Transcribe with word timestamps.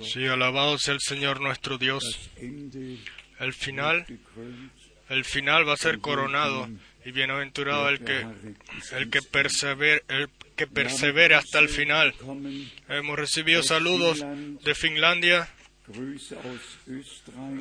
Sí, 0.00 0.26
alabado 0.26 0.78
sea 0.78 0.94
el 0.94 1.00
Señor 1.00 1.40
nuestro 1.40 1.78
Dios. 1.78 2.30
El 3.38 3.52
final, 3.52 4.06
el 5.08 5.24
final 5.24 5.68
va 5.68 5.74
a 5.74 5.76
ser 5.76 5.98
coronado 5.98 6.68
y 7.04 7.12
bienaventurado 7.12 7.88
el 7.88 8.00
que, 8.00 8.26
el 8.92 9.10
que 9.10 9.22
persevere, 9.22 10.02
el 10.08 10.28
que 10.56 10.66
persevere 10.66 11.34
hasta 11.34 11.58
el 11.58 11.68
final. 11.68 12.14
Hemos 12.88 13.18
recibido 13.18 13.62
saludos 13.62 14.24
de 14.64 14.74
Finlandia, 14.74 15.48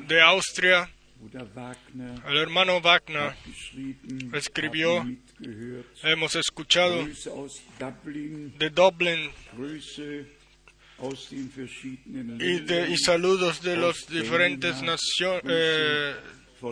de 0.08 0.22
Austria. 0.22 0.90
El 2.28 2.38
hermano 2.38 2.82
Wagner 2.82 3.34
escribió, 4.34 5.06
hemos 6.04 6.36
escuchado 6.36 7.06
de 8.60 8.70
Dublin 8.70 9.32
y, 12.40 12.60
de, 12.60 12.76
y 12.76 12.86
Ländern. 12.86 12.98
saludos 12.98 13.62
de 13.62 13.78
las 13.78 14.08
diferentes 14.08 14.82
nacio- 14.82 15.42
eh, 15.44 16.16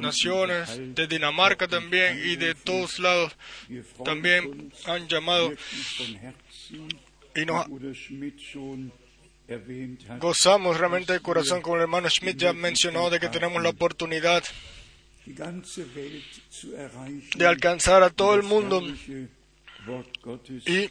naciones, 0.02 0.96
de 0.96 1.08
Dinamarca 1.08 1.68
también 1.68 2.20
y 2.24 2.36
de 2.36 2.56
todos 2.56 3.00
lados. 3.00 3.36
También 4.06 4.72
han 4.86 5.08
llamado 5.08 5.54
y 7.36 7.46
nos 7.46 7.66
gozamos 10.20 10.78
realmente 10.78 11.14
de 11.14 11.20
corazón, 11.20 11.62
como 11.62 11.76
el 11.76 11.84
hermano 11.84 12.10
Schmidt 12.10 12.38
ya 12.38 12.54
mencionó, 12.54 13.10
de 13.10 13.20
que 13.20 13.30
tenemos 13.30 13.62
la 13.62 13.70
oportunidad 13.70 14.44
de 17.36 17.48
alcanzar 17.48 18.04
a 18.04 18.10
todo 18.10 18.36
el 18.36 18.44
mundo 18.44 18.82
y, 20.66 20.90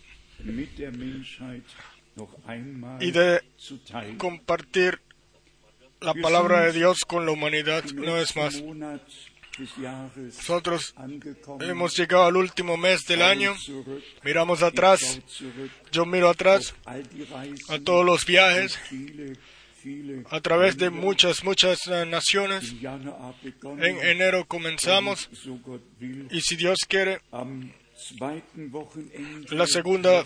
de 3.10 3.40
compartir 4.18 5.00
la 6.00 6.14
palabra 6.14 6.62
de 6.62 6.72
Dios 6.72 7.04
con 7.04 7.26
la 7.26 7.32
humanidad 7.32 7.84
una 7.96 8.14
vez 8.14 8.34
más. 8.36 8.62
Nosotros 9.58 10.94
hemos 11.60 11.96
llegado 11.96 12.24
al 12.24 12.36
último 12.36 12.76
mes 12.76 13.04
del 13.04 13.22
año, 13.22 13.54
miramos 14.24 14.62
atrás, 14.62 15.20
yo 15.90 16.06
miro 16.06 16.30
atrás 16.30 16.74
a 17.68 17.78
todos 17.80 18.04
los 18.04 18.24
viajes. 18.24 18.78
a 20.30 20.40
través 20.40 20.76
de 20.76 20.90
muchas, 20.90 21.42
muchas 21.44 21.86
eh, 21.88 22.06
naciones. 22.06 22.72
En 23.78 23.98
enero 23.98 24.44
comenzamos. 24.46 25.28
y 26.30 26.40
si 26.40 26.56
Dios 26.56 26.78
quiere, 26.88 27.20
la 29.50 29.66
segunda 29.66 30.24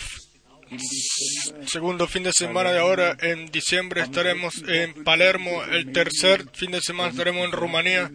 segundo 1.66 2.06
fin 2.06 2.22
de 2.22 2.32
semana 2.32 2.72
de 2.72 2.78
ahora 2.78 3.16
en 3.20 3.46
diciembre 3.46 4.02
estaremos 4.02 4.62
en 4.66 5.04
Palermo, 5.04 5.62
el 5.64 5.92
tercer 5.92 6.46
fin 6.52 6.70
de 6.72 6.80
semana 6.80 7.10
estaremos 7.10 7.44
en 7.44 7.52
Rumanía 7.52 8.10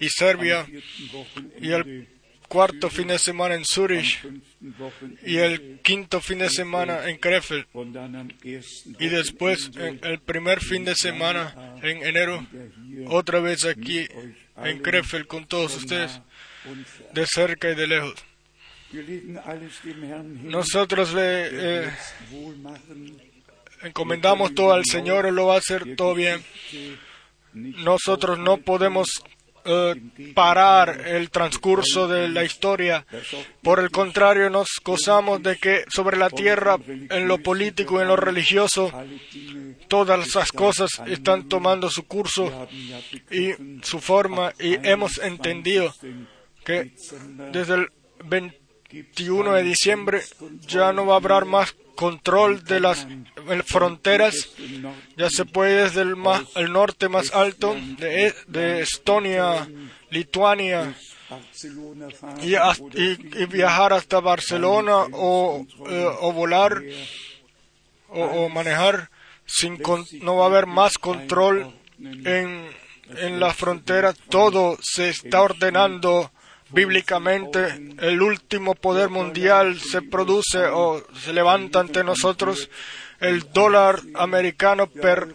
y 0.00 0.08
Serbia. 0.08 0.66
Y 1.60 1.70
el 1.70 2.08
cuarto 2.48 2.90
fin 2.90 3.08
de 3.08 3.18
semana 3.18 3.54
en 3.54 3.64
Zurich 3.64 4.20
y 5.24 5.38
el 5.38 5.80
quinto 5.82 6.20
fin 6.20 6.38
de 6.38 6.50
semana 6.50 7.08
en 7.08 7.18
ersten 7.22 7.66
y 9.00 9.08
después 9.08 9.70
el 9.74 10.20
primer 10.20 10.60
fin 10.60 10.84
de 10.84 10.94
semana 10.94 11.76
en 11.82 12.04
enero 12.04 12.46
otra 13.08 13.40
vez 13.40 13.64
aquí 13.64 14.06
en 14.62 14.78
Krefeld 14.80 15.26
con 15.26 15.46
todos 15.46 15.76
ustedes 15.76 16.20
de 17.12 17.26
cerca 17.26 17.70
y 17.70 17.74
de 17.74 17.86
lejos. 17.86 18.14
Nosotros 20.42 21.12
le 21.14 21.84
eh, 21.86 21.90
encomendamos 23.82 24.54
todo 24.54 24.72
al 24.72 24.84
Señor, 24.84 25.26
Él 25.26 25.34
lo 25.34 25.46
va 25.46 25.56
a 25.56 25.58
hacer 25.58 25.96
todo 25.96 26.14
bien. 26.14 26.42
Nosotros 27.52 28.38
no 28.38 28.58
podemos 28.58 29.22
eh, 29.64 29.94
parar 30.34 31.06
el 31.06 31.30
transcurso 31.30 32.06
de 32.06 32.28
la 32.28 32.44
historia. 32.44 33.06
Por 33.62 33.80
el 33.80 33.90
contrario, 33.90 34.50
nos 34.50 34.68
gozamos 34.84 35.42
de 35.42 35.56
que 35.56 35.84
sobre 35.88 36.16
la 36.16 36.28
tierra, 36.28 36.76
en 36.86 37.26
lo 37.26 37.38
político 37.38 37.98
y 37.98 38.02
en 38.02 38.08
lo 38.08 38.16
religioso, 38.16 38.92
todas 39.88 40.26
esas 40.26 40.52
cosas 40.52 41.00
están 41.06 41.48
tomando 41.48 41.88
su 41.88 42.06
curso 42.06 42.68
y 43.30 43.52
su 43.82 44.00
forma 44.00 44.52
y 44.60 44.74
hemos 44.86 45.18
entendido 45.18 45.94
21. 46.02 46.26
que 46.64 46.92
desde 47.52 47.74
el 47.74 47.88
21 48.94 49.54
de 49.54 49.62
diciembre 49.64 50.22
ya 50.68 50.92
no 50.92 51.04
va 51.06 51.14
a 51.14 51.16
haber 51.16 51.46
más 51.46 51.74
control 51.96 52.62
de 52.62 52.78
las 52.78 53.06
fronteras. 53.66 54.50
Ya 55.16 55.30
se 55.30 55.44
puede 55.44 55.84
desde 55.84 56.02
el, 56.02 56.14
más, 56.14 56.42
el 56.54 56.72
norte 56.72 57.08
más 57.08 57.32
alto 57.34 57.76
de, 57.98 58.28
E- 58.28 58.34
de 58.46 58.82
Estonia, 58.82 59.68
Lituania 60.10 60.94
y, 62.40 63.46
viajar 63.46 63.92
hasta 63.92 64.20
Barcelona 64.20 65.06
o, 65.12 65.66
eh, 65.88 66.08
volar 66.32 66.80
o, 68.08 68.48
manejar 68.48 69.10
sin 69.44 69.78
no 70.22 70.36
va 70.36 70.44
a 70.44 70.48
haber 70.48 70.66
más 70.66 70.98
control 70.98 71.74
en, 71.98 72.68
en 73.16 73.40
la 73.40 73.52
frontera 73.52 74.12
todo 74.12 74.78
se 74.80 75.08
está 75.08 75.42
ordenando 75.42 76.30
bíblicamente 76.74 77.94
el 78.00 78.20
último 78.20 78.74
poder 78.74 79.08
mundial 79.08 79.78
se 79.80 80.02
produce 80.02 80.58
o 80.66 81.02
se 81.18 81.32
levanta 81.32 81.80
ante 81.80 82.02
nosotros. 82.04 82.68
El 83.20 83.50
dólar 83.52 84.00
americano 84.14 84.86
per- 84.88 85.34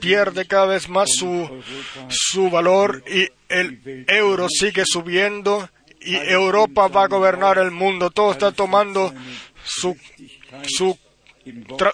pierde 0.00 0.46
cada 0.46 0.66
vez 0.66 0.88
más 0.88 1.10
su, 1.14 1.62
su 2.08 2.50
valor 2.50 3.04
y 3.06 3.28
el 3.48 4.04
euro 4.08 4.48
sigue 4.48 4.82
subiendo 4.84 5.68
y 6.00 6.16
Europa 6.16 6.88
va 6.88 7.04
a 7.04 7.08
gobernar 7.08 7.58
el 7.58 7.70
mundo. 7.70 8.10
Todo 8.10 8.32
está 8.32 8.50
tomando 8.52 9.12
su, 9.64 9.96
su 10.66 10.98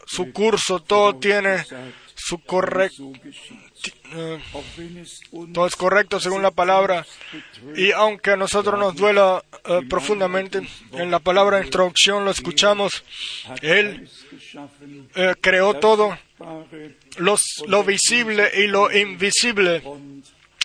su 0.06 0.32
curso, 0.32 0.80
todo 0.80 1.16
tiene 1.16 1.64
su 2.26 2.38
geschieht. 2.38 3.94
eh, 4.14 4.40
todo 5.52 5.66
es 5.66 5.76
correcto 5.76 6.20
según 6.20 6.42
la 6.42 6.50
palabra. 6.50 7.06
Y 7.76 7.92
aunque 7.92 8.32
a 8.32 8.36
nosotros 8.36 8.78
nos 8.78 8.94
duela 8.94 9.42
eh, 9.64 9.80
profundamente, 9.88 10.60
en 10.92 11.10
la 11.10 11.18
palabra 11.18 11.58
de 11.58 11.64
introducción 11.64 12.24
lo 12.24 12.30
escuchamos, 12.30 13.04
Él 13.60 14.08
eh, 15.14 15.34
creó 15.40 15.74
todo, 15.74 16.16
los, 17.18 17.42
lo 17.66 17.84
visible 17.84 18.50
y 18.56 18.66
lo 18.66 18.92
invisible. 18.92 19.82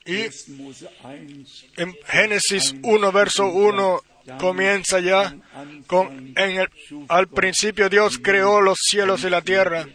Y 0.06 0.22
1. 0.22 0.64
Mose 0.64 0.90
1 1.04 1.46
en 1.78 1.96
Génesis 2.06 2.76
1, 2.82 3.12
verso 3.12 3.48
1, 3.48 4.02
comienza 4.40 5.00
ya 5.00 5.36
con, 5.86 6.34
en 6.38 6.60
el, 6.62 6.70
al 7.10 7.28
principio 7.28 7.90
Dios 7.90 8.20
creó 8.22 8.62
los 8.62 8.78
cielos 8.82 9.24
y 9.24 9.30
la 9.30 9.42
tierra. 9.42 9.88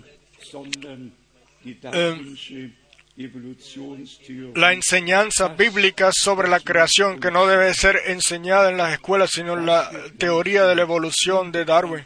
Evolutionstheorie 3.16 4.52
la 4.54 4.72
enseñanza 4.72 5.48
bíblica 5.48 6.10
sobre 6.12 6.48
la 6.48 6.60
creación, 6.60 7.18
que 7.18 7.32
no 7.32 7.46
debe 7.46 7.74
ser 7.74 8.00
enseñada 8.06 8.70
en 8.70 8.76
las 8.76 8.92
escuelas, 8.92 9.30
sino 9.32 9.56
la 9.56 9.90
teoría 10.18 10.64
de 10.66 10.76
la 10.76 10.82
evolución 10.82 11.50
de 11.50 11.64
Darwin. 11.64 12.04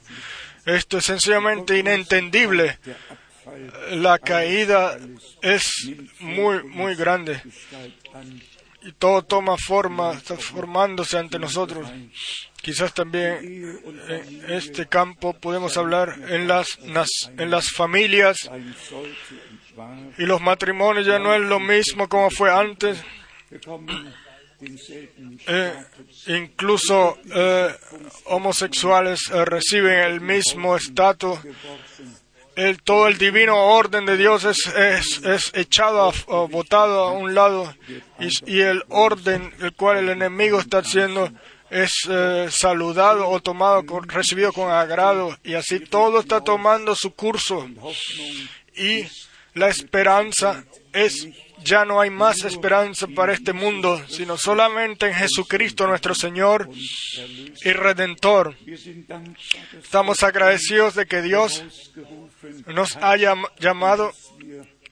Esto 0.64 0.98
es 0.98 1.04
sencillamente 1.04 1.78
inentendible. 1.78 2.78
la 3.90 4.18
caída 4.18 4.96
es 5.42 5.70
muy, 6.20 6.62
muy 6.62 6.94
grande 6.94 7.42
y 8.84 8.92
todo 8.92 9.22
toma 9.22 9.56
forma, 9.56 10.12
está 10.12 10.36
formándose 10.36 11.18
ante 11.18 11.38
nosotros. 11.38 11.88
Quizás 12.62 12.94
también 12.94 13.80
en 14.08 14.44
este 14.48 14.86
campo 14.86 15.32
podemos 15.34 15.76
hablar 15.76 16.16
en 16.28 16.46
las, 16.46 16.78
en 17.36 17.50
las 17.50 17.70
familias 17.70 18.36
y 20.16 20.22
los 20.22 20.40
matrimonios 20.40 21.04
ya 21.04 21.18
no 21.18 21.34
es 21.34 21.40
lo 21.40 21.58
mismo 21.58 22.08
como 22.08 22.30
fue 22.30 22.52
antes. 22.52 23.02
Eh, 25.48 25.74
incluso 26.28 27.18
eh, 27.34 27.74
homosexuales 28.26 29.22
eh, 29.32 29.44
reciben 29.44 29.98
el 29.98 30.20
mismo 30.20 30.76
estatus. 30.76 31.40
El, 32.54 32.80
todo 32.82 33.08
el 33.08 33.18
divino 33.18 33.56
orden 33.56 34.06
de 34.06 34.16
Dios 34.16 34.44
es, 34.44 34.68
es, 35.24 35.50
echado, 35.54 36.12
a, 36.28 36.46
botado 36.46 37.04
a 37.04 37.12
un 37.12 37.34
lado 37.34 37.74
y, 38.20 38.28
y, 38.46 38.60
el 38.60 38.84
orden 38.88 39.52
el 39.60 39.72
cual 39.72 39.98
el 39.98 40.10
enemigo 40.10 40.60
está 40.60 40.78
haciendo 40.78 41.32
es 41.72 41.92
saludado 42.50 43.28
o 43.28 43.40
tomado, 43.40 43.84
con, 43.86 44.08
recibido 44.08 44.52
con 44.52 44.70
agrado 44.70 45.36
y 45.42 45.54
así 45.54 45.80
todo 45.80 46.20
está 46.20 46.42
tomando 46.42 46.94
su 46.94 47.14
curso 47.14 47.66
y 48.76 49.06
la 49.54 49.68
esperanza 49.68 50.64
es 50.92 51.26
ya 51.64 51.84
no 51.84 52.00
hay 52.00 52.10
más 52.10 52.44
esperanza 52.44 53.06
para 53.06 53.32
este 53.32 53.52
mundo, 53.52 54.02
sino 54.08 54.36
solamente 54.36 55.06
en 55.06 55.14
Jesucristo 55.14 55.86
nuestro 55.86 56.14
Señor 56.14 56.68
y 57.64 57.72
Redentor. 57.72 58.56
Estamos 59.82 60.22
agradecidos 60.22 60.94
de 60.94 61.06
que 61.06 61.22
Dios 61.22 61.64
nos 62.66 62.96
haya 62.96 63.34
llamado 63.60 64.12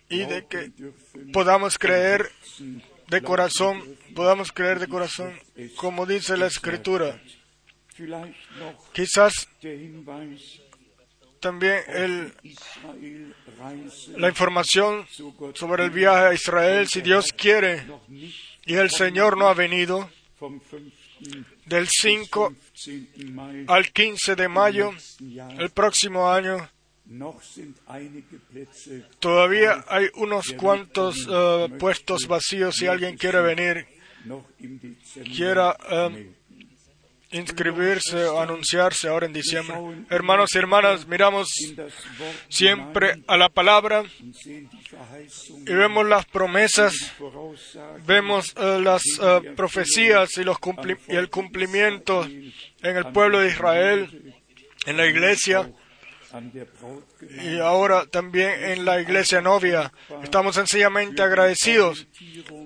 y 0.09 0.25
de 0.25 0.47
que 0.47 0.71
podamos 1.33 1.79
creer 1.79 2.31
de 3.09 3.23
corazón, 3.23 3.83
podamos 4.15 4.53
creer 4.53 4.79
de 4.79 4.89
corazón, 4.89 5.39
como 5.77 6.07
dice 6.07 6.37
la 6.37 6.47
Escritura. 6.47 7.21
Quizás 8.93 9.49
también 11.41 11.81
el, 11.89 12.33
la 14.17 14.29
información 14.29 15.07
sobre 15.55 15.85
el 15.85 15.91
viaje 15.91 16.27
a 16.27 16.35
Israel, 16.35 16.87
si 16.89 17.01
Dios 17.01 17.33
quiere, 17.33 17.85
y 18.67 18.75
el 18.75 18.91
Señor 18.91 19.37
no 19.37 19.49
ha 19.49 19.55
venido, 19.55 20.11
del 21.67 21.89
5 21.89 22.55
al 23.69 23.91
15 23.93 24.37
de 24.37 24.49
mayo, 24.49 24.93
el 25.59 25.71
próximo 25.71 26.31
año, 26.31 26.69
todavía 29.19 29.85
hay 29.89 30.07
unos 30.15 30.53
cuantos 30.53 31.27
uh, 31.27 31.69
puestos 31.79 32.27
vacíos 32.29 32.77
si 32.77 32.87
alguien 32.87 33.17
quiere 33.17 33.41
venir, 33.41 33.87
quiera 35.35 35.77
um, 35.91 36.33
inscribirse 37.33 38.25
o 38.25 38.41
anunciarse 38.41 39.09
ahora 39.09 39.27
en 39.27 39.33
diciembre. 39.33 39.77
Hermanos 40.11 40.51
y 40.55 40.59
hermanas, 40.59 41.07
miramos 41.07 41.49
siempre 42.49 43.23
a 43.27 43.37
la 43.37 43.49
palabra 43.49 44.05
y 44.45 45.73
vemos 45.73 46.07
las 46.07 46.27
promesas, 46.27 46.93
vemos 48.07 48.55
uh, 48.57 48.81
las 48.81 49.03
uh, 49.19 49.55
profecías 49.55 50.37
y, 50.39 50.45
los 50.45 50.59
y 51.09 51.17
el 51.17 51.31
cumplimiento 51.31 52.25
en 52.25 52.97
el 52.97 53.07
pueblo 53.13 53.41
de 53.41 53.49
Israel, 53.49 54.35
en 54.87 54.97
la 54.97 55.07
iglesia 55.07 55.71
y 57.43 57.59
ahora 57.59 58.07
también 58.07 58.65
en 58.65 58.85
la 58.85 59.01
iglesia 59.01 59.41
novia. 59.41 59.93
Estamos 60.23 60.55
sencillamente 60.55 61.23
agradecidos 61.23 62.07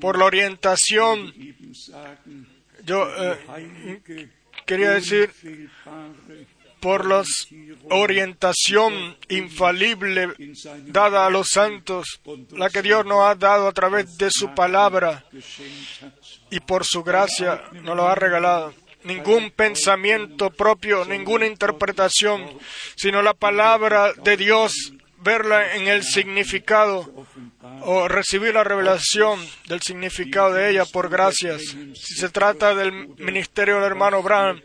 por 0.00 0.18
la 0.18 0.26
orientación. 0.26 1.32
Yo 2.84 3.04
uh, 3.04 3.36
quería 4.66 4.90
decir, 4.90 5.30
por 6.84 7.06
la 7.06 7.22
orientación 7.88 9.16
infalible 9.30 10.34
dada 10.86 11.24
a 11.24 11.30
los 11.30 11.48
santos, 11.48 12.20
la 12.50 12.68
que 12.68 12.82
Dios 12.82 13.06
nos 13.06 13.26
ha 13.26 13.34
dado 13.36 13.68
a 13.68 13.72
través 13.72 14.18
de 14.18 14.30
su 14.30 14.54
palabra 14.54 15.24
y 16.50 16.60
por 16.60 16.84
su 16.84 17.02
gracia 17.02 17.62
nos 17.82 17.96
lo 17.96 18.06
ha 18.06 18.14
regalado. 18.14 18.74
Ningún 19.04 19.50
pensamiento 19.50 20.50
propio, 20.50 21.04
ninguna 21.04 21.46
interpretación, 21.46 22.58
sino 22.96 23.22
la 23.22 23.34
palabra 23.34 24.12
de 24.14 24.36
Dios, 24.36 24.92
verla 25.18 25.74
en 25.74 25.88
el 25.88 26.02
significado 26.02 27.26
o 27.82 28.08
recibir 28.08 28.54
la 28.54 28.64
revelación 28.64 29.40
del 29.68 29.80
significado 29.80 30.54
de 30.54 30.70
ella 30.70 30.84
por 30.84 31.08
gracias. 31.08 31.62
Si 31.94 32.14
se 32.14 32.28
trata 32.28 32.74
del 32.74 33.08
ministerio 33.18 33.76
del 33.76 33.84
hermano 33.84 34.18
Abraham 34.18 34.60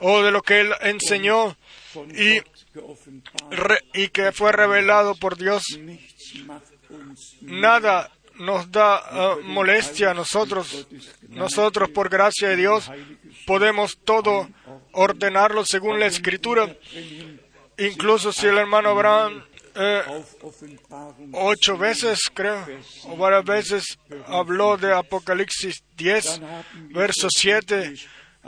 o 0.00 0.22
de 0.22 0.30
lo 0.30 0.42
que 0.42 0.60
él 0.60 0.72
enseñó 0.80 1.56
y, 2.14 2.40
y 3.92 4.08
que 4.08 4.32
fue 4.32 4.52
revelado 4.52 5.14
por 5.14 5.36
Dios, 5.36 5.62
nada 7.42 8.10
nos 8.36 8.70
da 8.70 9.36
uh, 9.36 9.42
molestia 9.42 10.10
a 10.10 10.14
nosotros. 10.14 10.86
Nosotros, 11.28 11.90
por 11.90 12.08
gracia 12.08 12.48
de 12.48 12.56
Dios, 12.56 12.90
podemos 13.46 13.98
todo 14.04 14.48
ordenarlo 14.92 15.64
según 15.64 16.00
la 16.00 16.06
Escritura. 16.06 16.74
Incluso 17.78 18.32
si 18.32 18.46
el 18.46 18.58
hermano 18.58 18.90
Abraham 18.90 19.44
eh, 19.76 20.02
ocho 21.32 21.76
veces, 21.76 22.20
creo, 22.32 22.64
o 23.08 23.16
varias 23.16 23.44
veces 23.44 23.98
habló 24.26 24.76
de 24.76 24.94
Apocalipsis 24.94 25.82
10, 25.96 26.40
verso 26.90 27.28
7. 27.28 27.94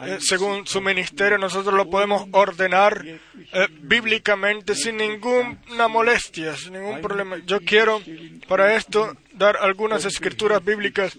Eh, 0.02 0.18
según 0.20 0.66
su 0.66 0.82
ministerio, 0.82 1.38
nosotros 1.38 1.74
lo 1.74 1.88
podemos 1.88 2.28
ordenar 2.32 3.02
eh, 3.06 3.68
bíblicamente 3.80 4.74
sin 4.74 4.98
ninguna 4.98 5.88
molestia, 5.88 6.54
sin 6.54 6.74
ningún 6.74 7.00
problema. 7.00 7.38
Yo 7.46 7.60
quiero 7.60 8.02
para 8.46 8.76
esto 8.76 9.16
dar 9.32 9.56
algunas 9.56 10.04
escrituras 10.04 10.62
bíblicas 10.62 11.16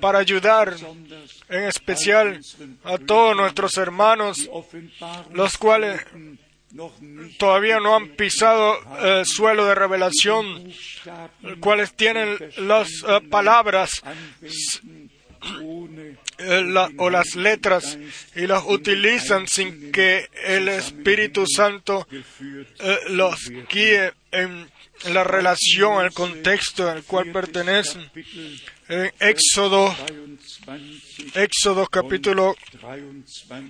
para 0.00 0.18
ayudar 0.18 0.74
en 1.48 1.64
especial 1.64 2.40
a 2.82 2.98
todos 2.98 3.36
nuestros 3.36 3.76
hermanos, 3.76 4.50
los 5.32 5.56
cuales 5.56 6.00
todavía 7.38 7.78
no 7.78 7.94
han 7.94 8.08
pisado 8.08 8.76
el 9.00 9.24
suelo 9.24 9.66
de 9.66 9.74
revelación, 9.76 10.72
cuales 11.60 11.94
tienen 11.94 12.36
las 12.56 12.88
eh, 13.06 13.20
palabras 13.30 14.02
eh, 16.38 16.74
o 16.98 17.10
las 17.10 17.34
letras 17.34 17.98
y 18.34 18.46
las 18.46 18.64
utilizan 18.66 19.46
sin 19.46 19.92
que 19.92 20.28
el 20.44 20.68
Espíritu 20.68 21.46
Santo 21.46 22.06
eh, 22.10 22.98
los 23.10 23.50
guíe 23.70 24.12
en 24.30 24.70
la 25.12 25.24
relación, 25.24 26.04
el 26.04 26.12
contexto 26.12 26.88
al 26.88 27.04
cual 27.04 27.32
pertenecen. 27.32 28.10
En 28.88 29.12
Éxodo, 29.20 29.94
Éxodo 31.34 31.86
capítulo 31.86 32.54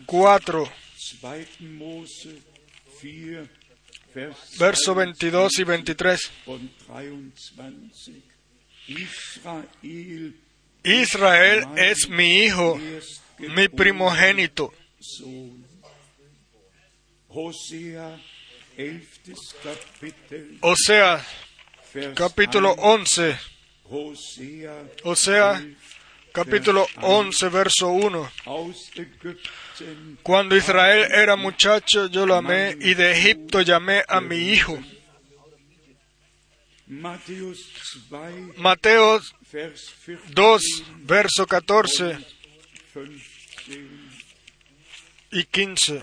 4 0.06 0.72
verso 4.58 4.94
22 4.94 5.58
y 5.58 5.64
23. 5.64 6.30
Israel 10.86 11.66
es 11.76 12.08
mi 12.08 12.44
hijo, 12.44 12.80
mi 13.38 13.68
primogénito. 13.68 14.72
O 20.60 20.76
sea, 20.76 21.26
capítulo 22.14 22.70
11. 22.70 23.36
O 25.02 25.16
sea, 25.16 25.60
capítulo 26.32 26.86
11, 27.02 27.48
verso 27.48 27.88
1. 27.88 28.30
Cuando 30.22 30.56
Israel 30.56 31.10
era 31.10 31.34
muchacho, 31.34 32.06
yo 32.06 32.26
lo 32.26 32.36
amé 32.36 32.76
y 32.80 32.94
de 32.94 33.10
Egipto 33.10 33.62
llamé 33.62 34.04
a 34.06 34.20
mi 34.20 34.36
hijo. 34.36 34.78
Mateo 38.56 39.20
2, 40.28 40.62
verso 41.04 41.46
14 41.46 42.18
y 45.32 45.44
15. 45.44 46.02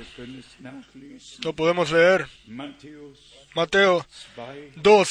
Lo 1.44 1.54
podemos 1.54 1.92
leer. 1.92 2.28
Mateo 3.56 4.06
2, 4.75 5.08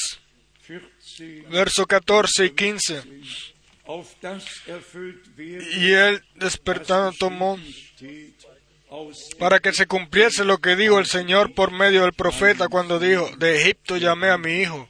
verso 1.49 1.87
14 1.87 2.45
y 2.45 2.49
15. 2.51 3.03
Y 5.75 5.91
él 5.91 6.23
despertando 6.35 7.11
tomó 7.17 7.59
para 9.39 9.59
que 9.59 9.73
se 9.73 9.87
cumpliese 9.87 10.45
lo 10.45 10.59
que 10.59 10.75
dijo 10.75 10.99
el 10.99 11.07
Señor 11.07 11.53
por 11.55 11.71
medio 11.71 12.03
del 12.03 12.13
profeta 12.13 12.67
cuando 12.67 12.99
dijo, 12.99 13.27
de 13.37 13.61
Egipto 13.61 13.97
llamé 13.97 14.29
a 14.29 14.37
mi 14.37 14.61
hijo. 14.61 14.87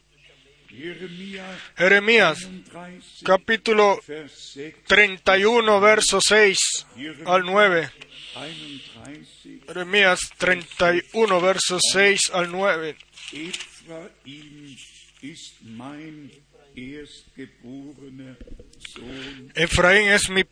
Jeremías 0.73 2.39
31, 2.39 3.23
capítulo 3.23 4.01
Vers 4.07 4.31
6, 4.53 4.75
31, 4.87 5.79
verso 5.79 6.19
6 6.19 6.87
al 7.25 7.45
9. 7.45 7.91
31, 8.33 9.65
Jeremías 9.67 10.19
31, 10.37 11.41
verso 11.41 11.79
6 11.79 12.31
al 12.33 12.51
9. 12.51 12.95
Ephraim 13.33 14.77
ist 15.21 15.61
mein 15.61 16.31
erstgeborener 16.75 18.37
Sohn. 18.79 19.51
Efraín 19.53 20.07
es 20.07 20.29
mi, 20.29 20.43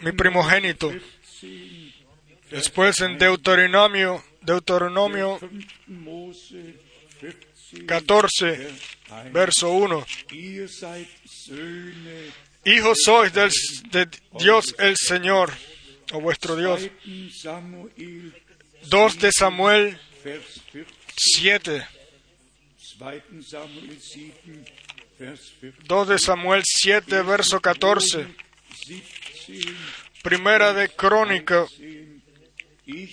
mi 0.00 0.12
primogénito. 0.12 0.88
14, 0.90 1.94
Después 2.50 3.00
en 3.00 3.18
Deuteronomio, 3.18 4.22
Deuteronomio 4.42 5.38
5. 5.38 5.64
Mose 5.86 6.74
14, 7.86 7.86
14, 7.86 8.56
Vers 8.56 8.72
1. 9.22 9.32
verso 9.32 9.70
1. 9.70 10.06
Ihr 10.32 10.68
seid 10.68 11.08
Söhne 11.26 12.32
Hijos 12.64 12.98
sois 13.04 13.30
del, 13.32 13.50
de 13.90 14.08
Dios 14.38 14.74
el 14.78 14.96
Señor, 14.96 15.52
o 16.12 16.20
vuestro 16.20 16.56
Dios. 16.56 16.88
2. 17.04 17.34
Samuel 17.34 18.32
2 18.88 19.18
de 19.18 19.32
Samuel 19.32 19.98
Vers 20.24 20.60
14, 20.72 20.86
7. 21.14 21.86
2. 22.98 23.46
Samuel 23.46 23.98
7, 24.00 24.64
Vers 25.18 25.52
14. 25.60 25.74
2 25.86 26.08
de 26.08 26.18
Samuel 26.18 26.62
7, 26.64 27.22
verso 27.22 27.60
14. 27.60 28.26
17, 28.86 29.74
Primera 30.22 30.72
de 30.72 30.88
Crónica 30.88 31.66
10. 31.66 31.80
Ich 31.80 32.13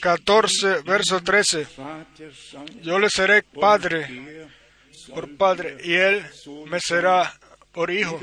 14, 0.01 0.81
verso 0.83 1.21
13. 1.21 1.67
Vater 1.77 2.33
sein, 2.35 2.81
Yo 2.81 2.99
le 2.99 3.09
seré 3.09 3.41
padre 3.43 4.07
por 5.13 5.29
padre 5.37 5.77
y 5.83 5.93
él 5.93 6.25
me 6.67 6.79
será 6.79 7.33
por 7.71 7.89
hijo. 7.91 8.19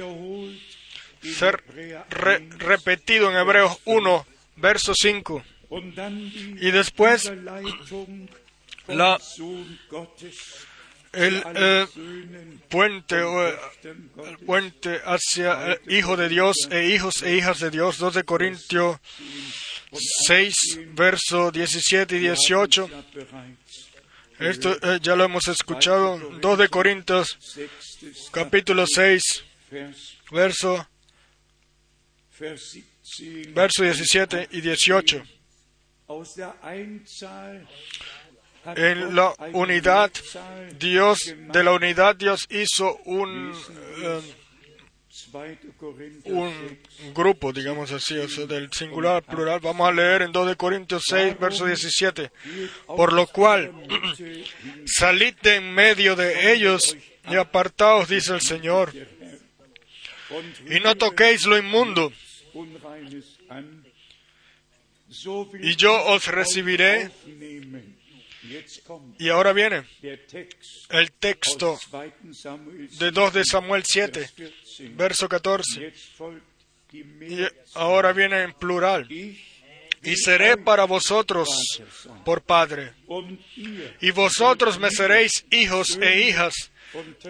Ser 1.22 1.62
re- 2.10 2.38
1. 2.48 2.58
repetido 2.58 3.30
en 3.30 3.36
Hebreos 3.36 3.78
1, 3.84 4.26
verso 4.56 4.92
5. 4.94 5.42
Und 5.70 5.94
dann 5.96 6.30
die 6.30 6.68
Y 6.68 6.70
después 6.70 7.30
la- 8.86 9.18
el 11.12 11.42
eh, 11.54 11.86
puente 12.68 13.22
o 13.22 13.48
el 13.48 14.38
puente 14.46 15.00
hacia 15.04 15.72
el 15.72 15.80
Hijo 15.92 16.16
de 16.16 16.28
Dios 16.28 16.56
e 16.70 16.88
hijos 16.88 17.22
e 17.22 17.36
hijas 17.36 17.58
de 17.60 17.70
Dios. 17.70 17.98
2 17.98 18.14
de 18.14 18.24
Corintios 18.24 18.98
6, 19.92 20.54
verso 20.94 21.50
17 21.50 22.16
y 22.16 22.20
18. 22.20 22.88
Ja, 22.88 23.04
bereits 23.14 23.88
Esto 24.38 24.76
eh, 24.82 25.00
ya 25.02 25.16
lo 25.16 25.24
hemos 25.24 25.48
escuchado. 25.48 26.18
2 26.40 26.58
de 26.58 26.68
Corintios 26.68 27.36
capítulo 28.30 28.86
6, 28.86 29.44
Vers, 29.70 30.18
verso, 30.30 30.86
Vers 32.38 32.72
17. 32.72 33.52
verso 33.52 33.82
17 33.82 34.48
y 34.52 34.60
18. 34.60 35.24
Aus 36.06 36.34
der 36.34 36.54
Einzahl 36.62 37.66
hat 38.64 38.78
En 38.78 39.14
la 39.14 39.34
unidad, 39.52 40.10
Dios, 40.78 41.18
de 41.52 41.64
la 41.64 41.72
unidad, 41.72 42.16
Dios 42.16 42.46
hizo 42.48 42.96
un, 43.04 43.52
eh, 43.52 44.20
2. 44.22 44.24
Korinther 44.24 44.24
6, 44.24 44.47
un 46.24 47.14
grupo, 47.14 47.52
digamos 47.52 47.92
así, 47.92 48.14
del 48.46 48.72
singular 48.72 49.16
al 49.16 49.22
plural. 49.22 49.60
Vamos 49.60 49.88
a 49.88 49.92
leer 49.92 50.22
en 50.22 50.32
2 50.32 50.48
de 50.48 50.56
Corintios 50.56 51.04
6, 51.08 51.38
verso 51.38 51.66
17. 51.66 52.30
Por 52.86 53.12
lo 53.12 53.26
cual, 53.26 53.72
salid 54.86 55.34
de 55.42 55.56
en 55.56 55.74
medio 55.74 56.16
de 56.16 56.52
ellos 56.52 56.96
y 57.30 57.36
apartaos, 57.36 58.08
dice 58.08 58.34
el 58.34 58.40
Señor, 58.40 58.92
y 60.68 60.80
no 60.80 60.94
toquéis 60.96 61.46
lo 61.46 61.58
inmundo, 61.58 62.12
y 65.60 65.76
yo 65.76 66.04
os 66.06 66.26
recibiré. 66.26 67.10
Y 69.18 69.28
ahora 69.28 69.52
viene 69.52 69.84
el 70.90 71.12
texto 71.12 71.70
aus 71.70 71.90
2. 71.90 72.36
Samuel 72.36 72.88
de 72.98 73.10
2 73.10 73.32
de 73.32 73.44
Samuel 73.44 73.84
7, 73.84 74.20
Vers 74.20 74.32
14. 74.36 74.88
verso 74.94 75.28
14. 75.28 75.80
Jetzt 75.80 76.16
folgt 76.16 76.42
die 76.90 77.04
Y 77.20 77.46
ahora 77.74 78.12
viene 78.12 78.42
en 78.42 78.52
plural. 78.54 79.06
Y 79.10 80.16
seré 80.16 80.56
para 80.56 80.84
vosotros 80.84 81.48
por 82.24 82.42
Padre. 82.42 82.92
Y 84.00 84.10
vosotros 84.12 84.78
me 84.78 84.90
seréis 84.90 85.44
hijos 85.50 85.98
e 86.00 86.20
hijas, 86.28 86.54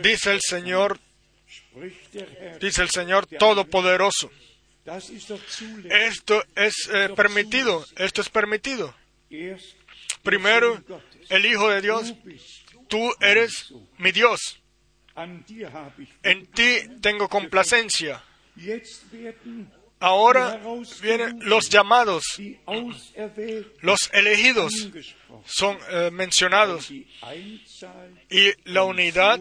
dice 0.02 0.32
el 0.32 0.40
Señor, 0.42 1.00
dice 2.60 2.82
el 2.82 2.90
Señor 2.90 3.26
Todopoderoso. 3.26 4.30
Esto 5.90 6.44
es 6.54 6.74
eh, 6.92 7.10
permitido, 7.14 7.84
esto 7.96 8.20
es 8.20 8.28
permitido. 8.28 8.94
Primero, 10.28 10.84
el 11.30 11.46
Hijo 11.46 11.70
de 11.70 11.80
Dios, 11.80 12.14
tú 12.86 13.10
eres 13.18 13.72
mi 13.96 14.12
Dios. 14.12 14.60
En 16.22 16.46
ti 16.48 16.80
tengo 17.00 17.30
complacencia. 17.30 18.22
Ahora 20.00 20.60
vienen 21.00 21.38
los 21.40 21.70
llamados, 21.70 22.24
los 23.80 24.10
elegidos 24.12 24.90
son 25.46 25.78
eh, 25.90 26.10
mencionados. 26.12 26.90
Y 26.90 28.52
la 28.64 28.82
unidad 28.82 29.40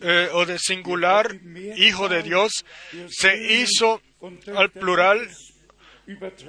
eh, 0.00 0.30
o 0.32 0.44
de 0.46 0.58
singular, 0.58 1.32
Hijo 1.76 2.08
de 2.08 2.24
Dios, 2.24 2.64
se 3.08 3.60
hizo 3.62 4.02
al 4.56 4.72
plural 4.72 5.30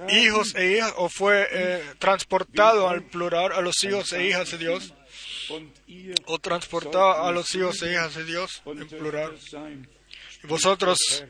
hijos 0.09 0.55
e 0.55 0.73
hijas, 0.73 0.93
o 0.97 1.09
fue 1.09 1.47
eh, 1.51 1.83
transportado 1.99 2.89
al 2.89 3.03
plural 3.03 3.51
a 3.51 3.61
los 3.61 3.83
hijos 3.83 4.13
e 4.13 4.27
hijas 4.27 4.51
de 4.51 4.57
Dios, 4.57 4.93
o 6.25 6.39
transportado 6.39 7.23
a 7.23 7.31
los 7.31 7.53
hijos 7.55 7.81
e 7.81 7.91
hijas 7.91 8.15
de 8.15 8.25
Dios 8.25 8.61
en 8.65 8.87
plural. 8.87 9.37
Y 10.43 10.47
vosotros, 10.47 11.25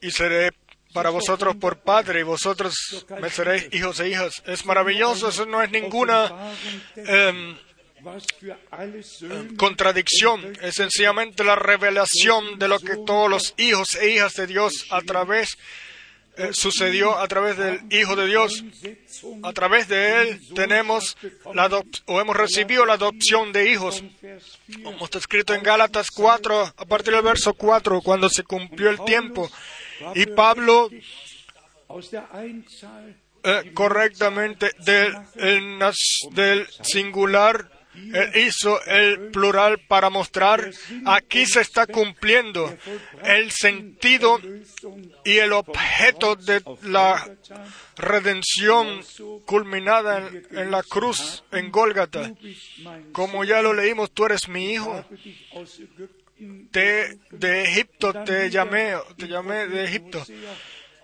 y 0.00 0.10
seré 0.10 0.50
para 0.92 1.10
vosotros 1.10 1.56
por 1.56 1.80
padre, 1.80 2.20
y 2.20 2.22
vosotros 2.22 2.74
me 3.20 3.30
seréis 3.30 3.68
hijos 3.72 4.00
e 4.00 4.08
hijas. 4.08 4.42
Es 4.46 4.64
maravilloso, 4.64 5.28
eso 5.28 5.46
no 5.46 5.62
es 5.62 5.70
ninguna 5.70 6.54
Söhne 6.94 7.66
contradicción, 9.56 10.56
es 10.62 10.74
sencillamente 10.74 11.42
la 11.42 11.56
revelación 11.56 12.58
de 12.58 12.68
lo 12.68 12.78
que 12.78 12.96
todos 13.04 13.28
los 13.28 13.54
hijos 13.56 13.94
e 13.96 14.10
hijas 14.10 14.34
de 14.34 14.46
Dios 14.46 14.86
a 14.90 15.00
través 15.00 15.56
eh, 16.36 16.50
sucedió 16.52 17.18
a 17.18 17.26
través 17.28 17.56
del 17.56 17.80
Hijo 17.90 18.16
de 18.16 18.26
Dios. 18.26 18.64
A 19.42 19.52
través 19.52 19.88
de 19.88 20.22
él 20.22 20.40
tenemos 20.54 21.16
la 21.54 21.66
o 22.06 22.20
hemos 22.20 22.36
recibido 22.36 22.84
la 22.84 22.94
adopción 22.94 23.52
de 23.52 23.70
hijos. 23.70 24.00
von 24.02 24.16
Vers 24.20 24.58
4 24.66 24.82
Como 24.84 25.04
está 25.04 25.18
escrito 25.18 25.54
en 25.54 25.62
Gálatas 25.62 26.10
4, 26.10 26.74
a 26.76 26.84
partir 26.84 27.14
del 27.14 27.22
verso 27.22 27.54
4, 27.54 28.00
cuando 28.02 28.28
se 28.28 28.42
cumplió 28.42 28.90
el 28.90 29.00
tiempo. 29.04 29.50
Y 30.14 30.26
Pablo 30.26 30.90
eh, 33.42 33.70
correctamente 33.74 34.70
del, 34.80 36.66
singular 36.82 37.70
hizo 38.34 38.82
el 38.84 39.30
plural 39.30 39.78
para 39.88 40.10
mostrar 40.10 40.70
aquí 41.04 41.46
se 41.46 41.60
está 41.60 41.86
cumpliendo 41.86 42.76
el 43.24 43.50
sentido 43.50 44.40
y 45.24 45.38
el 45.38 45.52
objeto 45.52 46.36
de 46.36 46.62
la 46.82 47.36
redención 47.96 49.00
culminada 49.44 50.30
en, 50.50 50.70
la 50.70 50.82
cruz 50.82 51.44
en 51.52 51.70
Gólgata. 51.70 52.32
Como 53.12 53.44
ya 53.44 53.62
lo 53.62 53.72
leímos, 53.74 54.10
tú 54.12 54.26
eres 54.26 54.48
mi 54.48 54.72
hijo. 54.72 55.04
Te, 56.70 57.18
de 57.30 57.62
Egipto 57.62 58.12
te 58.24 58.50
llamé, 58.50 58.94
te 59.16 59.26
llamé 59.26 59.66
de 59.68 59.84
Egipto. 59.84 60.22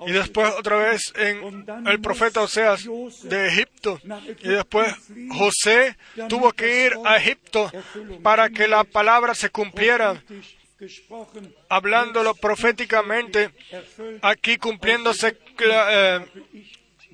Y 0.06 0.12
después 0.12 0.52
otra 0.58 0.76
vez 0.76 1.12
en 1.16 1.64
el 1.86 2.00
profeta 2.00 2.42
Oseas 2.42 2.84
de 3.24 3.48
Egipto. 3.48 4.00
Y 4.42 4.48
después 4.48 4.94
José 5.30 5.96
tuvo 6.28 6.52
que 6.52 6.86
ir 6.86 6.92
a 7.04 7.16
Egipto 7.16 7.70
para 8.22 8.50
que 8.50 8.68
la 8.68 8.84
palabra 8.84 9.34
se 9.34 9.50
cumpliera, 9.50 10.22
hablándolo 11.68 12.34
proféticamente, 12.34 13.50
aquí 14.22 14.56
cumpliéndose 14.56 15.36
eh, 15.58 16.26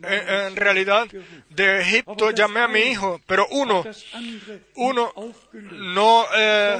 en, 0.02 0.56
realidad. 0.56 1.08
De 1.50 1.80
Egipto 1.80 2.30
llamé 2.30 2.60
a 2.60 2.68
mi 2.68 2.80
hijo, 2.80 3.20
pero 3.26 3.46
uno, 3.50 3.84
uno 4.76 5.12
no 5.52 6.26
eh, 6.36 6.78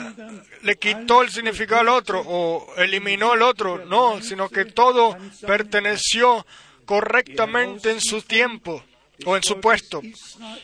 le 0.63 0.77
quitó 0.77 1.23
el 1.23 1.31
significado 1.31 1.81
al 1.81 1.89
otro 1.89 2.23
o 2.25 2.75
eliminó 2.77 3.35
el 3.35 3.43
otro, 3.43 3.85
no, 3.85 4.23
sino 4.23 4.49
que 4.49 4.65
todo 4.67 5.17
perteneció 5.47 6.47
correctamente 6.85 7.91
en 7.91 8.01
su 8.01 8.23
tiempo. 8.23 8.83
o 9.27 9.37
en 9.37 9.43
su 9.43 9.59
puesto. 9.61 10.01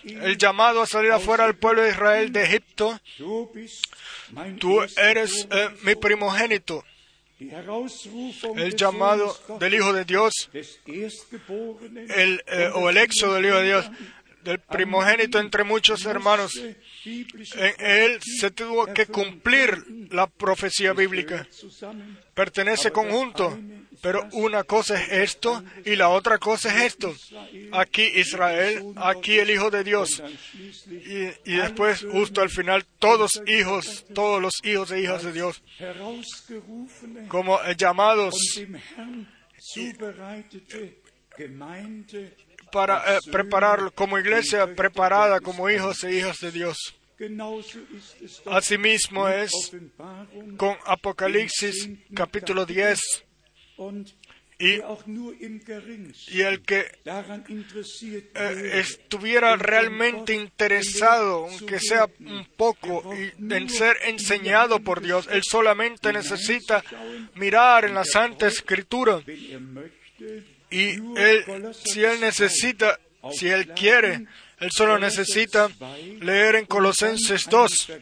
El 0.04 0.38
llamado 0.38 0.80
a 0.80 0.86
salir 0.86 1.10
afuera 1.10 1.44
del 1.44 1.56
pueblo 1.56 1.82
de 1.82 1.90
Israel 1.90 2.32
de 2.32 2.44
Egipto, 2.44 3.00
tú 4.60 4.80
eres 4.96 5.48
eh, 5.50 5.70
mi 5.82 5.96
primogénito. 5.96 6.84
El 7.40 8.76
llamado 8.76 9.36
del 9.58 9.74
Hijo 9.74 9.92
de 9.92 10.04
Dios, 10.04 10.50
el, 10.54 12.44
eh, 12.46 12.70
o 12.74 12.90
el 12.90 12.96
éxodo 12.96 13.34
del 13.34 13.46
Hijo 13.46 13.56
de 13.56 13.64
Dios, 13.64 13.90
del 14.44 14.60
primogénito 14.60 15.40
entre 15.40 15.64
muchos 15.64 16.04
hermanos. 16.04 16.54
En 17.04 17.74
él 17.78 18.20
se 18.22 18.50
tuvo 18.50 18.86
que 18.92 19.06
cumplir 19.06 20.08
la 20.10 20.26
profecía 20.26 20.92
bíblica. 20.92 21.48
Pertenece 22.34 22.92
conjunto, 22.92 23.58
pero 24.04 24.28
una 24.32 24.64
cosa 24.64 25.00
es 25.00 25.08
esto 25.30 25.64
y 25.82 25.96
la 25.96 26.10
otra 26.10 26.36
cosa 26.36 26.68
es 26.68 26.92
esto. 26.92 27.14
Aquí 27.72 28.02
Israel, 28.02 28.92
aquí 28.96 29.38
el 29.38 29.48
Hijo 29.48 29.70
de 29.70 29.82
Dios. 29.82 30.22
Y, 30.90 31.56
después, 31.56 32.04
justo 32.12 32.42
al 32.42 32.50
final, 32.50 32.84
todos 32.98 33.40
hijos, 33.46 34.04
todos 34.12 34.42
los 34.42 34.62
hijos 34.62 34.90
e 34.90 35.00
hijas 35.00 35.22
de 35.22 35.32
Dios, 35.32 35.62
como 37.28 37.58
llamados 37.78 38.34
para 42.70 43.16
eh, 43.16 43.18
preparar 43.32 43.90
como 43.94 44.18
iglesia 44.18 44.74
preparada 44.74 45.40
como 45.40 45.70
hijos 45.70 46.04
e 46.04 46.14
hijas 46.14 46.40
de 46.40 46.52
Dios. 46.52 46.76
Asimismo 48.44 49.28
es 49.30 49.50
con 50.58 50.76
Apocalipsis 50.84 51.88
capítulo 52.12 52.66
10 52.66 53.24
y, 54.58 54.80
y 56.28 56.40
el 56.42 56.62
que 56.62 56.86
eh, 58.34 58.70
estuviera 58.74 59.56
realmente 59.56 60.32
interesado, 60.32 61.48
aunque 61.48 61.80
sea 61.80 62.08
un 62.20 62.46
poco, 62.56 63.02
en 63.14 63.68
ser 63.68 63.96
enseñado 64.06 64.78
por 64.80 65.00
Dios, 65.00 65.28
él 65.30 65.42
solamente 65.42 66.12
necesita 66.12 66.84
mirar 67.34 67.84
en 67.84 67.94
la 67.94 68.04
Santa 68.04 68.46
Escritura. 68.46 69.20
y 70.70 70.88
él, 71.16 71.74
si 71.84 72.04
él 72.04 72.20
necesita, 72.20 73.00
si 73.32 73.48
él 73.48 73.68
quiere, 73.68 74.26
él 74.60 74.70
solo 74.70 74.98
necesita 74.98 75.68
leer 76.20 76.56
en 76.56 76.66
Colosenses 76.66 77.46
2 77.48 77.92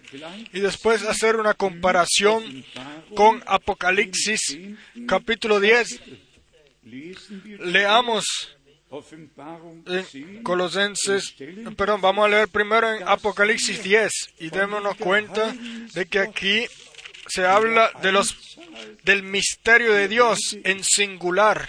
y 0.52 0.60
después 0.60 1.02
hacer 1.02 1.36
una 1.36 1.54
comparación 1.54 2.64
con 3.14 3.42
Apocalipsis 3.46 4.58
capítulo 5.06 5.60
10. 5.60 6.00
Leamos 7.60 8.56
en 9.86 10.42
Colosenses, 10.42 11.34
perdón, 11.76 12.02
vamos 12.02 12.26
a 12.26 12.28
leer 12.28 12.48
primero 12.48 12.92
en 12.92 13.08
Apocalipsis 13.08 13.82
10 13.82 14.12
y 14.40 14.50
démonos 14.50 14.96
cuenta 14.96 15.54
de 15.94 16.06
que 16.06 16.18
aquí 16.18 16.66
se 17.26 17.44
habla 17.44 17.92
de 18.02 18.12
los 18.12 18.58
del 19.04 19.22
misterio 19.22 19.92
de 19.92 20.08
Dios 20.08 20.56
en 20.64 20.82
singular. 20.82 21.68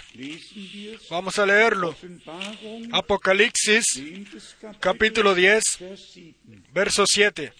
Vamos 1.10 1.38
a 1.38 1.46
leerlo. 1.46 1.96
Apocalipsis 2.92 3.84
capítulo 4.80 5.34
10, 5.34 5.62
verso 6.72 7.04
7. 7.06 7.52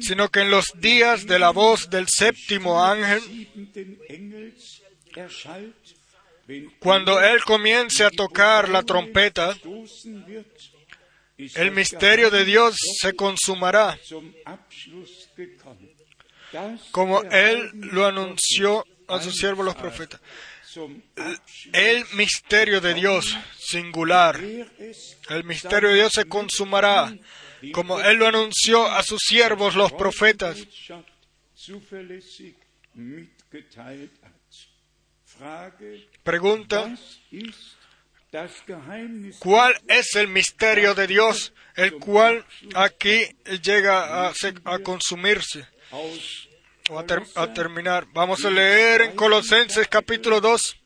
Sino 0.00 0.28
que 0.28 0.40
en 0.40 0.50
los 0.50 0.66
días 0.76 1.26
de 1.26 1.38
la 1.38 1.50
voz 1.50 1.90
del 1.90 2.08
séptimo 2.08 2.82
ángel, 2.82 3.20
cuando 6.78 7.20
él 7.20 7.42
comience 7.44 8.04
a 8.04 8.10
tocar 8.10 8.68
la 8.68 8.82
trompeta, 8.82 9.56
el 11.36 11.70
misterio 11.70 12.30
de 12.30 12.44
Dios 12.44 12.76
se 13.00 13.12
consumará 13.12 13.98
como 16.90 17.22
Él 17.22 17.70
lo 17.74 18.06
anunció 18.06 18.84
a 19.08 19.20
sus 19.20 19.34
siervos 19.36 19.64
los 19.64 19.74
profetas. 19.74 20.20
El 21.72 22.04
misterio 22.14 22.80
de 22.80 22.94
Dios 22.94 23.36
singular, 23.58 24.38
el 24.38 25.44
misterio 25.44 25.88
de 25.90 25.94
Dios 25.96 26.12
se 26.12 26.26
consumará, 26.26 27.16
como 27.72 28.00
Él 28.00 28.18
lo 28.18 28.26
anunció 28.26 28.86
a 28.86 29.02
sus 29.02 29.20
siervos 29.26 29.74
los 29.74 29.92
profetas. 29.92 30.58
Pregunta, 36.22 36.96
¿cuál 39.38 39.74
es 39.88 40.14
el 40.16 40.28
misterio 40.28 40.94
de 40.94 41.06
Dios, 41.06 41.52
el 41.76 41.94
cual 41.94 42.44
aquí 42.74 43.24
llega 43.62 44.28
a, 44.28 44.32
a 44.64 44.78
consumirse? 44.80 45.66
o 46.90 46.98
a, 47.34 47.52
terminar. 47.52 48.06
Vamos 48.12 48.44
a 48.44 48.50
leer 48.50 49.02
en 49.02 49.16
Colosenses 49.16 49.86
capítulo 49.88 50.40
2. 50.40 50.76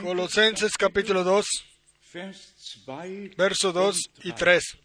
Colosenses 0.00 0.72
capítulo 0.78 1.24
2, 1.24 1.46
verso 3.36 3.72
2 3.72 4.10
y 4.24 4.32
3. 4.32 4.78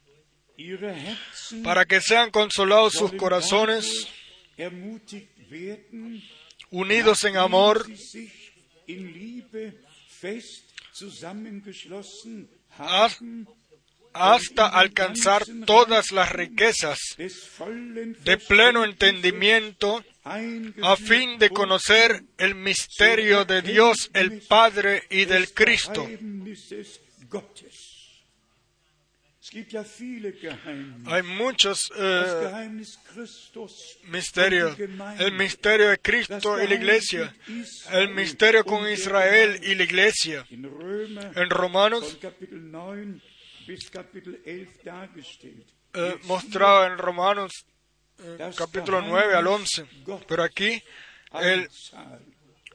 Para 1.64 1.86
que 1.86 2.00
sean 2.02 2.30
consolados 2.30 2.94
sus 2.94 3.12
corazones, 3.14 4.08
unidos 6.70 7.24
en 7.26 7.38
amor, 7.38 7.86
hasta 14.14 14.68
alcanzar 14.68 15.44
todas 15.66 16.12
las 16.12 16.32
riquezas 16.32 17.00
de 17.18 18.38
pleno 18.38 18.84
entendimiento 18.84 20.04
a 20.24 20.96
fin 20.98 21.40
de 21.40 21.50
conocer 21.50 22.24
el 22.38 22.56
misterio 22.56 23.46
de 23.46 23.62
Dios 23.62 24.12
el 24.14 24.42
Padre 24.42 25.04
y 25.10 25.26
del 25.26 25.52
Cristo. 25.54 26.08
Hay 31.08 31.24
muchos 31.24 31.92
eh, 31.98 32.70
misterios. 34.06 34.78
El 35.20 35.34
misterio 35.34 35.90
de 35.90 36.00
Cristo 36.00 36.62
y 36.62 36.68
la 36.68 36.76
iglesia. 36.76 37.36
El 37.92 38.10
misterio 38.14 38.64
con 38.64 38.90
Israel 38.90 39.60
y 39.62 39.76
la 39.76 39.84
iglesia. 39.84 40.46
En 40.50 41.50
Romanos 41.50 42.18
eh, 45.94 46.18
mostrado 46.24 46.86
en 46.86 46.98
Romanos 46.98 47.66
eh, 48.20 48.52
capítulo 48.56 49.02
9 49.02 49.36
al 49.36 49.48
11. 49.48 49.86
Pero 50.28 50.44
aquí 50.44 50.82
el, 51.42 51.70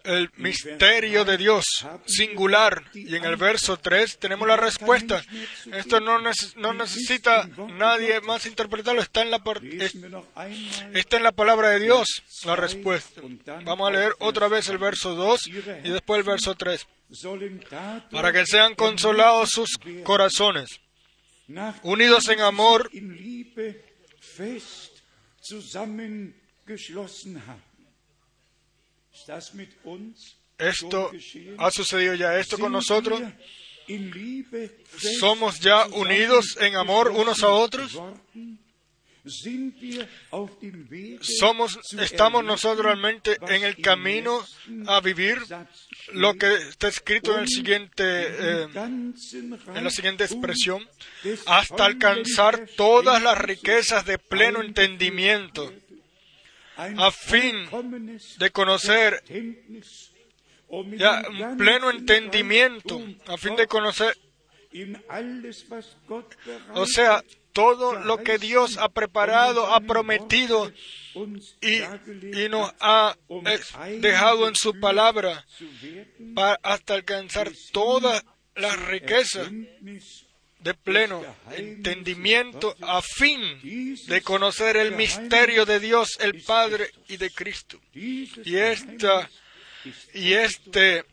el 0.07 0.31
misterio 0.37 1.25
de 1.25 1.37
Dios 1.37 1.65
singular. 2.07 2.85
Y 2.95 3.15
en 3.17 3.25
el 3.25 3.37
verso 3.37 3.77
3 3.77 4.19
tenemos 4.19 4.47
la 4.49 4.57
respuesta. 4.57 5.23
Esto 5.73 6.01
no, 6.01 6.19
no 6.19 6.75
necesita 6.75 7.49
nadie 7.75 8.21
más 8.23 8.47
interpretarlo. 8.47 9.03
Está 9.03 9.23
en, 9.23 9.31
la, 9.31 9.43
está 10.95 11.17
en 11.17 11.23
la 11.23 11.33
palabra 11.33 11.71
de 11.71 11.81
Dios 11.81 12.23
la 12.45 12.57
respuesta. 12.57 13.21
Vamos 13.65 13.89
a 13.89 13.93
leer 13.93 14.13
otra 14.21 14.49
vez 14.49 14.69
el 14.69 14.79
verso 14.79 15.15
2 15.15 15.47
y 15.49 15.91
después 15.91 16.19
el 16.19 16.25
verso 16.25 16.55
3. 16.55 16.87
Para 18.11 18.33
que 18.33 18.47
sean 18.47 18.75
consolados 18.75 19.51
sus 19.51 19.79
corazones 20.03 20.81
unidos 21.83 22.29
en 22.29 22.41
amor, 22.41 22.91
esto 30.59 31.11
ha 31.59 31.71
sucedido 31.71 32.15
ya, 32.15 32.39
esto 32.39 32.59
con 32.59 32.73
nosotros. 32.73 33.21
¿Somos 35.21 35.61
ya 35.61 35.87
unidos 35.87 36.57
en 36.61 36.77
amor 36.77 37.11
unos 37.11 37.43
a 37.43 37.49
otros? 37.51 38.01
Somos, 41.21 41.79
estamos 41.99 42.45
nosotros 42.45 42.87
realmente 42.87 43.37
en 43.49 43.65
el 43.65 43.77
camino 43.79 44.45
a 44.87 45.01
vivir 45.01 45.39
lo 46.13 46.35
que 46.35 46.55
está 46.55 46.89
escrito 46.89 47.35
en 47.35 47.41
el 47.41 47.49
siguiente, 47.49 48.05
eh, 48.07 48.69
en 48.73 49.85
la 49.85 49.91
siguiente 49.91 50.25
expresión, 50.25 50.89
hasta 51.47 51.87
alcanzar 51.87 52.69
todas 52.77 53.21
las 53.21 53.37
riquezas 53.39 54.07
de 54.07 54.19
pleno 54.19 54.63
entendimiento, 54.63 55.73
a 56.77 57.11
fin 57.11 57.69
de 58.39 58.51
conocer 58.51 59.23
ya 60.97 61.23
un 61.29 61.57
pleno 61.57 61.91
entendimiento, 61.91 63.01
a 63.27 63.37
fin 63.37 63.57
de 63.57 63.67
conocer, 63.67 64.17
o 66.75 66.87
sea, 66.87 67.23
todo 67.53 67.95
lo 67.95 68.19
que 68.19 68.37
Dios 68.37 68.77
ha 68.77 68.91
preparado, 68.91 69.73
ha 69.73 69.81
prometido 69.81 70.71
y, 71.63 71.79
y 72.43 72.49
nos 72.51 72.75
ha 72.81 73.17
eh, 73.31 73.99
dejado 74.01 74.49
en 74.49 74.55
su 74.55 74.79
palabra 74.79 75.47
para 76.35 76.61
hasta 76.63 76.95
alcanzar 76.95 77.51
toda 77.73 78.23
la 78.55 78.77
riqueza 78.77 79.51
de 80.67 80.75
pleno 80.75 81.25
entendimiento 81.53 82.75
a 82.81 83.01
fin 83.01 83.41
de 84.09 84.21
conocer 84.21 84.77
el 84.77 84.97
misterio 84.97 85.65
de 85.65 85.79
Dios 85.79 86.19
el 86.21 86.43
Padre 86.43 86.91
y 87.07 87.19
de 87.19 87.31
Cristo. 87.31 87.81
Y 87.95 88.57
esta 88.57 89.31
y 90.13 90.33
este 90.33 91.05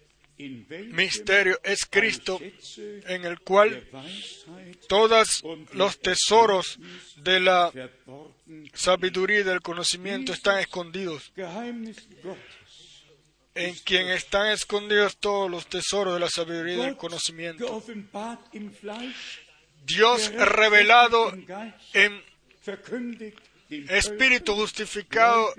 misterio 0.90 1.60
es 1.64 1.86
Cristo 1.86 2.42
en 3.06 3.26
el 3.26 3.42
cual 3.42 3.88
todos 4.90 5.44
los 5.74 6.00
tesoros 6.00 6.80
de 7.18 7.40
la 7.40 7.72
sabiduría 8.74 9.42
y 9.42 9.44
del 9.44 9.62
conocimiento 9.62 10.34
están 10.34 10.58
escondidos. 10.58 11.32
En 13.54 13.76
quien 13.86 14.10
están 14.10 14.48
escondidos 14.48 15.18
todos 15.18 15.52
los 15.52 15.68
tesoros 15.68 16.16
de 16.16 16.20
la 16.22 16.30
sabiduría 16.30 16.74
y 16.74 16.86
del 16.88 16.98
conocimiento. 16.98 17.84
Dios 19.86 20.32
revelado 20.34 21.34
en 21.94 22.22
espíritu 23.90 24.56
justificado 24.56 25.54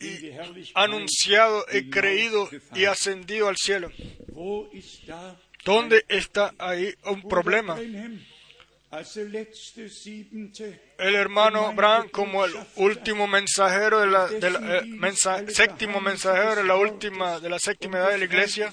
y 0.00 0.30
anunciado 0.74 1.64
y 1.72 1.90
creído 1.90 2.48
y 2.74 2.84
ascendido 2.86 3.48
al 3.48 3.56
cielo. 3.56 3.90
¿Dónde 5.64 6.04
está 6.08 6.54
ahí 6.58 6.92
un 7.04 7.22
problema? 7.22 7.78
El 10.98 11.14
hermano 11.14 11.72
Bran, 11.72 12.10
como 12.10 12.44
el 12.44 12.52
último 12.76 13.26
mensajero 13.26 14.00
de 14.00 14.06
la, 14.06 14.28
eh, 14.30 15.48
séptimo 15.48 16.00
mensajero 16.00 16.56
de 16.56 16.64
la 16.64 16.76
última 16.76 17.40
de 17.40 17.48
la 17.48 17.58
séptima 17.58 17.98
edad 17.98 18.10
de 18.10 18.18
la 18.18 18.24
iglesia, 18.26 18.70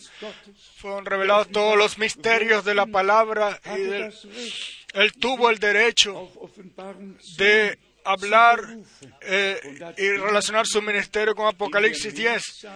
fueron 0.75 1.05
revelados 1.05 1.49
todos 1.49 1.77
los 1.77 1.97
misterios 1.97 2.65
de 2.65 2.75
la 2.75 2.85
palabra 2.85 3.59
y 3.77 3.81
él 4.93 5.13
tuvo 5.19 5.49
el 5.49 5.57
derecho 5.57 6.29
de 7.37 7.79
hablar 8.03 8.59
eh, 9.21 9.93
y 9.97 10.09
relacionar 10.09 10.67
su 10.67 10.81
ministerio 10.81 11.33
con 11.33 11.47
Apocalipsis 11.47 12.13
10. 12.13 12.67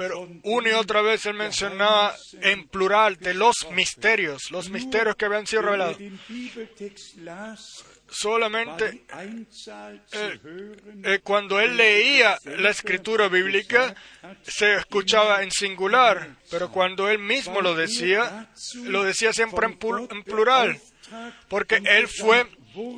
Pero 0.00 0.26
una 0.44 0.70
y 0.70 0.72
otra 0.72 1.02
vez 1.02 1.26
él 1.26 1.34
mencionaba 1.34 2.16
en 2.40 2.66
plural 2.68 3.18
de 3.18 3.34
los 3.34 3.70
misterios, 3.72 4.50
los 4.50 4.70
misterios 4.70 5.14
que 5.14 5.26
habían 5.26 5.46
sido 5.46 5.60
revelados. 5.60 5.98
Solamente 8.08 9.04
eh, 10.12 10.40
eh, 11.04 11.20
cuando 11.22 11.60
él 11.60 11.76
leía 11.76 12.38
la 12.44 12.70
escritura 12.70 13.28
bíblica 13.28 13.94
se 14.42 14.76
escuchaba 14.76 15.42
en 15.42 15.50
singular, 15.50 16.34
pero 16.50 16.72
cuando 16.72 17.10
él 17.10 17.18
mismo 17.18 17.60
lo 17.60 17.74
decía, 17.74 18.48
lo 18.84 19.04
decía 19.04 19.34
siempre 19.34 19.66
en 19.66 20.22
plural, 20.24 20.80
porque 21.50 21.82
él 21.84 22.08
fue 22.08 22.46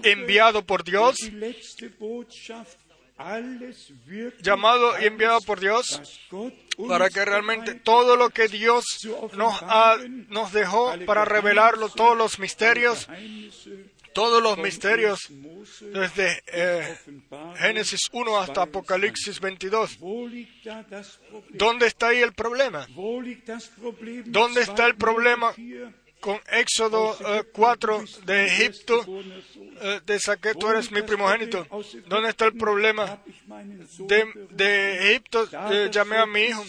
enviado 0.04 0.64
por 0.64 0.84
Dios, 0.84 1.16
llamado 4.40 5.00
y 5.00 5.06
enviado 5.06 5.40
por 5.42 5.60
Dios, 5.60 6.00
para 6.88 7.10
que 7.10 7.24
realmente 7.24 7.74
todo 7.74 8.16
lo 8.16 8.30
que 8.30 8.48
Dios 8.48 8.84
nos, 9.34 9.62
ha, 9.62 9.96
nos 10.28 10.52
dejó 10.52 10.94
para 11.06 11.24
revelarlo, 11.24 11.88
todos 11.88 12.16
los 12.16 12.38
misterios, 12.38 13.08
todos 14.12 14.42
los 14.42 14.58
misterios, 14.58 15.28
desde 15.80 16.42
eh, 16.46 16.98
Génesis 17.56 18.00
1 18.12 18.38
hasta 18.38 18.62
Apocalipsis 18.62 19.40
22. 19.40 19.98
¿Dónde 21.50 21.86
está 21.86 22.08
ahí 22.08 22.18
el 22.18 22.32
problema? 22.32 22.86
¿Dónde 24.26 24.60
está 24.62 24.86
el 24.86 24.96
problema 24.96 25.54
con 26.22 26.40
Éxodo 26.52 27.18
4 27.52 28.00
eh, 28.00 28.06
de 28.24 28.46
Egipto, 28.46 29.04
eh, 29.80 30.00
de 30.06 30.20
saqué, 30.20 30.54
tú 30.54 30.68
eres 30.68 30.92
mi 30.92 31.02
primogénito. 31.02 31.66
¿Dónde 32.06 32.28
está 32.28 32.46
el 32.46 32.56
problema? 32.56 33.20
De, 33.98 35.10
Egipto 35.10 35.48
eh, 35.72 35.90
llamé 35.90 36.18
a 36.18 36.26
mi 36.26 36.42
hijo. 36.44 36.64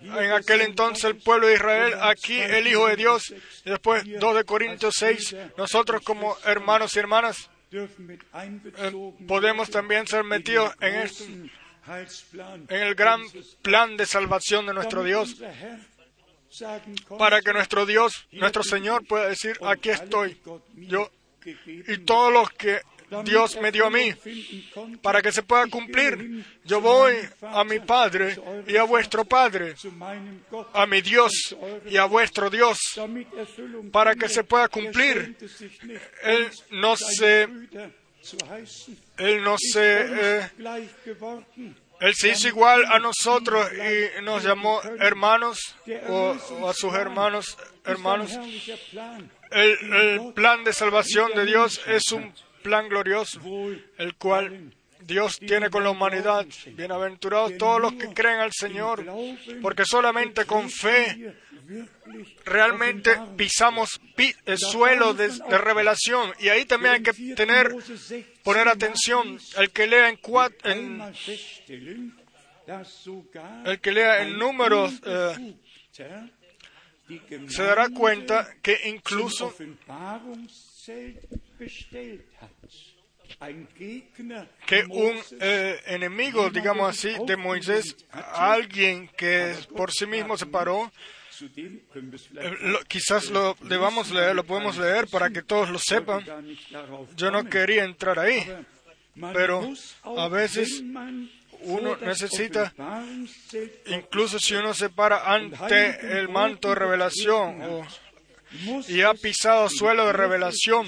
En 0.00 0.30
aquel 0.30 0.60
entonces 0.60 1.04
el 1.04 1.16
pueblo 1.16 1.48
de 1.48 1.54
Israel, 1.54 1.94
aquí 2.00 2.38
el 2.38 2.68
Hijo 2.68 2.86
de 2.86 2.94
Dios. 2.94 3.34
Y 3.64 3.70
después 3.70 4.04
2 4.06 4.36
de 4.36 4.44
Corintios 4.44 4.94
6, 4.96 5.36
nosotros 5.56 6.00
como 6.02 6.36
hermanos 6.44 6.94
y 6.94 7.00
hermanas 7.00 7.50
podemos 9.26 9.70
también 9.70 10.06
ser 10.06 10.22
metidos 10.22 10.72
en 10.80 11.50
el 12.68 12.94
gran 12.94 13.22
plan 13.60 13.96
de 13.96 14.06
salvación 14.06 14.66
de 14.66 14.74
nuestro 14.74 15.02
Dios 15.02 15.36
para 17.18 17.40
que 17.40 17.52
nuestro 17.52 17.86
Dios, 17.86 18.26
nuestro 18.32 18.62
Señor 18.62 19.06
pueda 19.06 19.28
decir, 19.28 19.58
aquí 19.62 19.90
estoy, 19.90 20.40
yo 20.74 21.10
y 21.64 21.98
todos 21.98 22.32
los 22.32 22.50
que 22.50 22.80
Dios 23.24 23.58
me 23.60 23.72
dio 23.72 23.86
a 23.86 23.90
mí, 23.90 24.14
para 25.00 25.22
que 25.22 25.32
se 25.32 25.42
pueda 25.42 25.66
cumplir. 25.66 26.44
Yo 26.64 26.80
voy 26.80 27.14
a 27.42 27.64
mi 27.64 27.80
Padre 27.80 28.36
y 28.66 28.76
a 28.76 28.82
vuestro 28.82 29.24
Padre, 29.24 29.74
a 30.74 30.86
mi 30.86 31.00
Dios 31.00 31.32
y 31.86 31.96
a 31.96 32.04
vuestro 32.04 32.50
Dios, 32.50 32.78
para 33.90 34.14
que 34.14 34.28
se 34.28 34.44
pueda 34.44 34.68
cumplir. 34.68 35.36
Él 36.22 36.50
no 36.72 36.96
se, 36.96 37.48
él 39.16 39.42
no 39.42 39.56
se, 39.58 40.40
eh, 40.40 40.50
él 42.00 42.14
se 42.14 42.30
hizo 42.30 42.48
igual 42.48 42.84
a 42.86 42.98
nosotros 42.98 43.68
y 43.72 44.22
nos 44.22 44.42
llamó 44.42 44.80
hermanos 45.00 45.76
o, 46.08 46.68
a 46.68 46.72
sus 46.72 46.94
hermanos 46.94 47.56
hermanos. 47.84 48.38
El, 49.50 50.32
plan 50.34 50.64
de 50.64 50.72
salvación 50.72 51.32
de 51.34 51.46
Dios 51.46 51.80
es 51.86 52.12
un 52.12 52.32
plan 52.62 52.88
glorioso, 52.88 53.40
el 53.96 54.14
cual 54.16 54.74
Dios 55.08 55.38
tiene 55.38 55.70
con 55.70 55.82
la 55.82 55.90
humanidad. 55.90 56.44
Bienaventurados 56.74 57.56
todos 57.56 57.80
los 57.80 57.94
que 57.94 58.12
creen 58.12 58.40
al 58.40 58.52
Señor, 58.52 59.06
porque 59.62 59.84
solamente 59.86 60.44
con 60.44 60.68
fe 60.68 61.34
realmente 62.44 63.16
pisamos 63.34 63.98
el 64.44 64.58
suelo 64.58 65.14
de, 65.14 65.28
revelación 65.58 66.30
y 66.40 66.50
ahí 66.50 66.66
también 66.66 66.94
hay 66.94 67.02
que 67.02 67.34
tener 67.34 67.74
poner 68.42 68.68
atención 68.68 69.38
el 69.56 69.70
que 69.70 69.86
lea 69.86 70.08
en, 70.08 71.02
el 73.64 73.80
que 73.80 73.92
lea 73.92 74.22
en 74.22 74.38
números 74.38 74.92
eh, 75.04 75.54
se 77.48 77.62
dará 77.62 77.88
cuenta 77.88 78.46
que 78.62 78.78
incluso 78.88 79.54
que 84.66 84.84
un 84.88 85.16
eh, 85.40 85.80
enemigo, 85.86 86.50
digamos 86.50 86.90
así, 86.90 87.14
de 87.24 87.36
Moisés, 87.36 87.96
alguien 88.10 89.08
que 89.16 89.54
por 89.76 89.92
sí 89.92 90.06
mismo 90.06 90.36
se 90.36 90.46
paró, 90.46 90.90
quizás 92.88 93.30
lo 93.30 93.56
debamos 93.60 94.10
leer, 94.10 94.34
lo 94.34 94.44
podemos 94.44 94.76
leer 94.76 95.06
para 95.06 95.30
que 95.30 95.42
todos 95.42 95.70
lo 95.70 95.78
sepan. 95.78 96.24
Yo 97.16 97.30
no 97.30 97.44
quería 97.44 97.84
entrar 97.84 98.18
ahí, 98.18 98.44
pero 99.32 99.72
a 100.04 100.28
veces 100.28 100.82
uno 101.60 101.96
necesita, 101.96 102.74
incluso 103.86 104.38
si 104.38 104.54
uno 104.54 104.74
se 104.74 104.90
para 104.90 105.32
ante 105.32 106.18
el 106.18 106.28
manto 106.28 106.70
de 106.70 106.74
revelación 106.74 107.86
y 108.88 109.02
ha 109.02 109.14
pisado 109.14 109.68
suelo 109.68 110.06
de 110.06 110.12
revelación, 110.12 110.86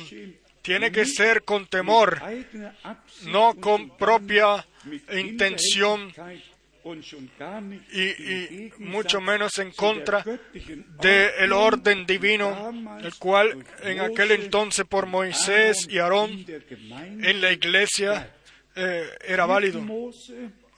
tiene 0.63 0.93
que 0.93 1.05
ser 1.05 1.43
con 1.43 1.67
temor, 1.67 2.21
no 3.27 3.55
con 3.55 3.97
propia 3.97 4.67
intención 5.13 6.13
y, 7.93 8.73
mucho 8.79 9.21
menos 9.21 9.59
en 9.59 9.71
contra 9.73 10.25
del 11.01 11.53
orden 11.53 12.07
divino, 12.07 12.99
el 13.03 13.15
cual 13.17 13.65
en 13.83 14.01
aquel 14.01 14.33
entonces 14.33 14.85
por 14.87 15.07
Moisés 15.07 15.87
y 15.89 15.99
Aarón 15.99 16.45
en 16.49 17.41
la 17.41 17.53
iglesia 17.53 18.35
eh, 18.75 19.09
era 19.27 19.47
válido. 19.47 19.81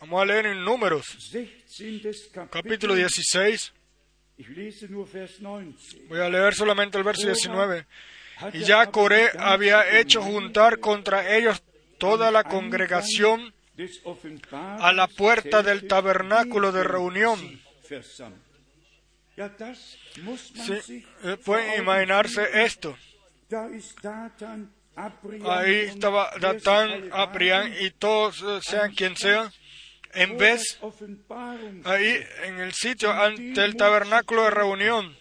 Vamos 0.01 0.23
a 0.23 0.25
leer 0.25 0.47
en 0.47 0.65
Números, 0.65 1.33
capítulo 2.51 2.95
16. 2.95 3.73
Voy 6.09 6.21
a 6.21 6.29
leer 6.29 6.55
solamente 6.55 6.99
el 6.99 7.05
verso 7.05 7.27
19. 7.27 7.87
Y 8.53 8.65
ya 8.65 8.87
Coré 8.87 9.31
había 9.39 9.99
hecho 9.99 10.23
juntar 10.23 10.81
contra 10.81 11.37
ellos 11.37 11.63
toda 11.99 12.31
la 12.31 12.45
congregación 12.45 13.53
a 14.53 14.93
la 14.93 15.07
puerta 15.07 15.63
del 15.63 15.87
tabernáculo 15.87 16.73
de 16.73 16.85
reunión. 16.85 17.61
Sí, 20.85 21.07
eh, 21.25 21.37
pueden 21.45 21.83
imaginarse 21.83 22.65
esto. 22.65 22.97
ahí 25.47 25.75
estaba 25.75 26.31
Datán, 26.39 27.09
Abrián 27.13 27.73
y 27.81 27.91
todos, 27.93 28.43
eh, 28.43 28.61
sean 28.63 28.95
quien 28.95 29.17
sea, 29.17 29.51
en 30.13 30.37
vez, 30.37 30.79
ahí 31.85 32.19
en 32.45 32.61
el 32.61 32.73
sitio 32.75 33.11
ante 33.13 33.65
el 33.65 33.77
tabernáculo 33.77 34.45
de 34.45 34.51
reunión, 34.51 35.17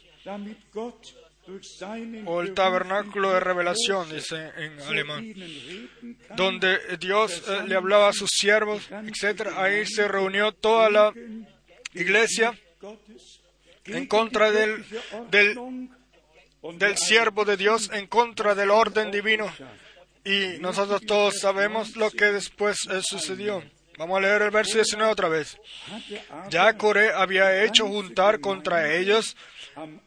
o 2.25 2.41
el 2.41 2.53
tabernáculo 2.53 3.31
de 3.33 3.39
revelación, 3.39 4.09
dice 4.09 4.51
en 4.57 4.79
alemán, 4.81 5.33
donde 6.35 6.97
Dios 6.99 7.43
eh, 7.47 7.63
le 7.67 7.75
hablaba 7.75 8.09
a 8.09 8.13
sus 8.13 8.29
siervos, 8.31 8.87
etc. 8.91 9.49
Ahí 9.55 9.85
se 9.85 10.07
reunió 10.07 10.51
toda 10.51 10.89
la 10.89 11.13
iglesia 11.93 12.57
en 13.85 14.07
contra 14.07 14.51
del, 14.51 14.85
del, 15.29 16.97
siervo 16.97 17.45
de 17.45 17.57
Dios, 17.57 17.89
en 17.93 18.07
contra 18.07 18.55
del 18.55 18.71
orden 18.71 19.11
divino. 19.11 19.51
Y 20.23 20.59
nosotros 20.59 21.01
todos 21.07 21.39
sabemos 21.39 21.95
lo 21.95 22.11
que 22.11 22.25
después 22.25 22.77
eh, 22.91 23.01
sucedió. 23.01 23.63
Vamos 23.97 24.17
a 24.17 24.21
leer 24.21 24.41
el 24.43 24.51
verso 24.51 24.75
19 24.75 25.11
otra 25.11 25.27
vez. 25.27 25.57
Ya 26.49 26.77
Coré 26.77 27.11
había 27.11 27.63
hecho 27.63 27.87
juntar 27.87 28.39
contra 28.39 28.95
ellos 28.95 29.35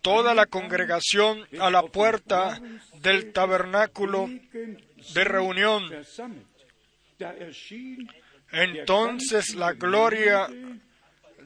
toda 0.03 0.35
la 0.35 0.47
congregación 0.47 1.47
a 1.59 1.71
la 1.71 1.83
puerta 1.83 2.61
del 3.01 3.33
tabernáculo 3.33 4.29
de 5.15 5.25
reunión. 5.25 5.91
Entonces 8.51 9.55
la 9.55 9.73
gloria 9.73 10.49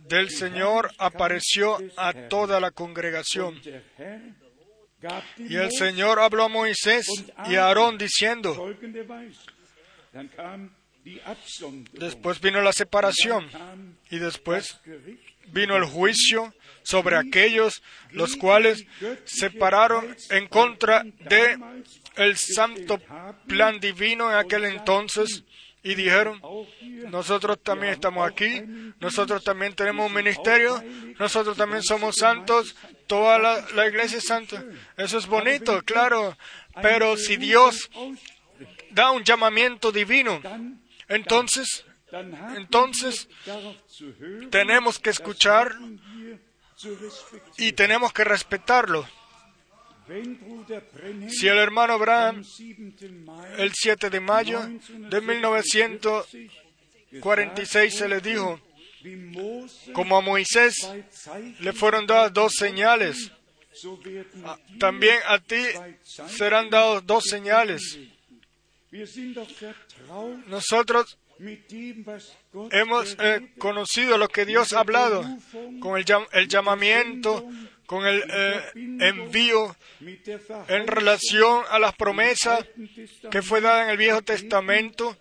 del 0.09 0.31
Señor 0.31 0.90
apareció 0.98 1.78
a 1.96 2.12
toda 2.28 2.61
la 2.61 2.70
congregación. 2.70 3.61
Y 5.38 5.57
el 5.57 5.70
Señor 5.70 6.18
habló 6.18 6.44
a 6.44 6.48
Moisés 6.48 7.07
y 7.48 7.54
a 7.54 7.66
Aarón 7.66 7.98
diciendo, 7.98 8.74
después 11.92 12.40
vino 12.40 12.61
la 12.61 12.72
separación 12.72 13.48
y 14.11 14.18
después 14.18 14.81
vino 15.52 15.76
el 15.76 15.85
juicio 15.85 16.52
sobre 16.88 17.18
aquellos 17.18 17.83
los 18.12 18.35
cuales 18.37 18.87
se 19.27 19.51
pararon 19.51 20.16
en 20.31 20.46
contra 20.48 21.05
de 21.05 21.59
el 22.16 22.38
santo 22.38 22.98
plan 23.46 23.79
divino 23.79 24.31
en 24.31 24.38
aquel 24.38 24.64
entonces 24.64 25.44
y 25.83 25.94
dijeron, 25.94 26.40
nosotros 27.11 27.59
también 27.62 27.92
estamos 27.92 28.27
aquí, 28.27 28.62
nosotros 29.01 29.44
también 29.44 29.74
tenemos 29.74 30.07
un 30.07 30.14
ministerio, 30.14 30.83
nosotros 31.18 31.59
también 31.59 31.83
somos 31.83 32.16
santos, 32.16 32.74
toda 33.07 33.38
la, 33.38 33.87
iglesia 33.87 34.16
es 34.16 34.24
santa. 34.24 34.64
Eso 34.96 35.18
es 35.18 35.27
bonito, 35.27 35.83
claro, 35.83 36.38
pero 36.81 37.18
si 37.18 37.37
Dios 37.37 37.90
da 38.92 39.11
un 39.11 39.24
llamamiento 39.24 39.92
divino, 39.92 40.40
entonces, 41.07 41.85
entonces 42.57 43.29
tenemos 44.51 44.98
que 44.98 45.11
escuchar 45.11 45.74
y 47.56 47.72
tenemos 47.72 48.12
que 48.12 48.24
respetarlo. 48.24 49.08
Si 51.28 51.46
el 51.46 51.58
hermano 51.58 51.92
Abraham, 51.94 52.44
el 53.58 53.72
7 53.74 54.10
de 54.10 54.20
mayo 54.20 54.60
de 54.88 55.20
1946, 55.20 57.94
se 57.94 58.08
le 58.08 58.20
dijo, 58.20 58.60
como 59.92 60.16
a 60.16 60.22
Moisés 60.22 60.74
le 61.60 61.72
fueron 61.74 62.06
dadas 62.06 62.32
dos 62.32 62.54
señales, 62.54 63.30
también 64.78 65.18
a 65.26 65.38
ti 65.38 65.62
serán 66.04 66.70
dados 66.70 67.04
dos 67.06 67.24
señales. 67.24 67.98
Nosotros 70.46 71.18
hemos 72.70 73.16
eh, 73.20 73.53
conocido 73.59 74.18
lo 74.18 74.29
que 74.29 74.44
Dios 74.44 74.72
ha 74.72 74.81
hablado 74.81 75.24
con 75.81 75.98
el, 75.98 76.05
el 76.33 76.48
llamamiento, 76.48 77.48
con 77.87 78.07
el 78.07 78.22
eh, 78.29 78.62
envío 78.74 79.74
en 80.68 80.87
relación 80.87 81.64
a 81.70 81.79
las 81.79 81.94
promesas 81.94 82.64
que 83.31 83.42
fue 83.42 83.61
dada 83.61 83.85
en 83.85 83.90
el 83.90 83.96
Viejo 83.96 84.22
Testamento, 84.22 85.16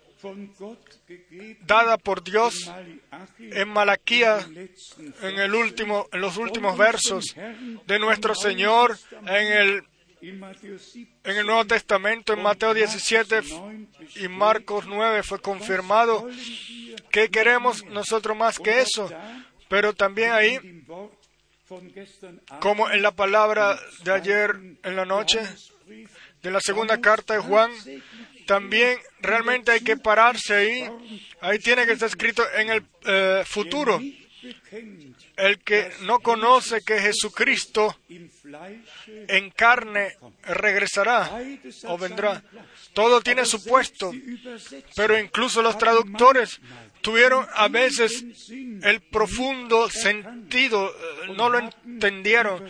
dada 1.66 1.96
por 1.96 2.24
Dios 2.24 2.70
en 3.38 3.68
Malaquía, 3.68 4.46
en, 5.22 5.38
el 5.38 5.54
último, 5.54 6.08
en 6.12 6.20
los 6.20 6.36
últimos 6.36 6.76
versos 6.76 7.34
de 7.86 7.98
nuestro 7.98 8.34
Señor, 8.34 8.98
en 9.26 9.52
el 9.52 9.82
en 10.20 11.36
el 11.36 11.46
Nuevo 11.46 11.64
Testamento, 11.66 12.32
en 12.32 12.42
Mateo 12.42 12.74
17 12.74 13.40
y 14.16 14.28
Marcos 14.28 14.86
9 14.86 15.22
fue 15.22 15.40
confirmado 15.40 16.28
que 17.10 17.28
queremos 17.28 17.84
nosotros 17.86 18.36
más 18.36 18.58
que 18.58 18.80
eso. 18.80 19.08
Pero 19.68 19.92
también 19.92 20.32
ahí, 20.32 20.84
como 22.60 22.90
en 22.90 23.02
la 23.02 23.12
palabra 23.12 23.78
de 24.02 24.12
ayer 24.12 24.56
en 24.82 24.96
la 24.96 25.04
noche, 25.04 25.40
de 26.42 26.50
la 26.50 26.60
segunda 26.60 27.00
carta 27.00 27.34
de 27.34 27.40
Juan, 27.40 27.70
también 28.46 28.98
realmente 29.20 29.72
hay 29.72 29.80
que 29.80 29.96
pararse 29.96 30.54
ahí. 30.54 30.88
Ahí 31.40 31.58
tiene 31.58 31.86
que 31.86 31.92
estar 31.92 32.08
escrito 32.08 32.42
en 32.56 32.70
el 32.70 32.82
eh, 33.06 33.42
futuro. 33.44 34.00
El 35.36 35.58
que 35.60 35.92
no 36.02 36.20
conoce 36.20 36.82
que 36.82 37.00
Jesucristo 37.00 37.98
en 39.28 39.50
carne 39.50 40.16
regresará 40.42 41.30
o 41.84 41.98
vendrá. 41.98 42.42
Todo 42.92 43.20
tiene 43.20 43.44
su 43.44 43.64
puesto, 43.64 44.12
pero 44.94 45.18
incluso 45.18 45.62
los 45.62 45.76
traductores 45.76 46.60
tuvieron 47.00 47.46
a 47.54 47.68
veces 47.68 48.24
el 48.50 49.00
profundo 49.10 49.88
sentido, 49.88 50.90
eh, 50.90 51.32
no 51.36 51.48
lo 51.48 51.58
entendieron 51.58 52.68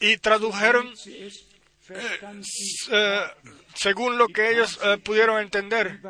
y 0.00 0.16
tradujeron 0.18 0.92
eh, 1.06 1.30
eh, 2.90 3.20
según 3.74 4.16
lo 4.16 4.28
que 4.28 4.50
ellos 4.50 4.78
pudieron 5.02 5.40
entender. 5.40 6.00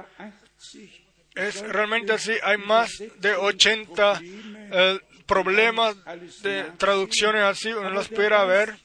Es 1.34 1.60
realmente 1.60 2.12
así, 2.12 2.32
hay 2.42 2.58
más 2.58 2.90
de 3.18 3.34
80 3.34 4.20
problemas 5.26 5.96
de 6.42 6.64
traducciones 6.76 7.42
así, 7.42 7.72
uno 7.72 7.90
los 7.90 8.08
pudiera 8.08 8.44
ver, 8.44 8.76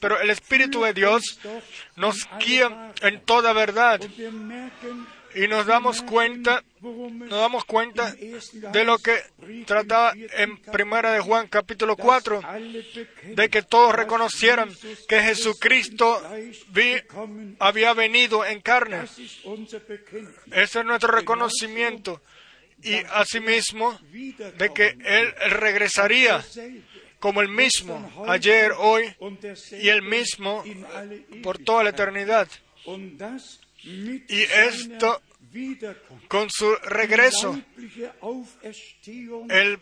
pero 0.00 0.20
el 0.20 0.30
Espíritu 0.30 0.82
de 0.82 0.94
Dios 0.94 1.38
nos 1.96 2.28
guía 2.38 2.92
en 3.02 3.20
toda 3.22 3.52
verdad 3.52 4.00
y 5.34 5.48
nos 5.48 5.66
damos 5.66 6.02
cuenta, 6.02 6.62
nos 6.80 7.38
damos 7.38 7.64
cuenta 7.64 8.14
de 8.14 8.84
lo 8.84 8.98
que 8.98 9.16
trataba 9.66 10.12
en 10.14 10.58
Primera 10.58 11.12
de 11.12 11.20
Juan 11.20 11.48
capítulo 11.48 11.96
4, 11.96 12.40
de 13.34 13.48
que 13.48 13.62
todos 13.62 13.94
reconocieran 13.94 14.70
que 15.08 15.20
Jesucristo 15.20 16.22
había 17.58 17.94
venido 17.94 18.44
en 18.44 18.60
carne. 18.60 19.04
Ese 20.52 20.80
es 20.80 20.84
nuestro 20.84 21.12
reconocimiento 21.12 22.20
y 22.82 22.94
asimismo 23.12 23.98
de 24.58 24.72
que 24.74 24.96
Él 25.04 25.34
regresaría 25.50 26.44
como 27.18 27.40
el 27.40 27.48
mismo 27.48 28.26
ayer, 28.28 28.72
hoy 28.76 29.14
y 29.80 29.88
el 29.88 30.02
mismo 30.02 30.62
por 31.42 31.58
toda 31.58 31.82
la 31.82 31.90
eternidad. 31.90 32.48
Y 33.84 34.42
esto 34.42 35.20
con 36.26 36.50
su 36.50 36.74
regreso, 36.82 37.60
el, 39.48 39.78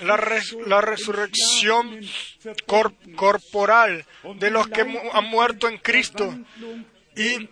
la, 0.00 0.40
la, 0.66 0.80
resurrección 0.82 2.00
corporal 3.16 4.04
de 4.38 4.50
los 4.50 4.68
que 4.68 4.82
han 4.82 5.24
muerto 5.30 5.68
en 5.68 5.78
Cristo 5.78 6.38
y, 7.16 7.48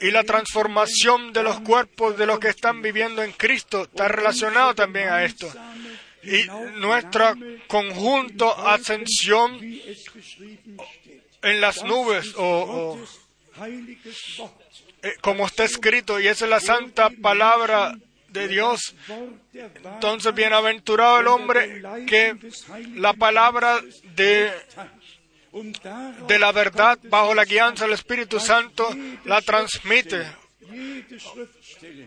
y, 0.00 0.10
la 0.10 0.24
transformación 0.24 1.32
de 1.32 1.44
los 1.44 1.60
cuerpos 1.60 2.18
de 2.18 2.26
los 2.26 2.40
que 2.40 2.48
están 2.48 2.82
viviendo 2.82 3.22
en 3.22 3.30
Cristo 3.32 3.82
está 3.82 4.08
relacionado 4.08 4.74
también 4.74 5.08
a 5.08 5.24
esto. 5.24 5.48
Y 6.24 6.46
nuestra 6.80 7.36
conjunto 7.68 8.52
ascensión 8.66 9.60
en 11.42 11.60
las 11.60 11.84
nubes 11.84 12.34
o, 12.36 12.98
eh, 12.98 14.61
como 15.20 15.46
está 15.46 15.64
escrito, 15.64 16.20
y 16.20 16.28
esa 16.28 16.44
es 16.44 16.50
la 16.50 16.60
santa 16.60 17.10
palabra 17.10 17.94
de 18.28 18.48
Dios. 18.48 18.94
Entonces, 19.52 20.34
bienaventurado 20.34 21.20
el 21.20 21.26
hombre 21.26 21.82
que 22.06 22.36
la 22.94 23.12
palabra 23.12 23.80
de 24.14 24.52
de 26.26 26.38
la 26.38 26.50
verdad 26.50 26.98
bajo 27.04 27.34
la 27.34 27.44
guianza 27.44 27.84
del 27.84 27.94
Espíritu 27.94 28.40
Santo 28.40 28.88
la 29.24 29.42
transmite. 29.42 30.26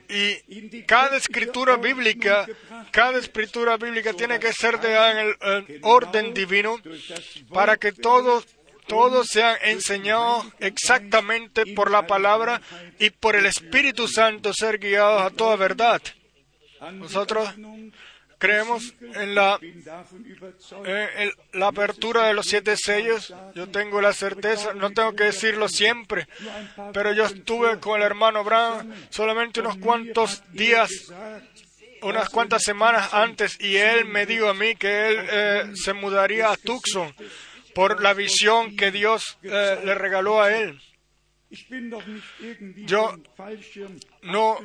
Y 0.09 0.81
cada 0.83 1.17
escritura 1.17 1.77
bíblica, 1.77 2.47
cada 2.91 3.19
escritura 3.19 3.77
bíblica 3.77 4.13
tiene 4.13 4.39
que 4.39 4.51
ser 4.53 4.79
de 4.79 4.95
en 4.95 5.17
el 5.17 5.79
orden 5.83 6.33
divino 6.33 6.81
para 7.53 7.77
que 7.77 7.91
todos 7.91 8.47
todos 8.87 9.27
sean 9.27 9.57
enseñados 9.63 10.45
exactamente 10.59 11.65
por 11.75 11.91
la 11.91 12.07
palabra 12.07 12.61
y 12.99 13.09
por 13.09 13.35
el 13.35 13.45
Espíritu 13.45 14.07
Santo 14.07 14.53
ser 14.53 14.79
guiados 14.79 15.21
a 15.21 15.29
toda 15.31 15.55
verdad. 15.55 16.01
Nosotros 16.93 17.49
creemos 18.37 18.93
en 18.99 19.33
la, 19.33 19.59
eh, 19.61 21.09
en 21.17 21.59
la 21.59 21.67
apertura 21.67 22.27
de 22.27 22.33
los 22.33 22.45
siete 22.45 22.75
sellos. 22.77 23.33
Yo 23.55 23.69
tengo 23.69 24.01
la 24.01 24.13
certeza, 24.13 24.73
no 24.73 24.91
tengo 24.91 25.13
que 25.13 25.25
decirlo 25.25 25.67
siempre, 25.67 26.27
pero 26.93 27.13
yo 27.13 27.25
estuve 27.25 27.79
con 27.79 27.99
el 27.99 28.05
hermano 28.05 28.43
Brown 28.43 28.93
solamente 29.09 29.61
unos 29.61 29.77
cuantos 29.77 30.43
días 30.51 30.91
unas 32.01 32.29
cuantas 32.29 32.61
semanas 32.61 33.13
antes 33.13 33.57
y 33.59 33.77
él 33.77 34.05
me 34.05 34.27
dijo 34.27 34.47
a 34.47 34.53
mí 34.53 34.75
que 34.75 35.07
él 35.07 35.27
eh, 35.31 35.71
se 35.73 35.93
mudaría 35.93 36.51
a 36.51 36.57
Tucson 36.57 37.15
por 37.75 38.01
la 38.01 38.13
visión 38.13 38.77
que 38.77 38.89
Dios 38.89 39.37
eh, 39.43 39.81
le 39.83 39.93
regaló 39.95 40.41
a 40.41 40.57
él. 40.57 40.81
Yo 42.85 43.15
no, 44.23 44.57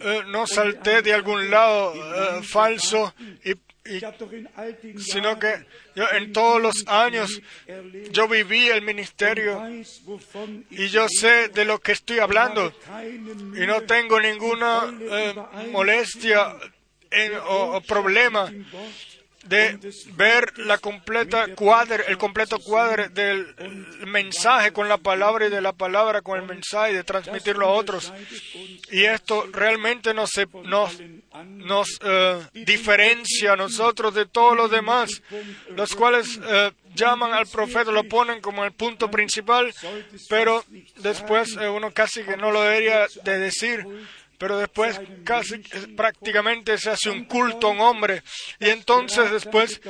eh, 0.00 0.22
no 0.28 0.46
salté 0.46 1.02
de 1.02 1.14
algún 1.14 1.50
lado 1.50 1.94
eh, 1.94 2.42
falso, 2.42 3.14
sino 4.98 5.38
que 5.38 5.66
yo 5.96 6.04
en 6.12 6.32
todos 6.32 6.62
los 6.62 6.86
años 6.86 7.40
yo 8.10 8.28
viví 8.28 8.68
el 8.68 8.82
ministerio 8.82 9.60
y 10.70 10.88
yo 10.88 11.06
sé 11.08 11.48
de 11.48 11.64
lo 11.64 11.80
que 11.80 11.92
estoy 11.92 12.20
hablando 12.20 12.72
y 13.56 13.66
no 13.66 13.82
tengo 13.82 14.20
ninguna 14.20 14.92
molestia 15.72 16.54
o 17.46 17.80
problema 17.80 18.50
de 19.44 19.78
ver 20.14 20.56
la 20.58 20.78
completa 20.78 21.54
cuadre, 21.54 22.04
el 22.08 22.18
completo 22.18 22.58
cuadre 22.58 23.08
del 23.08 23.54
mensaje 24.06 24.72
con 24.72 24.88
la 24.88 24.98
palabra 24.98 25.46
y 25.46 25.50
de 25.50 25.60
la 25.60 25.72
palabra 25.72 26.22
con 26.22 26.38
el 26.40 26.46
mensaje 26.46 26.92
de 26.92 27.04
transmitirlo 27.04 27.66
a 27.66 27.72
otros. 27.72 28.12
Y 28.90 29.04
esto 29.04 29.46
realmente 29.52 30.14
nos, 30.14 30.30
nos, 30.64 31.00
nos 31.48 31.98
eh, 32.04 32.40
diferencia 32.52 33.52
a 33.52 33.56
nosotros 33.56 34.14
de 34.14 34.26
todos 34.26 34.56
los 34.56 34.70
demás, 34.70 35.22
los 35.76 35.94
cuales 35.94 36.38
eh, 36.44 36.70
llaman 36.94 37.32
al 37.32 37.46
profeta, 37.46 37.90
lo 37.90 38.04
ponen 38.04 38.40
como 38.40 38.64
el 38.64 38.72
punto 38.72 39.10
principal, 39.10 39.72
pero 40.28 40.64
después 40.96 41.56
eh, 41.56 41.68
uno 41.68 41.90
casi 41.92 42.22
que 42.22 42.36
no 42.36 42.50
lo 42.50 42.62
debería 42.62 43.06
de 43.24 43.38
decir 43.38 43.86
pero 44.42 44.58
después 44.58 45.00
casi 45.22 45.58
prácticamente 45.96 46.76
se 46.76 46.90
hace 46.90 47.10
un 47.10 47.26
culto 47.26 47.68
a 47.68 47.70
un 47.70 47.80
hombre. 47.80 48.24
Y 48.58 48.70
entonces 48.70 49.30
después 49.30 49.80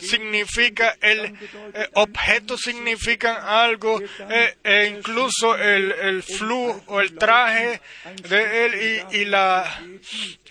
significa 0.00 0.96
el 1.00 1.26
eh, 1.26 1.88
objeto 1.92 2.58
significan 2.58 3.36
algo 3.36 4.00
eh, 4.28 4.56
e 4.64 4.86
incluso 4.86 5.56
el, 5.56 5.92
el 5.92 6.24
flujo 6.24 6.82
o 6.88 7.00
el 7.00 7.14
traje 7.14 7.80
de 8.28 8.66
él 8.66 9.06
y, 9.12 9.18
y, 9.18 9.24
la 9.26 9.80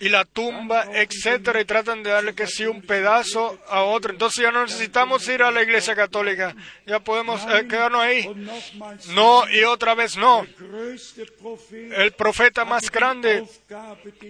y 0.00 0.08
la 0.08 0.24
tumba 0.24 0.86
etcétera 0.94 1.60
y 1.60 1.66
tratan 1.66 2.02
de 2.02 2.08
darle 2.08 2.34
que 2.34 2.46
sí 2.46 2.64
un 2.64 2.80
pedazo 2.80 3.60
a 3.68 3.82
otro. 3.82 4.10
Entonces 4.10 4.42
ya 4.42 4.52
no 4.52 4.62
necesitamos 4.62 5.28
ir 5.28 5.42
a 5.42 5.50
la 5.50 5.62
iglesia 5.62 5.94
católica. 5.94 6.56
Ya 6.86 6.98
podemos 7.00 7.42
eh, 7.42 7.66
quedarnos 7.68 8.00
ahí. 8.00 8.26
No 9.08 9.46
y 9.50 9.64
otra 9.64 9.94
vez 9.94 10.16
no. 10.16 10.46
El 11.94 12.12
profeta 12.12 12.64
más 12.64 12.90
grande 12.90 13.33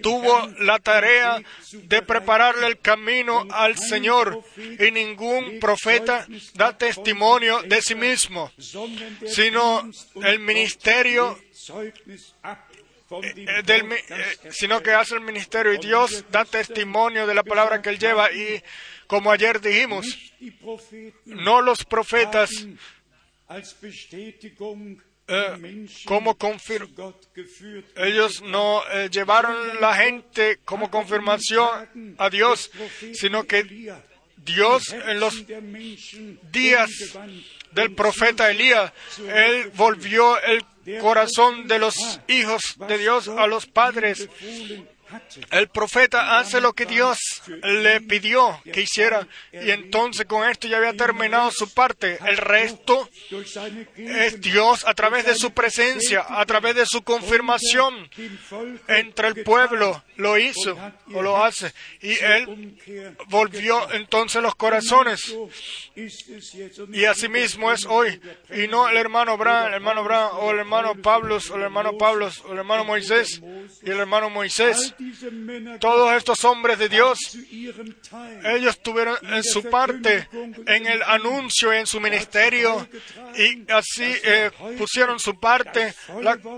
tuvo 0.01 0.47
la 0.59 0.79
tarea 0.79 1.41
de 1.71 2.01
prepararle 2.01 2.67
el 2.67 2.79
camino 2.79 3.45
al 3.49 3.77
Señor 3.77 4.43
y 4.57 4.91
ningún 4.91 5.59
profeta 5.59 6.27
da 6.53 6.77
testimonio 6.77 7.61
de 7.63 7.81
sí 7.81 7.95
mismo, 7.95 8.51
sino 8.57 9.89
el 10.23 10.39
ministerio 10.39 11.37
eh, 13.21 13.63
eh, 13.67 14.51
sino 14.51 14.81
que 14.81 14.91
hace 14.91 15.15
el 15.15 15.21
ministerio 15.21 15.73
y 15.73 15.77
Dios 15.77 16.25
da 16.31 16.43
testimonio 16.43 17.27
de 17.27 17.35
la 17.35 17.43
palabra 17.43 17.81
que 17.81 17.89
él 17.89 17.99
lleva. 17.99 18.31
Y 18.31 18.61
como 19.05 19.31
ayer 19.31 19.61
dijimos, 19.61 20.33
no 21.25 21.61
los 21.61 21.85
profetas 21.85 22.49
eh, 25.27 25.87
ellos 27.95 28.41
no 28.43 28.83
eh, 28.91 29.09
llevaron 29.09 29.81
la 29.81 29.95
gente 29.95 30.59
como 30.63 30.91
confirmación 30.91 32.15
a 32.17 32.29
Dios, 32.29 32.69
sino 33.13 33.45
que 33.45 33.63
Dios 34.37 34.93
en 34.93 35.19
los 35.19 35.45
días 36.51 36.89
del 37.71 37.93
profeta 37.95 38.51
Elías, 38.51 38.93
él 39.27 39.71
volvió 39.75 40.39
el 40.41 40.63
corazón 41.01 41.67
de 41.67 41.79
los 41.79 41.95
hijos 42.27 42.75
de 42.87 42.97
Dios 42.97 43.27
a 43.27 43.47
los 43.47 43.65
padres 43.65 44.29
el 45.51 45.69
profeta 45.69 46.39
hace 46.39 46.61
lo 46.61 46.73
que 46.73 46.85
Dios 46.85 47.17
le 47.63 48.01
pidió 48.01 48.59
que 48.63 48.81
hiciera 48.81 49.27
y 49.51 49.71
entonces 49.71 50.25
con 50.25 50.47
esto 50.49 50.67
ya 50.67 50.77
había 50.77 50.93
terminado 50.93 51.51
su 51.51 51.73
parte. 51.73 52.17
El 52.25 52.37
resto 52.37 53.09
es 53.95 54.41
Dios 54.41 54.85
a 54.85 54.93
través 54.93 55.25
de 55.25 55.35
su 55.35 55.51
presencia, 55.51 56.25
a 56.27 56.45
través 56.45 56.75
de 56.75 56.85
su 56.85 57.03
confirmación 57.03 58.09
entre 58.87 59.27
el 59.29 59.43
pueblo. 59.43 60.03
Lo 60.17 60.37
hizo 60.37 60.77
o 61.13 61.21
lo 61.21 61.43
hace. 61.43 61.73
Y 62.01 62.13
él 62.13 62.77
volvió 63.27 63.91
entonces 63.91 64.41
los 64.41 64.55
corazones. 64.55 65.35
Y 66.93 67.05
asimismo 67.05 67.71
es 67.71 67.85
hoy. 67.85 68.19
Y 68.53 68.67
no 68.67 68.87
el 68.87 68.97
hermano 68.97 69.37
Bran, 69.37 69.67
el 69.67 69.73
hermano 69.75 70.03
Bran 70.03 70.29
o 70.33 70.51
el 70.51 70.59
hermano 70.59 70.95
Pablo 71.01 71.37
o 71.37 71.55
el 71.55 71.61
hermano 71.61 71.97
Pablo 71.97 72.29
o 72.45 72.51
el 72.53 72.59
hermano 72.59 72.85
Moisés 72.85 73.41
y 73.83 73.91
el 73.91 73.99
hermano 73.99 74.29
Moisés 74.29 74.94
todos 75.79 76.13
estos 76.13 76.43
hombres 76.45 76.79
de 76.79 76.89
Dios, 76.89 77.19
ellos 78.43 78.81
tuvieron 78.81 79.17
en 79.23 79.43
su 79.43 79.63
parte 79.63 80.27
en 80.65 80.87
el 80.87 81.01
anuncio 81.03 81.73
y 81.73 81.77
en 81.77 81.87
su 81.87 81.99
ministerio 81.99 82.87
y 83.35 83.71
así 83.71 84.03
eh, 84.23 84.51
pusieron 84.77 85.19
su 85.19 85.39
parte, 85.39 85.93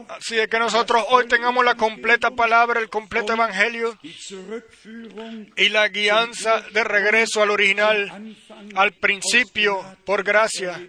así 0.10 0.36
de 0.36 0.48
que 0.48 0.60
nosotros 0.60 1.04
hoy 1.10 1.28
tengamos 1.28 1.64
la 1.64 1.76
completa 1.76 2.32
palabra, 2.32 2.80
el 2.80 2.90
completo 2.90 3.34
evangelio 3.34 3.98
y 5.56 5.70
la 5.70 5.88
guianza 5.90 6.62
de 6.74 6.84
regreso 6.84 7.42
al 7.42 7.52
original, 7.52 8.36
al 8.76 8.94
principio, 8.94 9.84
por 10.06 10.24
gracia 10.24 10.82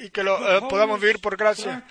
y 0.00 0.10
que 0.10 0.22
lo 0.22 0.36
eh, 0.36 0.60
podamos 0.68 1.00
vivir 1.00 1.18
por 1.18 1.36
gracia. 1.36 1.84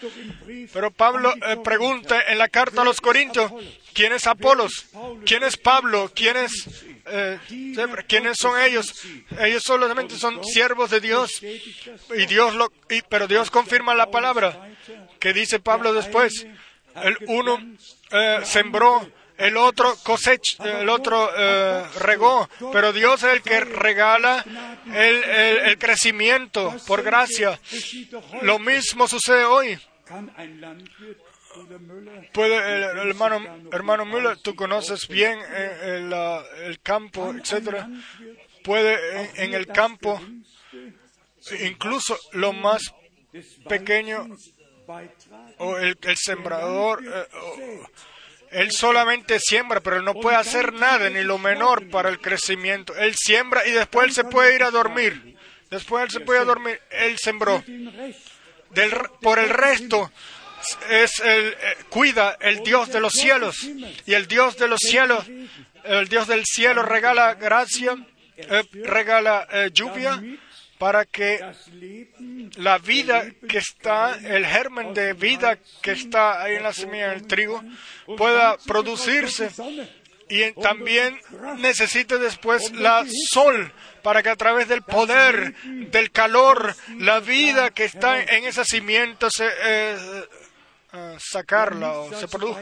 Pero 0.74 0.92
Pablo 0.92 1.34
eh, 1.36 1.58
pregunta 1.64 2.22
en 2.28 2.38
la 2.38 2.48
carta 2.48 2.82
a 2.82 2.86
los 2.86 3.02
Corintios, 3.02 3.52
¿quién 3.94 4.14
es 4.14 4.28
Apolos? 4.28 4.88
¿Quién 5.26 5.44
es 5.44 5.58
Pablo? 5.58 6.12
¿Quién 6.16 6.38
es, 6.38 6.70
eh, 7.06 7.40
¿Quiénes 8.08 8.38
son 8.38 8.62
ellos? 8.62 8.94
Ellos 9.40 9.64
solamente 9.64 10.16
son 10.18 10.44
siervos 10.44 10.90
de 10.90 11.02
Dios. 11.02 11.42
Y 11.42 12.26
Dios 12.26 12.56
lo, 12.56 12.72
y, 12.90 13.02
pero 13.04 13.28
Dios 13.28 13.52
confirma 13.52 13.96
la 13.96 14.12
palabra 14.12 14.70
que 15.20 15.34
dice 15.34 15.60
Pablo 15.60 15.94
después. 15.94 16.48
El 16.96 17.18
uno 17.28 17.60
sembró 18.44 19.08
el 19.38 19.58
otro 19.58 19.96
cosecha, 20.04 20.82
el 20.82 20.90
otro 20.90 21.30
eh, 21.38 21.84
regó, 22.00 22.50
pero 22.72 22.92
Dios 22.92 23.24
es 23.24 23.34
el 23.34 23.42
que 23.42 23.60
regala 23.60 24.44
el, 24.88 25.24
el, 25.24 25.78
crecimiento 25.78 26.76
por 26.88 27.04
gracia. 27.04 27.60
Lo 28.42 28.60
mismo 28.60 29.08
sucede 29.08 29.46
hoy. 29.46 29.78
Puede, 32.34 32.56
hermano, 32.56 33.68
hermano 33.72 34.06
Müller, 34.06 34.38
tú 34.38 34.56
conoces 34.56 35.08
bien 35.08 35.40
eh, 35.40 35.98
el, 35.98 36.14
el, 36.66 36.80
campo, 36.82 37.34
etcétera. 37.34 37.90
Puede 38.64 39.44
en, 39.44 39.54
el 39.54 39.68
campo, 39.68 40.22
incluso 41.62 42.18
lo 42.34 42.54
más 42.54 42.94
pequeño, 43.68 44.28
o 45.58 45.78
el, 45.78 45.98
el 46.02 46.18
sembrador, 46.18 47.04
eh, 47.06 47.82
él 48.52 48.72
solamente 48.72 49.40
siembra, 49.40 49.82
pero 49.82 49.98
él 49.98 50.06
no 50.06 50.14
puede 50.14 50.38
hacer 50.38 50.74
nada, 50.74 51.10
ni 51.10 51.24
lo 51.24 51.38
menor, 51.38 51.90
para 51.90 52.10
el 52.10 52.20
crecimiento. 52.20 52.96
Él 52.96 53.16
siembra 53.16 53.68
y 53.68 53.72
después 53.72 54.08
él 54.08 54.14
se 54.14 54.24
puede 54.24 54.56
ir 54.56 54.64
a 54.64 54.72
dormir. 54.72 55.36
Después 55.70 56.06
él 56.06 56.12
se 56.12 56.20
puede 56.22 56.46
dormir. 56.46 56.80
Él 56.90 57.18
sembró. 57.18 57.64
Por 59.22 59.40
el 59.40 59.50
resto 59.50 60.12
es 60.90 61.20
el, 61.20 61.48
eh, 61.48 61.78
cuida 61.90 62.38
el 62.40 62.64
Dios 62.64 62.90
de 62.92 63.00
los 63.00 63.14
cielos. 63.14 63.56
Y 64.06 64.14
el 64.14 64.28
Dios 64.28 64.58
de 64.58 64.68
los 64.68 64.80
cielos, 64.80 65.26
el 65.84 66.08
Dios 66.08 66.28
del 66.28 66.44
cielo 66.46 66.84
regala 66.84 67.34
gracia, 67.36 67.98
eh, 68.38 68.64
regala 68.84 69.48
eh, 69.52 69.72
lluvia 69.74 70.22
para 70.78 71.06
que 71.06 71.40
la 72.58 72.78
vida 72.78 73.26
que 73.50 73.58
está, 73.58 74.18
el 74.24 74.46
germen 74.46 74.94
de 74.94 75.14
vida 75.14 75.58
que 75.82 75.92
está 75.92 76.42
ahí 76.44 76.56
en 76.56 76.64
la 76.64 76.74
semilla 76.74 77.10
del 77.10 77.26
trigo, 77.26 77.64
pueda 78.18 78.58
producirse 78.66 79.50
y 80.30 80.52
también 80.54 81.20
necesite 81.58 82.18
después 82.18 82.72
la 82.74 83.06
sol 83.32 83.74
para 84.04 84.22
que 84.24 84.30
a 84.30 84.36
través 84.36 84.68
del 84.68 84.84
poder, 84.84 85.56
del 85.64 86.12
calor, 86.12 86.76
la 86.98 87.20
vida 87.20 87.72
que 87.72 87.86
está 87.86 88.22
en 88.22 88.46
esa 88.46 88.64
simiente 88.64 89.28
se 89.30 89.48
eh, 89.48 89.98
eh, 90.94 91.18
sacarla 91.20 92.00
o 92.00 92.14
se 92.14 92.28
produzca. 92.28 92.62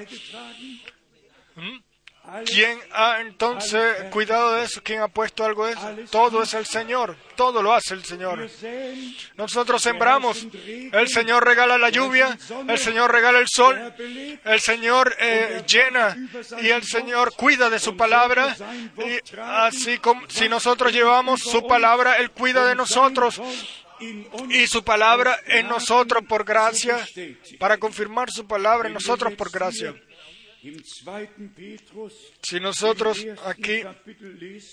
¿Quién 2.46 2.80
ha 2.92 3.22
entonces 3.22 4.04
cuidado 4.12 4.54
de 4.54 4.64
eso? 4.64 4.82
¿Quién 4.84 5.02
ha 5.02 5.08
puesto 5.08 5.46
algo 5.46 5.66
de 5.66 5.74
eso? 5.74 5.96
Todo 6.10 6.44
es 6.44 6.54
el 6.54 6.66
Señor, 6.66 7.16
todo 7.36 7.62
lo 7.62 7.74
hace 7.74 7.94
el 7.94 8.04
Señor. 8.04 8.50
Nosotros 9.38 9.82
sembramos, 9.82 10.48
el 10.64 11.08
Señor 11.08 11.46
regala 11.46 11.78
la 11.78 11.90
lluvia, 11.90 12.38
el 12.68 12.78
Señor 12.78 13.12
regala 13.12 13.40
el 13.40 13.48
sol, 13.48 13.94
el 14.44 14.60
Señor 14.60 15.16
eh, 15.20 15.64
llena 15.68 16.18
y 16.62 16.70
el 16.70 16.84
Señor 16.84 17.34
cuida 17.36 17.70
de 17.70 17.80
su 17.80 17.96
palabra. 17.96 18.56
Y 18.98 19.40
así 19.42 20.00
como 20.00 20.30
si 20.30 20.50
nosotros 20.50 20.92
llevamos 20.92 21.42
su 21.42 21.66
palabra, 21.68 22.18
Él 22.18 22.32
cuida 22.32 22.66
de 22.66 22.76
nosotros 22.76 23.42
y 24.50 24.68
su 24.68 24.84
palabra 24.84 25.40
en 25.46 25.68
nosotros 25.68 26.24
por 26.28 26.44
gracia, 26.44 26.98
para 27.60 27.78
confirmar 27.78 28.30
su 28.32 28.46
palabra 28.46 28.88
en 28.88 28.94
nosotros 28.94 29.34
por 29.34 29.52
gracia. 29.52 29.94
Si 32.41 32.59
nosotros 32.59 33.26
aquí 33.45 33.82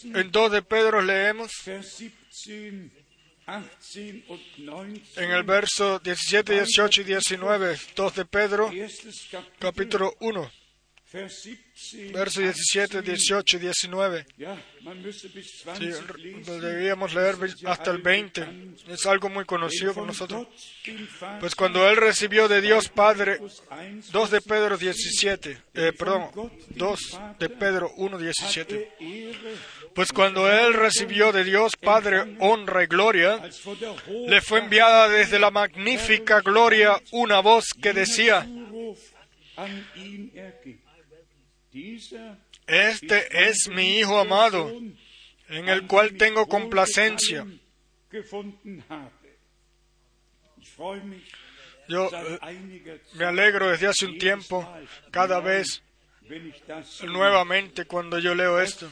en 0.05 0.30
2 0.30 0.53
de 0.53 0.62
Pedro 0.62 1.03
leemos 1.03 1.51
en 5.16 5.30
el 5.30 5.43
verso 5.43 5.99
17, 5.99 6.53
18 6.55 7.01
y 7.01 7.05
19, 7.05 7.78
2 7.95 8.14
de 8.14 8.24
Pedro, 8.24 8.70
capítulo 9.59 10.14
1, 10.20 10.53
verso 12.12 12.41
17, 12.41 13.03
18 13.03 13.57
y 13.57 13.61
19. 13.61 14.26
Sí, 15.78 15.91
debíamos 16.61 17.14
leer 17.14 17.37
hasta 17.66 17.91
el 17.91 17.99
20. 17.99 18.74
Es 18.89 19.07
algo 19.07 19.28
muy 19.28 19.45
conocido 19.45 19.95
por 19.95 20.07
nosotros. 20.07 20.47
Pues 21.41 21.55
cuando 21.55 21.89
él 21.89 21.97
recibió 21.97 22.49
de 22.49 22.61
Dios 22.61 22.89
Padre, 22.89 23.39
2 24.11 24.30
de 24.30 24.41
Pedro 24.41 24.76
17, 24.76 25.59
eh, 25.74 25.93
perdón, 25.97 26.30
2 26.70 27.20
de 27.39 27.49
Pedro 27.49 27.93
1, 27.97 28.18
17. 28.18 28.93
Pues 29.95 30.12
cuando 30.12 30.51
él 30.51 30.74
recibió 30.74 31.33
de 31.33 31.45
Dios 31.45 31.76
Padre 31.76 32.37
honra 32.41 32.85
y 32.85 32.87
gloria, 32.87 33.41
le 34.26 34.41
fue 34.41 34.61
enviada 34.61 35.09
desde 35.09 35.39
la 35.39 35.51
magnífica 35.51 36.41
gloria 36.41 37.01
una 37.12 37.41
voz 37.41 37.66
que 37.80 37.93
decía, 37.93 38.47
Este 42.66 43.49
es 43.49 43.68
mi 43.68 43.99
Hijo 43.99 44.18
amado, 44.18 44.70
en 45.49 45.68
el 45.68 45.87
cual 45.87 46.16
tengo 46.16 46.47
complacencia. 46.47 47.47
Yo 51.89 52.11
eh, 52.12 53.01
me 53.14 53.25
alegro 53.25 53.70
desde 53.70 53.87
hace 53.89 54.07
un 54.07 54.18
tiempo, 54.18 54.68
cada 55.11 55.41
vez 55.41 55.83
nuevamente 57.05 57.87
cuando 57.87 58.18
yo 58.18 58.35
leo 58.35 58.61
esto. 58.61 58.91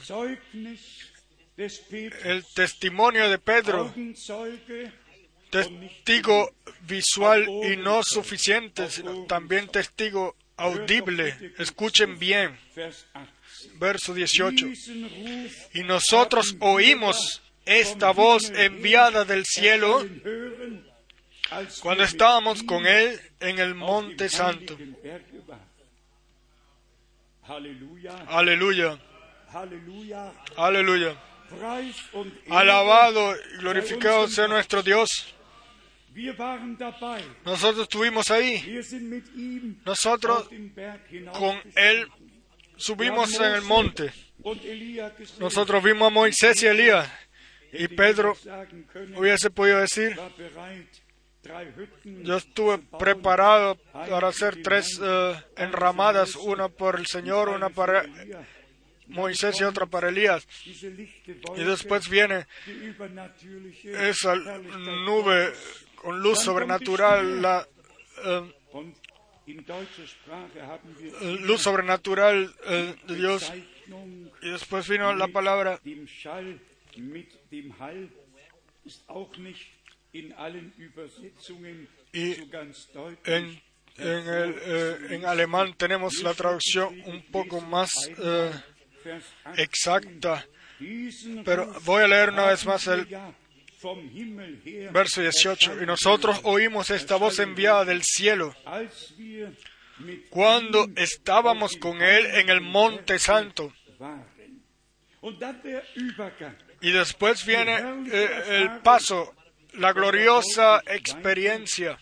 El 1.57 2.45
testimonio 2.55 3.29
de 3.29 3.37
Pedro, 3.37 3.93
testigo 5.49 6.51
visual 6.81 7.47
y 7.47 7.77
no 7.77 8.03
suficiente, 8.03 8.89
sino 8.89 9.25
también 9.25 9.67
testigo 9.67 10.35
audible. 10.57 11.53
Escuchen 11.57 12.17
bien, 12.19 12.57
verso 13.75 14.13
18. 14.13 14.67
Y 15.73 15.83
nosotros 15.83 16.55
oímos 16.59 17.41
esta 17.65 18.11
voz 18.11 18.49
enviada 18.49 19.25
del 19.25 19.45
cielo 19.45 20.05
cuando 21.81 22.03
estábamos 22.03 22.63
con 22.63 22.85
Él 22.85 23.19
en 23.39 23.59
el 23.59 23.75
monte 23.75 24.29
santo. 24.29 24.77
Aleluya, 28.27 28.99
aleluya. 30.55 31.17
Alabado 32.49 33.35
y 33.35 33.57
glorificado 33.57 34.27
sea 34.27 34.47
nuestro 34.47 34.81
Dios. 34.81 35.35
Nosotros 37.45 37.83
estuvimos 37.83 38.29
ahí. 38.31 38.79
Nosotros 39.85 40.49
con 41.33 41.57
Él 41.75 42.07
subimos 42.75 43.33
en 43.39 43.53
el 43.53 43.61
monte. 43.61 44.11
Nosotros 45.39 45.83
vimos 45.83 46.07
a 46.07 46.09
Moisés 46.09 46.63
y 46.63 46.67
Elías. 46.67 47.09
Y 47.73 47.87
Pedro 47.87 48.35
hubiese 49.15 49.49
podido 49.49 49.79
decir, 49.79 50.19
yo 52.03 52.37
estuve 52.37 52.79
preparado 52.99 53.75
para 53.93 54.27
hacer 54.27 54.61
tres 54.61 54.99
eh, 55.01 55.33
enramadas, 55.55 56.35
una 56.35 56.67
por 56.67 56.99
el 56.99 57.07
Señor, 57.07 57.49
una 57.49 57.69
para 57.69 58.03
Moisés 59.07 59.59
y 59.59 59.63
otra 59.63 59.85
para 59.85 60.09
Elías. 60.09 60.45
Y 60.65 61.63
después 61.63 62.09
viene 62.09 62.45
esa 63.85 64.35
nube 64.35 65.53
con 66.01 66.19
luz 66.19 66.39
sobrenatural, 66.39 67.41
la 67.41 67.67
eh, 68.25 68.53
eh, 71.21 71.37
luz 71.41 71.61
sobrenatural 71.61 72.53
eh, 72.65 72.95
de 73.07 73.15
Dios. 73.15 73.53
Y 74.41 74.49
después 74.49 74.89
vino 74.89 75.13
la 75.13 75.27
palabra. 75.27 75.79
Y 75.83 75.91
en, 83.25 83.61
en, 83.97 84.27
el, 84.27 84.55
eh, 84.59 84.97
en 85.11 85.25
alemán 85.25 85.75
tenemos 85.77 86.23
la 86.23 86.33
traducción 86.33 86.99
un 87.05 87.23
poco 87.31 87.61
más 87.61 88.09
eh, 88.17 88.51
Vers 89.03 89.25
8. 89.45 89.61
exacta, 89.61 90.45
pero 91.45 91.71
voy 91.81 92.03
a 92.03 92.07
leer 92.07 92.29
una 92.29 92.47
vez 92.47 92.65
más 92.65 92.87
el 92.87 93.07
verso 94.91 95.21
18. 95.21 95.81
Y 95.81 95.85
nosotros 95.85 96.39
oímos 96.43 96.89
esta 96.89 97.15
voz 97.15 97.39
enviada 97.39 97.85
del 97.85 98.03
cielo 98.03 98.55
cuando 100.29 100.87
estábamos 100.95 101.75
con 101.77 102.01
Él 102.01 102.25
en 102.25 102.49
el 102.49 102.61
monte 102.61 103.19
santo. 103.19 103.73
Y 106.81 106.91
después 106.91 107.45
viene 107.45 107.77
eh, 108.11 108.43
el 108.49 108.79
paso, 108.81 109.35
la 109.73 109.93
gloriosa 109.93 110.81
experiencia. 110.87 111.97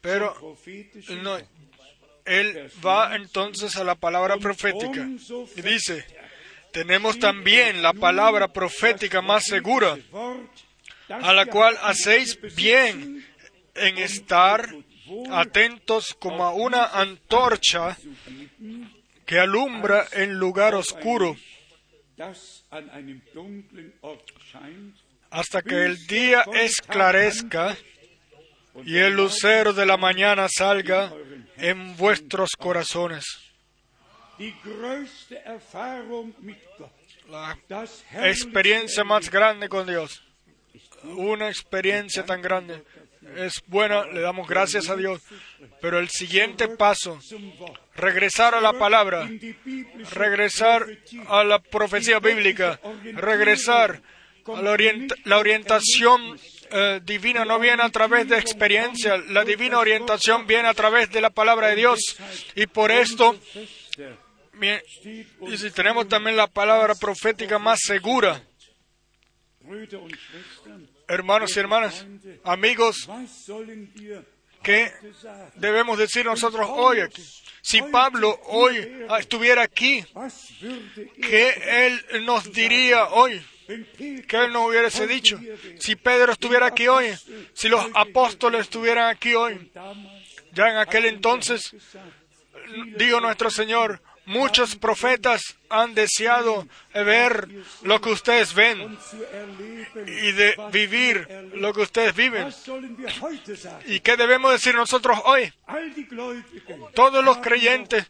Pero 0.00 0.56
no. 1.22 1.38
Él 2.24 2.70
va 2.84 3.14
entonces 3.14 3.76
a 3.76 3.84
la 3.84 3.94
palabra 3.94 4.36
profética 4.36 5.08
y 5.56 5.62
dice, 5.62 6.04
tenemos 6.76 7.18
también 7.18 7.80
la 7.80 7.94
palabra 7.94 8.48
profética 8.48 9.22
más 9.22 9.44
segura, 9.44 9.96
a 11.08 11.32
la 11.32 11.46
cual 11.46 11.74
hacéis 11.80 12.38
bien 12.54 13.26
en 13.74 13.96
estar 13.96 14.68
atentos 15.30 16.14
como 16.20 16.44
a 16.44 16.52
una 16.52 16.84
antorcha 16.84 17.96
que 19.24 19.38
alumbra 19.38 20.06
en 20.12 20.34
lugar 20.34 20.74
oscuro 20.74 21.34
hasta 25.30 25.62
que 25.62 25.86
el 25.86 26.06
día 26.06 26.44
esclarezca 26.52 27.74
y 28.84 28.98
el 28.98 29.14
lucero 29.14 29.72
de 29.72 29.86
la 29.86 29.96
mañana 29.96 30.46
salga 30.54 31.10
en 31.56 31.96
vuestros 31.96 32.50
corazones. 32.58 33.45
La 37.28 38.28
experiencia 38.28 39.02
más 39.04 39.30
grande 39.30 39.68
con 39.68 39.86
Dios. 39.86 40.22
Una 41.04 41.48
experiencia 41.48 42.24
tan 42.24 42.42
grande. 42.42 42.82
Es 43.36 43.60
buena, 43.66 44.04
le 44.06 44.20
damos 44.20 44.46
gracias 44.48 44.88
a 44.88 44.96
Dios. 44.96 45.20
Pero 45.80 45.98
el 45.98 46.08
siguiente 46.10 46.68
paso, 46.68 47.18
regresar 47.96 48.54
a 48.54 48.60
la 48.60 48.72
palabra, 48.74 49.28
regresar 50.12 50.86
a 51.28 51.42
la 51.42 51.58
profecía 51.58 52.18
bíblica, 52.20 52.78
regresar 53.14 54.00
a 54.46 54.62
la, 54.62 54.70
orient- 54.72 55.14
la 55.24 55.38
orientación 55.38 56.38
eh, 56.70 57.00
divina 57.04 57.44
no 57.44 57.58
viene 57.58 57.82
a 57.82 57.88
través 57.90 58.28
de 58.28 58.38
experiencia, 58.38 59.16
la 59.16 59.44
divina 59.44 59.78
orientación 59.80 60.46
viene 60.46 60.68
a 60.68 60.74
través 60.74 61.10
de 61.10 61.20
la 61.20 61.30
palabra 61.30 61.68
de 61.68 61.76
Dios. 61.76 61.98
Y 62.54 62.66
por 62.68 62.92
esto, 62.92 63.36
y 64.60 65.56
si 65.56 65.70
tenemos 65.70 66.08
también 66.08 66.36
la 66.36 66.46
palabra 66.46 66.94
profética 66.94 67.58
más 67.58 67.80
segura, 67.80 68.42
hermanos 71.08 71.56
y 71.56 71.60
hermanas, 71.60 72.06
amigos, 72.44 73.08
¿Qué 74.66 74.92
debemos 75.54 75.96
decir 75.96 76.24
nosotros 76.24 76.66
hoy 76.68 76.98
aquí? 76.98 77.22
Si 77.62 77.82
Pablo 77.82 78.36
hoy 78.46 79.06
estuviera 79.20 79.62
aquí, 79.62 80.04
¿qué 81.22 81.86
él 81.86 82.24
nos 82.24 82.52
diría 82.52 83.04
hoy? 83.10 83.40
¿Qué 83.96 84.44
él 84.44 84.52
nos 84.52 84.68
hubiese 84.68 85.06
dicho? 85.06 85.38
Si 85.78 85.94
Pedro 85.94 86.32
estuviera 86.32 86.66
aquí 86.66 86.88
hoy, 86.88 87.16
si 87.54 87.68
los 87.68 87.86
apóstoles 87.94 88.62
estuvieran 88.62 89.08
aquí 89.08 89.34
hoy, 89.34 89.70
ya 90.52 90.70
en 90.70 90.78
aquel 90.78 91.04
entonces, 91.04 91.72
dijo 92.96 93.20
nuestro 93.20 93.50
Señor, 93.50 94.02
Muchos 94.26 94.74
profetas 94.74 95.56
han 95.68 95.94
deseado 95.94 96.66
ver 96.92 97.48
lo 97.82 98.00
que 98.00 98.10
ustedes 98.10 98.54
ven 98.54 98.98
y 100.06 100.32
de 100.32 100.54
vivir 100.72 101.28
lo 101.54 101.72
que 101.72 101.82
ustedes 101.82 102.14
viven. 102.14 102.52
¿Y 103.86 104.00
qué 104.00 104.16
debemos 104.16 104.52
decir 104.52 104.74
nosotros 104.74 105.18
hoy? 105.24 105.52
Todos 106.94 107.24
los 107.24 107.38
creyentes 107.38 108.04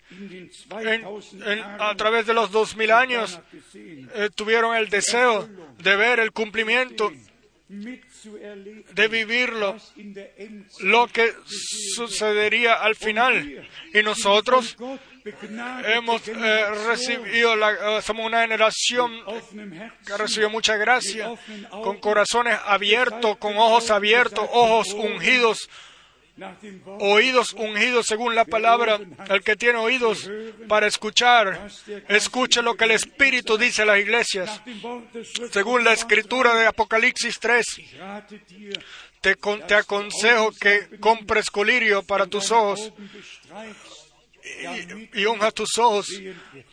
a 1.78 1.94
través 1.96 2.26
de 2.26 2.34
los 2.34 2.50
dos 2.50 2.76
mil 2.76 2.90
años 2.92 3.38
eh, 3.74 4.30
tuvieron 4.34 4.74
el 4.74 4.88
deseo 4.88 5.48
de 5.78 5.96
ver 5.96 6.20
el 6.20 6.32
cumplimiento 6.32 7.12
de 7.68 9.08
vivirlo, 9.08 9.76
lo 10.80 11.08
que 11.08 11.32
sucedería 11.94 12.74
al 12.74 12.94
final. 12.94 13.68
Y 13.92 14.02
nosotros 14.02 14.76
hemos 15.94 16.28
eh, 16.28 16.70
recibido, 16.86 17.56
la, 17.56 17.98
eh, 17.98 18.02
somos 18.02 18.26
una 18.26 18.42
generación 18.42 19.12
que 20.06 20.16
recibió 20.16 20.50
mucha 20.50 20.76
gracia, 20.76 21.30
con 21.70 21.98
corazones 21.98 22.58
abiertos, 22.64 23.36
con 23.38 23.56
ojos 23.56 23.90
abiertos, 23.90 24.48
ojos 24.52 24.92
ungidos, 24.92 25.68
oídos 27.00 27.54
ungidos 27.54 28.06
según 28.06 28.34
la 28.34 28.44
palabra. 28.44 29.00
El 29.28 29.42
que 29.42 29.56
tiene 29.56 29.78
oídos 29.78 30.30
para 30.68 30.86
escuchar, 30.86 31.68
escuche 32.08 32.62
lo 32.62 32.74
que 32.74 32.84
el 32.84 32.92
Espíritu 32.92 33.56
dice 33.56 33.82
a 33.82 33.86
las 33.86 33.98
iglesias. 33.98 34.60
Según 35.50 35.84
la 35.84 35.92
escritura 35.92 36.54
de 36.54 36.66
Apocalipsis 36.66 37.40
3, 37.40 37.64
te, 39.20 39.34
te 39.34 39.74
aconsejo 39.74 40.52
que 40.52 40.98
compres 41.00 41.50
colirio 41.50 42.02
para 42.02 42.26
tus 42.26 42.50
ojos 42.52 42.92
y, 45.14 45.22
y 45.22 45.50
tus 45.54 45.78
ojos 45.78 46.08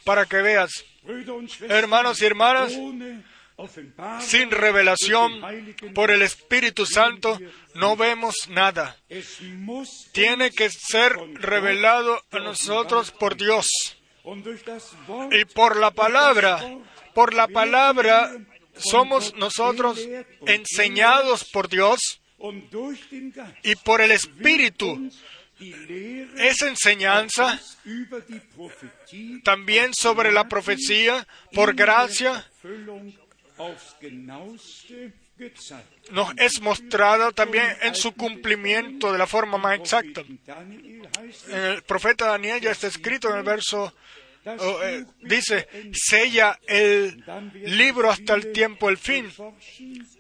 para 0.04 0.26
que 0.26 0.38
veas. 0.38 0.72
Hermanos 1.70 2.22
y 2.22 2.26
hermanas, 2.26 2.74
sin 4.22 4.52
revelación 4.52 5.42
por 5.94 6.12
el 6.12 6.22
Espíritu 6.22 6.86
Santo 6.86 7.40
no 7.76 7.96
vemos 7.96 8.48
nada. 8.50 8.98
Tiene 10.12 10.52
que 10.52 10.70
ser 10.70 11.14
revelado 11.36 12.22
a 12.32 12.40
nosotros 12.40 13.12
por 13.12 13.36
Dios. 13.36 13.68
Y 15.32 15.46
por 15.46 15.78
la 15.78 15.92
palabra, 15.92 16.60
por 17.14 17.34
la 17.34 17.48
palabra 17.48 18.32
somos 18.76 19.36
nosotros 19.36 20.00
enseñados 20.48 21.44
por 21.52 21.70
Dios 21.70 22.22
y 23.64 23.76
por 23.76 24.02
el 24.02 24.12
Espíritu 24.12 25.10
esa 26.38 26.68
enseñanza 26.68 27.60
también 29.44 29.94
sobre 29.94 30.32
la 30.32 30.48
profecía 30.48 31.28
por 31.54 31.76
gracia 31.76 32.46
nos 36.12 36.34
es 36.38 36.62
mostrada 36.62 37.32
también 37.32 37.66
en 37.82 37.96
su 37.96 38.14
cumplimiento 38.14 39.12
de 39.12 39.18
la 39.18 39.28
forma 39.28 39.58
más 39.58 39.80
exacta. 39.80 40.22
En 40.22 41.60
el 41.60 41.84
profeta 41.84 42.28
Daniel 42.28 42.62
ya 42.62 42.72
está 42.72 42.88
escrito 42.88 43.30
en 43.30 43.38
el 43.38 43.44
verso 43.44 43.94
oh, 44.46 44.84
eh, 44.84 45.06
dice, 45.22 45.68
sella 45.94 46.60
el 46.68 47.24
libro 47.66 48.10
hasta 48.10 48.34
el 48.36 48.52
tiempo, 48.52 48.90
el 48.90 48.98
fin. 48.98 49.32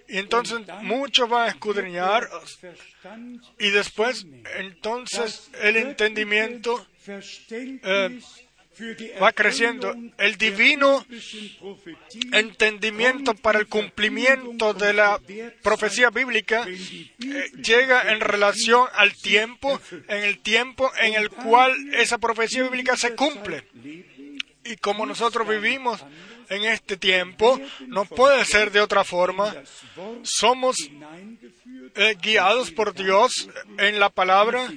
Y 0.07 0.17
entonces 0.17 0.59
muchos 0.81 1.29
van 1.29 1.47
a 1.47 1.51
escudriñar 1.51 2.29
y 3.59 3.69
después 3.69 4.25
entonces 4.57 5.49
el 5.61 5.77
entendimiento 5.77 6.85
eh, 7.07 8.19
va 9.21 9.31
creciendo. 9.31 9.95
El 10.17 10.37
divino 10.37 11.05
entendimiento 12.31 13.33
para 13.35 13.59
el 13.59 13.67
cumplimiento 13.67 14.73
de 14.73 14.93
la 14.93 15.19
profecía 15.61 16.09
bíblica 16.09 16.65
eh, 16.67 17.51
llega 17.63 18.11
en 18.11 18.19
relación 18.19 18.87
al 18.93 19.13
tiempo, 19.13 19.79
en 20.07 20.23
el 20.23 20.39
tiempo 20.39 20.91
en 21.01 21.13
el 21.13 21.29
cual 21.29 21.73
esa 21.93 22.17
profecía 22.17 22.63
bíblica 22.63 22.97
se 22.97 23.15
cumple. 23.15 23.63
Y 24.65 24.77
como 24.77 25.05
nosotros 25.05 25.47
vivimos 25.47 26.03
en 26.49 26.65
este 26.65 26.97
tiempo, 26.97 27.59
no 27.87 28.05
puede 28.05 28.45
ser 28.45 28.71
de 28.71 28.81
otra 28.81 29.03
forma. 29.03 29.53
Somos 30.23 30.75
eh, 31.95 32.15
guiados 32.21 32.71
por 32.71 32.93
Dios 32.93 33.49
en 33.77 33.99
la 33.99 34.09
palabra 34.09 34.71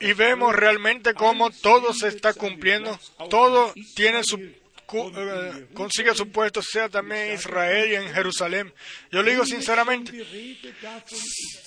y 0.00 0.12
vemos 0.12 0.54
realmente 0.54 1.14
cómo 1.14 1.50
todo 1.50 1.94
se 1.94 2.08
está 2.08 2.34
cumpliendo, 2.34 2.98
todo 3.30 3.72
tiene 3.94 4.22
su 4.22 4.38
eh, 4.92 5.68
consigue 5.74 6.14
su 6.14 6.30
puesto, 6.30 6.62
sea 6.62 6.88
también 6.88 7.28
en 7.28 7.34
Israel 7.34 7.92
y 7.92 7.94
en 7.96 8.14
Jerusalén. 8.14 8.72
Yo 9.10 9.22
le 9.22 9.32
digo 9.32 9.44
sinceramente, 9.44 10.12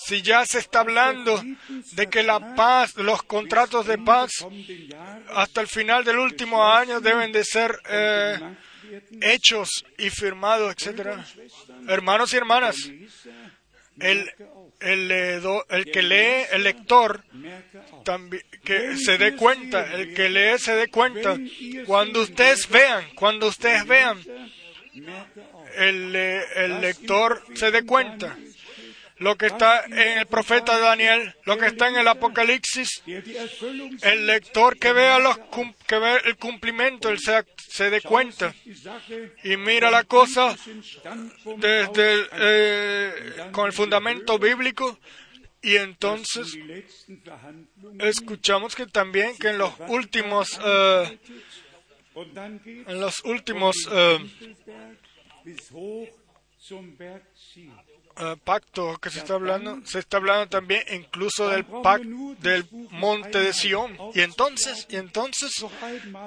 si 0.06 0.22
ya 0.22 0.46
se 0.46 0.60
está 0.60 0.80
hablando 0.80 1.42
de 1.94 2.08
que 2.08 2.24
la 2.24 2.56
paz, 2.56 2.96
los 2.96 3.24
contratos 3.24 3.86
de 3.86 3.98
paz, 3.98 4.32
hasta 5.34 5.62
el 5.62 5.68
final 5.68 6.04
del 6.04 6.18
último 6.18 6.68
año 6.68 7.00
deben 7.00 7.32
de 7.32 7.44
ser 7.44 7.80
eh, 7.90 8.40
hechos 9.22 9.86
y 9.98 10.10
firmados, 10.10 10.74
etcétera. 10.76 11.26
Hermanos 11.88 12.34
y 12.34 12.38
hermanas, 12.38 12.76
el, 14.00 14.32
el, 14.82 15.12
el, 15.12 15.86
que 15.92 16.02
lee, 16.02 16.46
el 16.52 16.64
lector, 16.64 17.24
también, 18.04 18.44
que 18.64 18.98
se 18.98 19.18
dé 19.18 19.36
cuenta, 19.36 19.94
el 19.94 20.14
que 20.14 20.30
lee 20.30 20.58
se 20.58 20.76
dé 20.76 20.88
cuenta. 20.88 21.38
Cuando 21.86 22.22
ustedes 22.22 22.68
vean, 22.70 23.06
cuando 23.16 23.48
ustedes 23.48 23.86
vean, 23.86 24.20
el, 25.78 26.16
el 26.16 26.82
lector 26.82 27.44
se 27.56 27.72
dé 27.72 27.86
cuenta 27.86 28.38
lo 29.22 29.38
que 29.38 29.46
está 29.46 29.86
en 29.86 30.18
el 30.18 30.26
profeta 30.26 30.80
Daniel, 30.80 31.36
lo 31.46 31.56
que 31.60 31.68
está 31.68 31.88
en 31.88 31.96
el 31.96 32.08
Apocalipsis, 32.08 33.04
el 33.06 34.26
lector 34.26 34.80
que 34.80 34.94
vea, 34.94 35.20
los, 35.20 35.38
que 35.86 36.00
ve 36.00 36.22
el 36.26 36.38
cumplimiento, 36.38 37.10
él 37.10 37.20
se, 37.20 37.46
se 37.56 37.92
dé 37.92 38.02
cuenta 38.02 38.56
y 39.44 39.58
mira 39.58 39.92
la 39.92 40.06
cosa 40.06 40.58
desde 41.58 42.30
eh, 42.32 43.14
con 43.52 43.68
el 43.68 43.74
fundamento 43.74 44.40
bíblico 44.40 44.98
y 45.62 45.76
entonces 45.76 46.58
escuchamos 48.00 48.76
que 48.76 48.88
también 48.88 49.38
que 49.38 49.50
en 49.50 49.60
los 49.60 49.72
últimos 49.88 50.60
eh, 50.66 51.20
en 52.16 53.00
los 53.00 53.24
últimos 53.24 53.88
eh, 53.92 54.18
eh, 58.22 58.38
pacto 58.44 59.00
que 59.00 59.10
se 59.10 59.18
está 59.18 59.34
hablando, 59.34 59.80
se 59.84 59.98
está 59.98 60.18
hablando 60.18 60.48
también 60.48 60.84
incluso 60.92 61.50
del 61.50 61.66
pacto 61.66 62.36
del 62.40 62.68
monte 62.92 63.40
de 63.40 63.52
Sión. 63.52 63.98
Y 64.14 64.22
entonces, 64.22 64.86
y 64.90 64.98
entonces 64.98 65.66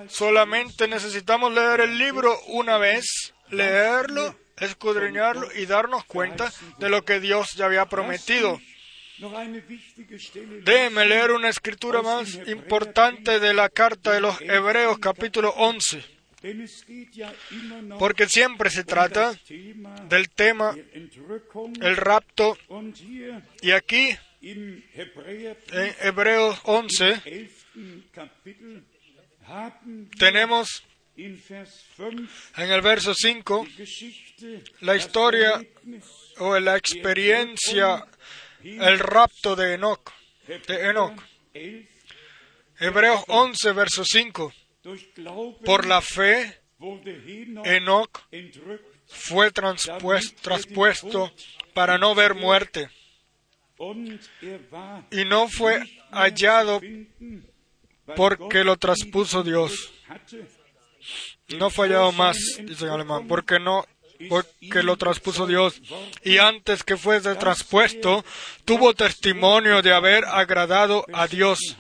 solamente 0.09 0.89
necesitamos 0.89 1.53
leer 1.53 1.83
el 1.83 1.97
libro 1.97 2.37
una 2.49 2.79
vez, 2.79 3.33
leerlo, 3.51 4.37
escudriñarlo 4.59 5.49
y 5.55 5.67
darnos 5.67 6.05
cuenta 6.05 6.53
de 6.79 6.89
lo 6.89 7.05
que 7.05 7.21
Dios 7.21 7.53
ya 7.53 7.67
había 7.67 7.87
prometido. 7.87 8.61
Déjeme 10.65 11.07
leer 11.07 11.31
una 11.31 11.49
escritura 11.49 12.03
más 12.03 12.35
importante 12.49 13.39
de 13.39 13.55
la 13.55 13.69
carta 13.69 14.11
de 14.11 14.21
los 14.21 14.41
Hebreos 14.41 14.99
capítulo 14.99 15.51
11 15.57 16.14
porque 17.99 18.27
siempre 18.27 18.71
se 18.71 18.85
trata 18.85 19.35
del 20.09 20.31
tema 20.31 20.77
el 21.81 21.97
rapto 21.97 22.59
y 23.63 23.71
aquí 23.71 24.17
en 24.43 24.85
Hebreos 26.01 26.61
11 26.65 27.23
tenemos 30.19 30.85
en 31.17 32.71
el 32.71 32.81
verso 32.83 33.15
5 33.15 33.67
la 34.81 34.97
historia 34.97 35.65
o 36.39 36.59
la 36.59 36.77
experiencia, 36.77 38.05
el 38.63 38.99
rapto 38.99 39.55
de 39.55 39.75
Enoch, 39.75 40.11
de 40.67 40.89
Enoch. 40.89 41.23
Hebreos 42.81 43.23
11, 43.29 43.73
verso 43.73 44.05
5. 44.05 44.53
Por 45.65 45.87
la 45.87 46.01
fe, 46.01 46.61
Enoch 47.65 48.21
fue 49.07 49.51
traspuesto 49.51 51.33
para 51.73 51.99
no 51.99 52.15
ver 52.15 52.35
muerte. 52.35 52.91
Er 53.79 54.61
y 55.11 55.25
no 55.25 55.49
fue 55.49 55.83
hallado 56.11 56.81
porque 58.15 58.65
lo 58.65 58.77
traspuso 58.77 59.43
Dios. 59.43 59.93
No 61.49 61.71
fue 61.71 61.89
hallado 61.89 62.13
más, 62.13 62.39
dice 62.63 62.89
alemán, 62.89 63.27
porque 63.27 63.59
no 63.59 63.85
porque 64.29 64.83
lo 64.83 64.97
traspuso 64.97 65.47
Dios. 65.47 65.81
Y 66.23 66.39
antes 66.39 66.83
que 66.85 66.97
fuese 66.97 67.35
traspuesto, 67.35 68.25
tuvo 68.65 68.95
testimonio 68.95 69.83
de 69.83 69.93
haber 69.93 70.25
agradado 70.25 71.05
a 71.13 71.27
Dios. 71.27 71.77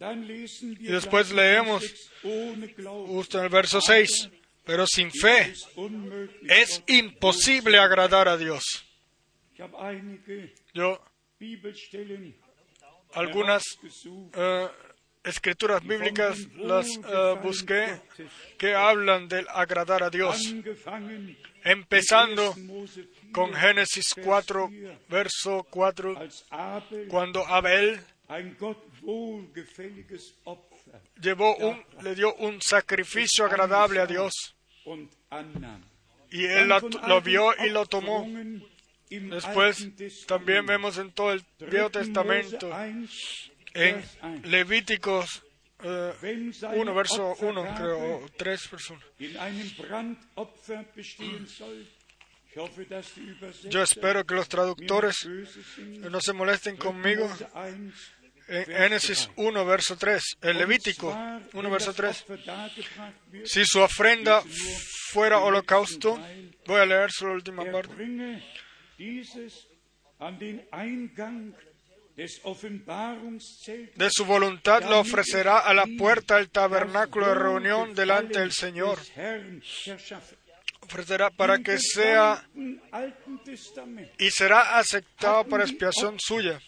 Y 0.00 0.92
después 0.92 1.32
leemos, 1.32 1.82
Vers 1.82 1.92
6, 1.92 2.10
ohne 2.24 2.66
Glauben 2.68 3.06
Justo 3.06 3.38
en 3.38 3.44
el 3.44 3.50
verso 3.50 3.80
6. 3.80 4.30
Pero 4.64 4.84
sin 4.86 5.12
fe 5.12 5.54
es 6.48 6.82
imposible 6.88 7.78
agradar 7.78 8.28
a 8.28 8.36
Dios. 8.36 8.84
Yo 10.74 11.00
algunas 13.14 13.62
eh, 14.34 14.68
escrituras 15.24 15.82
bíblicas 15.82 16.38
las 16.56 16.88
eh, 16.88 17.34
busqué 17.42 18.00
que 18.58 18.74
hablan 18.74 19.28
del 19.28 19.46
agradar 19.48 20.02
a 20.02 20.10
Dios. 20.10 20.36
Empezando 21.64 22.52
1. 22.52 22.64
Mose 22.64 23.04
4, 23.04 23.32
con 23.32 23.54
Génesis 23.54 24.14
4, 24.22 24.70
verso 25.08 25.66
4, 25.70 26.18
als 26.18 26.44
Abel 26.50 27.08
cuando 27.08 27.46
Abel 27.46 28.00
llevó 31.20 31.56
un, 31.56 31.82
le 32.02 32.14
dio 32.14 32.34
un 32.36 32.60
sacrificio 32.60 33.44
agradable 33.44 34.00
a 34.00 34.06
Dios 34.06 34.32
y 36.30 36.44
él 36.44 36.68
la- 36.68 36.80
lo 37.06 37.20
vio 37.20 37.52
y 37.64 37.70
lo 37.70 37.86
tomó. 37.86 38.26
Después 39.08 39.88
también 40.26 40.66
vemos 40.66 40.98
en 40.98 41.12
todo 41.12 41.32
el 41.32 41.44
Viejo 41.60 41.90
3. 41.90 42.06
Testamento, 42.06 42.68
Mose 42.68 43.52
1, 43.74 43.84
en 43.84 43.94
Vers 43.96 44.18
1. 44.22 44.40
Levíticos 44.48 45.42
eh, 45.84 46.12
Wenn 46.22 46.52
seine 46.52 46.80
1, 46.80 46.94
verso 46.94 47.36
1, 47.40 47.60
Opfergabe 47.60 47.76
creo, 47.76 48.16
o 48.24 48.28
3, 48.36 48.68
verso 48.70 48.94
1. 48.94 49.02
in 49.20 49.36
einem 49.38 49.70
Brandopfer 49.76 50.84
bestehen 50.94 51.46
soll. 51.46 51.86
Ich 52.50 52.56
hoffe, 52.56 52.86
dass 52.86 53.12
die 53.14 53.20
Übersetzer 53.20 53.68
Yo 53.70 53.82
espero 53.82 54.24
que 54.24 54.34
los 54.34 54.48
traductores 54.48 55.28
no 56.10 56.20
se 56.22 56.32
molesten 56.32 56.76
conmigo. 56.78 57.28
Mose 58.48 58.52
1, 58.52 58.58
En 58.58 58.64
Génesis 58.64 59.30
1, 59.36 59.64
verso 59.64 59.96
3, 59.96 60.22
el 60.42 60.58
Levítico 60.58 61.08
Und 61.08 61.14
zwar, 61.14 61.36
1, 61.36 61.52
wenn 61.52 61.70
verso 61.70 61.92
das 61.92 61.96
3. 61.96 62.20
Opfer 62.22 62.36
dargebracht 62.38 63.14
wird, 63.30 63.48
Si 63.48 63.64
su 63.64 63.80
ofrenda 63.80 64.42
fuera 65.12 65.38
holocausto, 65.38 66.18
voy 66.66 66.80
a 66.80 66.86
leer 66.86 67.10
la 67.20 67.28
última 67.28 67.64
parte. 67.64 67.94
De 73.94 74.08
su 74.10 74.24
voluntad 74.24 74.82
lo 74.88 75.00
ofrecerá 75.00 75.58
a 75.58 75.74
la 75.74 75.84
puerta 75.98 76.36
del 76.36 76.48
tabernáculo 76.48 77.28
de 77.28 77.34
reunión 77.34 77.94
delante 77.94 78.38
del 78.40 78.52
Señor. 78.52 78.98
Ofrecerá 80.80 81.30
para 81.30 81.58
que 81.58 81.78
sea 81.78 82.48
y 84.18 84.30
será 84.30 84.78
aceptado 84.78 85.44
para 85.44 85.64
expiación 85.64 86.16
suya. 86.18 86.58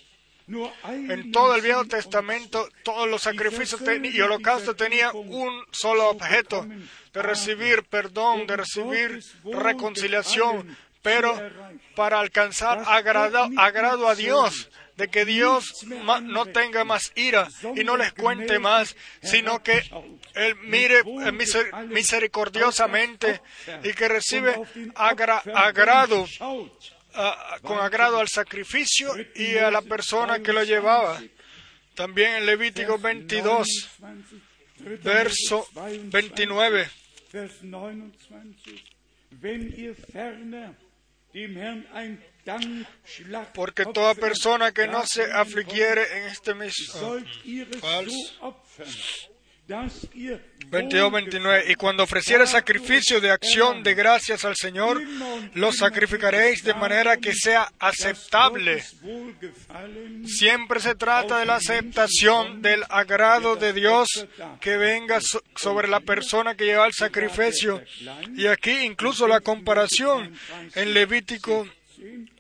En 1.11 1.31
todo 1.33 1.55
el 1.55 1.61
Viejo 1.63 1.85
Testamento, 1.85 2.69
todos 2.83 3.09
los 3.09 3.23
sacrificios 3.23 3.83
y 4.03 4.21
holocaustos 4.21 4.77
tenían 4.77 5.11
un 5.15 5.63
solo 5.71 6.09
objeto, 6.09 6.67
de 7.13 7.23
recibir 7.23 7.85
perdón, 7.85 8.47
de 8.47 8.57
recibir 8.57 9.23
reconciliación, 9.45 10.77
pero 11.03 11.39
para 11.95 12.21
alcanzar 12.21 12.83
agrado, 12.87 13.49
agrado 13.57 14.09
a 14.09 14.15
Dios, 14.15 14.71
de 14.97 15.09
que 15.09 15.25
Dios 15.25 15.85
no 16.23 16.47
tenga 16.47 16.85
más 16.85 17.13
ira 17.15 17.47
y 17.77 17.85
no 17.85 17.97
les 17.97 18.13
cuente 18.15 18.59
más, 18.59 18.97
sino 19.23 19.63
que 19.63 19.83
Él 20.35 20.57
mire 20.63 20.99
eh, 20.99 21.03
miser- 21.33 21.87
misericordiosamente 21.87 23.41
y 23.85 23.93
que 23.93 24.09
recibe 24.09 24.59
agra- 24.97 25.43
agrado 25.55 26.27
a- 27.15 27.59
con 27.63 27.79
agrado 27.79 28.19
al 28.19 28.29
sacrificio 28.29 29.15
y 29.35 29.57
a 29.57 29.71
la 29.71 29.83
persona 29.83 30.41
que 30.41 30.53
lo 30.53 30.63
llevaba. 30.65 31.21
También 31.95 32.35
en 32.37 32.47
Levítico 32.47 32.99
22, 32.99 33.67
verso 35.03 35.67
29. 35.75 36.89
Vers 37.33 37.61
29. 37.61 38.99
Wenn 39.43 39.75
ihr 39.77 39.95
ferner 39.95 40.75
dem 41.35 41.57
Herrn 41.57 41.87
ein 41.93 42.25
Dankschlag 42.47 43.53
Porque 43.53 43.85
toda 43.85 44.15
persona 44.15 44.73
que 44.73 44.87
no 44.89 45.05
se 45.07 45.31
afligiere 45.31 46.03
en 46.19 46.23
este 46.29 46.55
mismo. 46.55 47.19
ihr 47.45 47.69
es 49.69 49.93
Falsch. 49.93 50.01
so 50.01 50.07
opfern, 50.09 50.09
dass 50.09 50.09
ihr 50.15 50.41
22, 50.71 51.11
29. 51.13 51.65
Y 51.71 51.75
cuando 51.77 52.03
ofreciere 52.03 52.47
sacrificio 52.47 53.21
de 53.21 53.31
acción 53.31 53.83
de 53.83 53.95
gracias 53.95 54.45
al 54.45 54.55
Señor, 54.57 55.01
lo 55.55 55.73
sacrificaréis 55.73 56.63
de 56.63 56.75
manera 56.75 57.17
que 57.17 57.33
sea 57.35 57.73
aceptable. 57.79 58.83
Siempre 60.27 60.81
se 60.81 60.95
trata 60.95 61.39
de 61.39 61.47
la 61.47 61.57
aceptación 61.57 62.61
del 62.61 62.85
agrado 62.91 63.57
de 63.57 63.73
Dios 63.73 64.09
que 64.61 64.77
venga 64.77 65.21
so- 65.21 65.43
sobre 65.57 65.89
la 65.89 66.01
persona 66.01 66.55
que 66.55 66.67
lleva 66.67 66.87
el 66.87 66.93
sacrificio. 66.93 67.83
Y 68.37 68.47
aquí 68.47 68.73
incluso 68.85 69.27
la 69.27 69.41
comparación 69.41 70.35
en 70.75 70.93
Levítico 70.95 71.67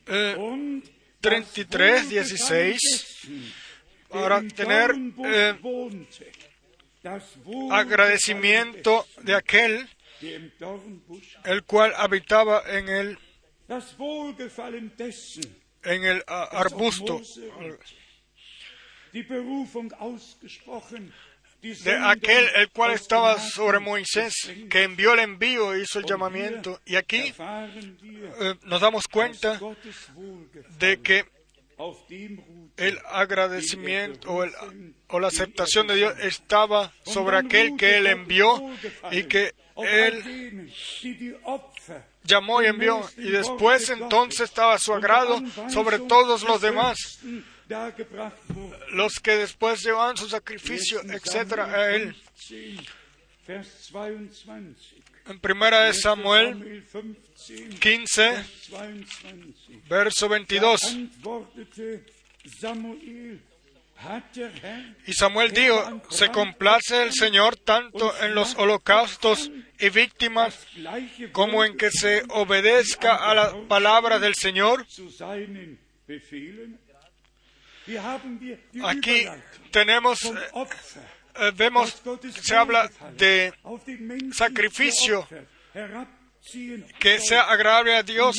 eh, 0.06 0.34
und 0.38 0.84
33, 1.20 2.08
16, 2.10 2.78
para 4.10 4.42
tener 4.42 4.94
eh, 5.24 5.54
agradecimiento 7.70 9.06
de 9.22 9.34
aquel 9.34 9.88
el 11.44 11.64
cual 11.64 11.92
habitaba 11.96 12.62
en 12.66 12.88
el, 12.88 13.18
en 15.84 16.04
el 16.04 16.24
ah, 16.26 16.48
arbusto. 16.52 17.20
de 21.60 21.96
aquel 21.96 22.48
el 22.56 22.70
cual 22.70 22.92
estaba 22.92 23.38
sobre 23.38 23.78
Moisés, 23.78 24.34
que 24.70 24.82
envió 24.82 25.14
el 25.14 25.20
envío 25.20 25.74
e 25.74 25.82
hizo 25.82 25.98
el 25.98 26.04
llamamiento. 26.04 26.80
Y 26.84 26.96
aquí 26.96 27.32
eh, 28.40 28.54
nos 28.64 28.80
damos 28.80 29.06
cuenta 29.08 29.60
de 30.78 31.00
que 31.00 31.37
el 32.76 32.98
agradecimiento 33.10 34.32
o, 35.08 35.20
la 35.20 35.28
aceptación 35.28 35.86
de 35.86 35.96
Dios 35.96 36.14
estaba 36.20 36.92
sobre 37.04 37.36
aquel 37.36 37.76
que 37.76 37.98
él 37.98 38.06
envió 38.06 38.60
y 39.10 39.24
que 39.24 39.54
él 39.76 40.72
llamó 42.24 42.62
y 42.62 42.66
envió. 42.66 43.08
Y 43.16 43.30
después 43.30 43.90
entonces 43.90 44.42
estaba 44.42 44.78
su 44.78 44.92
agrado 44.92 45.40
sobre 45.68 45.98
todos 46.00 46.42
los 46.42 46.60
demás, 46.60 47.20
los 48.92 49.20
que 49.20 49.36
después 49.36 49.82
llevaban 49.82 50.16
su 50.16 50.28
sacrificio, 50.28 51.00
etcétera, 51.02 51.66
a 51.66 51.94
él. 51.94 52.16
Vers 53.46 53.90
22. 53.92 54.94
En 55.26 55.40
primera 55.40 55.84
de 55.84 55.94
Samuel 55.94 56.84
15, 57.46 57.78
15, 57.78 58.44
Vers 58.70 59.22
22. 59.22 59.88
verso 59.88 60.28
22. 60.28 60.82
Antwortete 60.82 62.04
Samuel, 62.60 63.40
hat 63.96 64.34
der 64.34 64.50
Herr 64.62 64.96
Y 65.06 65.12
Samuel 65.12 65.52
dijo, 65.52 66.02
se 66.10 66.28
complace 66.28 67.02
el 67.02 67.12
Señor 67.12 67.56
tanto 67.56 68.12
en 68.22 68.34
los 68.34 68.56
holocaustos 68.56 69.50
y 69.78 69.88
víctimas 69.90 70.66
como 71.32 71.64
en 71.64 71.76
que 71.76 71.90
se 71.90 72.22
obedezca 72.30 73.14
a 73.14 73.34
la 73.34 73.68
palabra 73.68 74.18
del 74.18 74.34
Señor. 74.34 74.84
Aquí 78.84 79.26
tenemos, 79.70 80.24
eh, 80.24 80.30
eh, 81.36 81.52
vemos, 81.54 82.02
se 82.42 82.56
habla 82.56 82.90
de 83.16 83.52
sacrificio 84.32 85.26
que 86.98 87.18
sea 87.20 87.42
agradable 87.42 87.96
a 87.96 88.02
Dios, 88.02 88.36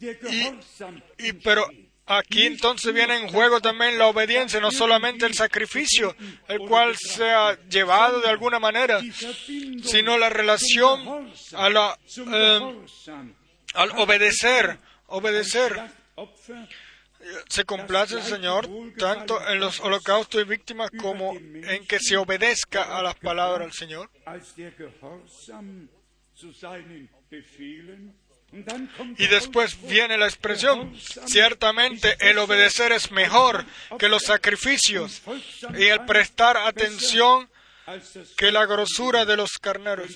y, 0.00 0.06
ins 0.08 1.42
pero 1.42 1.66
aquí 2.06 2.46
entonces 2.46 2.92
viene 2.92 3.16
en 3.16 3.28
juego 3.28 3.60
también 3.60 3.98
la 3.98 4.06
obediencia, 4.06 4.60
no 4.60 4.70
solamente 4.70 5.26
el 5.26 5.34
sacrificio, 5.34 6.16
el 6.48 6.58
cual 6.60 6.96
sea 6.96 7.58
llevado 7.68 8.20
de 8.20 8.28
alguna 8.28 8.58
manera, 8.58 9.00
sino 9.82 10.18
la 10.18 10.28
relación 10.28 11.32
a 11.54 11.70
la, 11.70 11.98
Gehorsam. 12.06 13.34
al 13.74 13.90
obedecer, 13.98 14.78
obedecer. 15.06 15.80
Se 17.48 17.64
complace 17.64 18.14
el 18.14 18.22
Señor 18.22 18.66
tanto 18.96 19.46
en 19.46 19.60
los 19.60 19.78
holocaustos 19.80 20.40
y 20.40 20.44
víctimas 20.44 20.90
como 20.98 21.34
en 21.36 21.86
que 21.86 21.98
se 22.00 22.16
obedezca 22.16 22.96
a 22.98 23.02
las 23.02 23.14
palabras 23.16 23.66
del 23.66 23.72
Señor. 23.72 24.10
Y 29.16 29.26
después 29.28 29.80
viene 29.82 30.18
la 30.18 30.26
expresión, 30.26 30.96
ciertamente 31.26 32.16
el 32.18 32.38
obedecer 32.38 32.90
es 32.92 33.12
mejor 33.12 33.64
que 33.98 34.08
los 34.08 34.22
sacrificios 34.22 35.22
y 35.78 35.84
el 35.84 36.04
prestar 36.04 36.56
atención 36.56 37.48
que 38.36 38.52
la 38.52 38.66
grosura 38.66 39.24
de 39.24 39.36
los 39.36 39.50
carneros. 39.60 40.10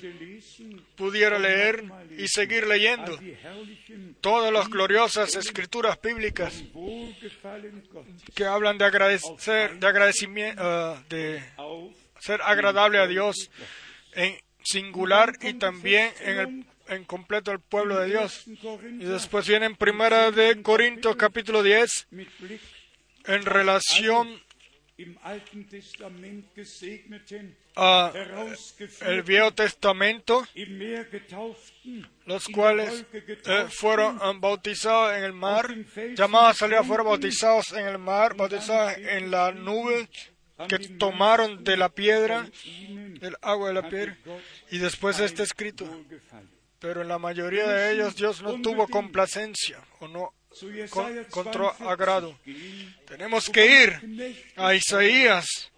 Pudiera 0.97 1.39
leer 1.39 1.85
y 2.17 2.27
seguir 2.29 2.67
leyendo 2.67 3.19
todas 4.21 4.53
las 4.53 4.69
gloriosas 4.69 5.35
escrituras 5.37 6.01
bíblicas 6.03 6.63
que 8.35 8.45
hablan 8.45 8.79
de 8.79 8.85
agradecer, 8.85 9.79
de 9.79 9.87
agradecimiento, 9.87 11.03
de 11.09 11.43
ser 12.21 12.41
agradable 12.43 12.99
a 12.99 13.07
Dios 13.07 13.51
en 14.13 14.37
singular 14.65 15.35
y 15.41 15.55
también 15.55 16.13
en 16.21 16.39
el 16.39 16.67
en 16.89 17.05
completo 17.05 17.53
el 17.53 17.61
pueblo 17.61 17.99
de 17.99 18.09
Dios. 18.09 18.45
Y 18.47 19.05
después 19.05 19.47
viene 19.47 19.67
en 19.67 19.77
Primera 19.77 20.31
de 20.31 20.63
Corintios 20.63 21.17
capítulo 21.17 21.63
10 21.63 22.09
en 23.27 23.47
relación 23.47 24.41
a 27.77 28.13
el 29.07 29.23
Viejo 29.23 29.53
Testamento, 29.53 30.47
los 32.27 32.49
cuales 32.49 33.05
eh, 33.13 33.67
fueron 33.71 34.41
bautizados 34.41 35.17
en 35.17 35.25
el 35.25 35.33
mar, 35.33 35.75
llamados 36.15 36.51
a 36.51 36.55
salir 36.55 36.79
fueron 36.85 37.07
bautizados 37.07 37.73
en 37.73 37.87
el 37.87 37.99
mar, 37.99 38.37
bautizados 38.37 38.97
en 38.99 39.31
la 39.31 39.51
nube 39.51 40.09
que 40.69 40.79
tomaron 40.79 41.65
de 41.65 41.77
la 41.77 41.89
piedra, 41.89 42.49
del 43.21 43.37
agua 43.43 43.69
de 43.69 43.75
la 43.75 43.89
piedra, 43.89 44.17
y 44.71 44.79
después 44.79 45.19
está 45.21 45.43
escrito, 45.43 45.89
pero 46.79 47.03
en 47.03 47.09
la 47.09 47.19
mayoría 47.19 47.67
de 47.67 47.93
ellos 47.93 48.17
Dios 48.17 48.43
no 48.43 48.61
tuvo 48.61 48.87
complacencia 48.89 49.81
o 50.01 50.09
no 50.09 50.33
encontró 51.17 51.71
agrado. 51.81 52.39
Tenemos 53.07 53.51
que 53.51 53.83
ir 53.83 54.37
a 54.57 54.75
Isaías, 54.75 55.73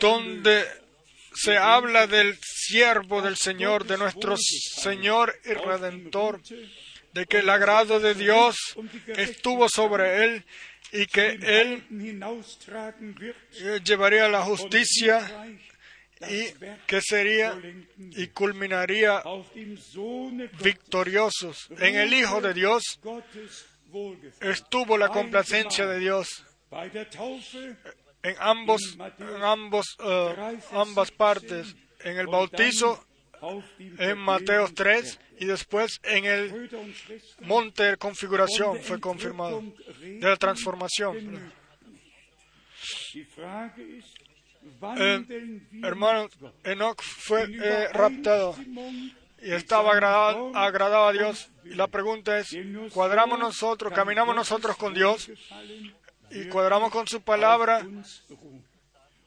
donde 0.00 0.64
se 1.34 1.56
habla 1.56 2.06
del 2.06 2.38
siervo 2.42 3.22
del 3.22 3.36
Señor, 3.36 3.86
de 3.86 3.96
nuestro 3.96 4.36
Señor 4.36 5.34
y 5.44 5.54
Redentor, 5.54 6.40
de 7.12 7.26
que 7.26 7.38
el 7.38 7.48
agrado 7.48 8.00
de 8.00 8.14
Dios 8.14 8.56
estuvo 9.06 9.68
sobre 9.68 10.24
él 10.24 10.44
y 10.92 11.06
que 11.06 11.38
él 11.42 11.84
llevaría 13.84 14.28
la 14.28 14.42
justicia 14.42 15.20
y 16.28 16.46
que 16.86 17.00
sería 17.00 17.58
y 17.96 18.28
culminaría 18.28 19.22
victoriosos. 20.62 21.68
En 21.78 21.96
el 21.96 22.12
Hijo 22.12 22.40
de 22.40 22.54
Dios 22.54 23.00
estuvo 24.40 24.98
la 24.98 25.08
complacencia 25.08 25.86
de 25.86 25.98
Dios. 25.98 26.44
En 28.20 28.34
ambos, 28.40 28.98
en 29.18 29.42
ambos, 29.42 29.96
uh, 30.00 30.76
ambas 30.76 31.12
partes, 31.12 31.76
en 32.00 32.18
el 32.18 32.26
bautizo 32.26 33.07
en 33.98 34.18
Mateo 34.18 34.68
3 34.72 35.20
y 35.40 35.46
después 35.46 36.00
en 36.02 36.24
el 36.24 36.70
monte 37.40 37.84
de 37.84 37.96
configuración 37.96 38.80
fue 38.82 39.00
confirmado, 39.00 39.62
de 40.00 40.20
la 40.20 40.36
transformación. 40.36 41.52
Eh, 44.98 45.60
hermano 45.82 46.28
Enoch 46.64 47.00
fue 47.00 47.48
eh, 47.50 47.88
raptado 47.92 48.56
y 49.40 49.52
estaba 49.52 49.92
agradado, 49.92 50.56
agradado, 50.56 51.06
a 51.08 51.12
Dios. 51.12 51.50
Y 51.64 51.74
la 51.74 51.86
pregunta 51.86 52.38
es, 52.38 52.56
¿cuadramos 52.92 53.38
nosotros, 53.38 53.92
caminamos 53.92 54.34
nosotros 54.34 54.76
con 54.76 54.94
Dios 54.94 55.30
y 56.30 56.48
cuadramos 56.48 56.90
con 56.90 57.06
su 57.06 57.22
palabra 57.22 57.86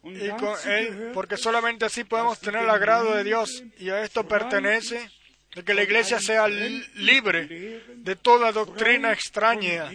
y 0.04 0.30
con 0.30 0.56
Él? 0.66 1.12
Porque 1.14 1.38
solamente 1.38 1.86
así 1.86 2.04
podemos 2.04 2.40
tener 2.40 2.64
el 2.64 2.70
agrado 2.70 3.16
de 3.16 3.24
Dios. 3.24 3.64
Y 3.78 3.90
a 3.90 4.04
esto 4.04 4.28
pertenece 4.28 5.10
de 5.56 5.64
que 5.64 5.74
la 5.74 5.84
iglesia 5.84 6.20
sea 6.20 6.48
libre 6.48 7.84
de 7.96 8.16
toda 8.16 8.52
doctrina 8.52 9.12
extraña, 9.12 9.92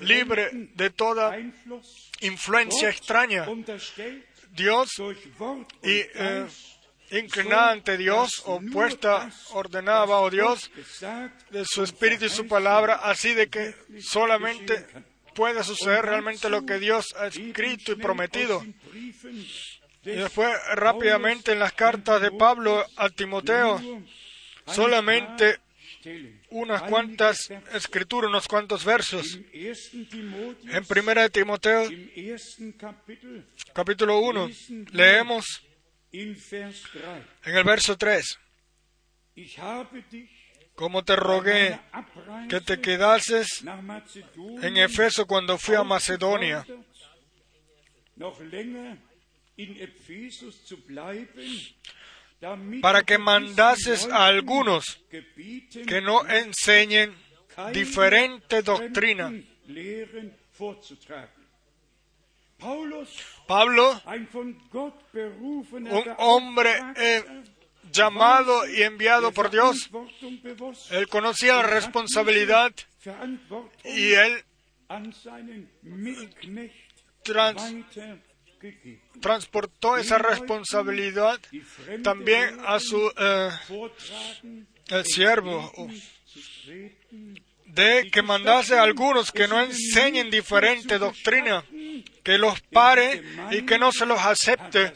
libre 0.00 0.50
de 0.74 0.90
toda 0.90 1.36
influencia 2.20 2.88
extraña 2.88 3.46
Dios 4.50 4.90
y 5.82 6.00
eh, 6.14 6.46
inclinada 7.10 7.72
ante 7.72 7.96
Dios, 7.96 8.42
opuesta, 8.44 9.30
ordenada 9.50 10.04
bajo 10.04 10.30
Dios, 10.30 10.70
de 11.50 11.64
su 11.64 11.82
espíritu 11.82 12.26
y 12.26 12.30
su 12.30 12.46
palabra, 12.46 12.96
así 12.96 13.34
de 13.34 13.48
que 13.48 13.74
solamente 14.00 14.86
puede 15.38 15.62
suceder 15.62 16.04
realmente 16.04 16.50
lo 16.50 16.66
que 16.66 16.80
Dios 16.80 17.14
ha 17.16 17.28
escrito 17.28 17.92
y 17.92 17.94
prometido. 17.94 18.66
Y 20.02 20.10
después, 20.10 20.50
rápidamente, 20.74 21.52
en 21.52 21.60
las 21.60 21.74
cartas 21.74 22.20
de 22.20 22.32
Pablo 22.32 22.84
a 22.96 23.08
Timoteo, 23.08 23.80
solamente 24.66 25.60
unas 26.50 26.82
cuantas 26.82 27.50
escrituras, 27.72 28.28
unos 28.30 28.48
cuantos 28.48 28.84
versos. 28.84 29.38
En 30.72 30.84
primera 30.88 31.22
de 31.22 31.30
Timoteo, 31.30 31.88
capítulo 33.72 34.18
1, 34.18 34.50
leemos 34.90 35.62
en 36.10 36.36
el 37.44 37.64
verso 37.64 37.96
3, 37.96 38.38
como 40.78 41.04
te 41.04 41.16
rogué 41.16 41.80
que 42.48 42.60
te 42.60 42.80
quedases 42.80 43.64
en 44.62 44.76
Efeso 44.76 45.26
cuando 45.26 45.58
fui 45.58 45.74
a 45.74 45.82
Macedonia 45.82 46.64
para 52.80 53.02
que 53.02 53.18
mandases 53.18 54.06
a 54.06 54.26
algunos 54.26 55.00
que 55.10 56.00
no 56.00 56.24
enseñen 56.28 57.12
diferente 57.72 58.62
doctrina. 58.62 59.32
Pablo, 63.48 64.00
un 65.72 66.14
hombre 66.18 66.70
eh, 66.94 67.24
llamado 67.92 68.68
y 68.68 68.82
enviado 68.82 69.32
por 69.32 69.50
Dios, 69.50 69.90
él 70.90 71.08
conocía 71.08 71.56
la 71.56 71.62
responsabilidad 71.62 72.72
y 73.84 74.12
él 74.12 74.44
trans, 77.22 77.74
transportó 79.20 79.96
esa 79.96 80.18
responsabilidad 80.18 81.40
también 82.02 82.58
a 82.66 82.80
su 82.80 83.12
eh, 83.16 83.50
siervo 85.04 85.72
de 87.66 88.10
que 88.10 88.22
mandase 88.22 88.76
a 88.76 88.82
algunos 88.82 89.30
que 89.30 89.46
no 89.46 89.60
enseñen 89.60 90.30
diferente 90.30 90.98
doctrina, 90.98 91.64
que 92.24 92.38
los 92.38 92.60
pare 92.62 93.22
y 93.50 93.62
que 93.62 93.78
no 93.78 93.92
se 93.92 94.06
los 94.06 94.18
acepte, 94.20 94.92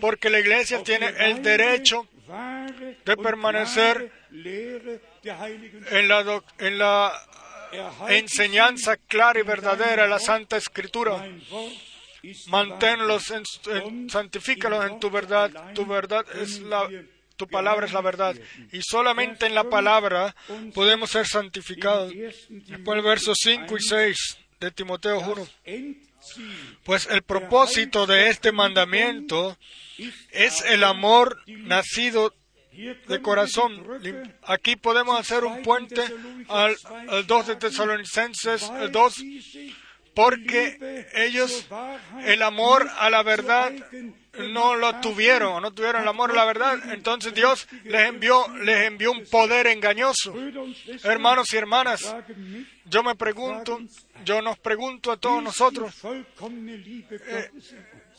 porque 0.00 0.30
la 0.30 0.40
iglesia 0.40 0.82
tiene 0.82 1.08
el 1.18 1.42
derecho 1.42 2.08
de 3.04 3.16
permanecer 3.16 4.10
en 4.32 6.08
la, 6.08 6.42
en 6.58 6.78
la 6.78 7.12
enseñanza 8.08 8.96
clara 8.96 9.40
y 9.40 9.42
verdadera, 9.42 10.06
la 10.06 10.18
Santa 10.18 10.56
Escritura 10.56 11.24
manténlos, 12.48 13.30
en, 13.30 14.10
santifícalos 14.10 14.84
en 14.90 15.00
tu 15.00 15.10
verdad. 15.10 15.50
Tu 15.74 15.84
verdad 15.86 16.24
es 16.40 16.60
la, 16.60 16.88
tu 17.36 17.46
palabra 17.46 17.86
es 17.86 17.92
la 17.92 18.00
verdad. 18.00 18.34
Y 18.72 18.80
solamente 18.82 19.46
en 19.46 19.54
la 19.54 19.64
palabra 19.64 20.34
podemos 20.74 21.10
ser 21.10 21.26
santificados. 21.26 22.12
Después 22.48 22.98
el 22.98 23.04
verso 23.04 23.34
5 23.34 23.76
y 23.76 23.80
6 23.80 24.38
de 24.60 24.70
Timoteo 24.70 25.20
1. 25.20 25.46
Pues 26.84 27.06
el 27.10 27.22
propósito 27.22 28.06
de 28.06 28.28
este 28.30 28.52
mandamiento 28.52 29.58
es 30.30 30.62
el 30.62 30.84
amor 30.84 31.42
nacido 31.46 32.34
de 33.08 33.22
corazón. 33.22 33.82
Aquí 34.42 34.76
podemos 34.76 35.18
hacer 35.18 35.44
un 35.44 35.62
puente 35.62 36.02
al, 36.48 36.76
al 37.08 37.26
2 37.26 37.46
de 37.46 37.56
Tesalonicenses, 37.56 38.70
el 38.80 38.90
2 38.90 39.24
porque 40.14 41.08
ellos 41.14 41.66
el 42.24 42.42
amor 42.42 42.88
a 42.98 43.10
la 43.10 43.22
verdad 43.22 43.72
no 44.38 44.74
lo 44.76 45.00
tuvieron, 45.00 45.60
no 45.62 45.72
tuvieron 45.72 46.02
el 46.02 46.08
amor 46.08 46.30
a 46.30 46.34
la 46.34 46.44
verdad, 46.44 46.92
entonces 46.92 47.34
Dios 47.34 47.68
les 47.84 48.08
envió, 48.08 48.46
les 48.58 48.86
envió 48.86 49.12
un 49.12 49.24
poder 49.26 49.66
engañoso. 49.66 50.34
Hermanos 51.02 51.52
y 51.52 51.56
hermanas, 51.56 52.14
yo 52.84 53.02
me 53.02 53.14
pregunto, 53.14 53.80
yo 54.24 54.40
nos 54.40 54.58
pregunto 54.58 55.12
a 55.12 55.16
todos 55.16 55.42
nosotros, 55.42 55.92
eh, 57.10 57.50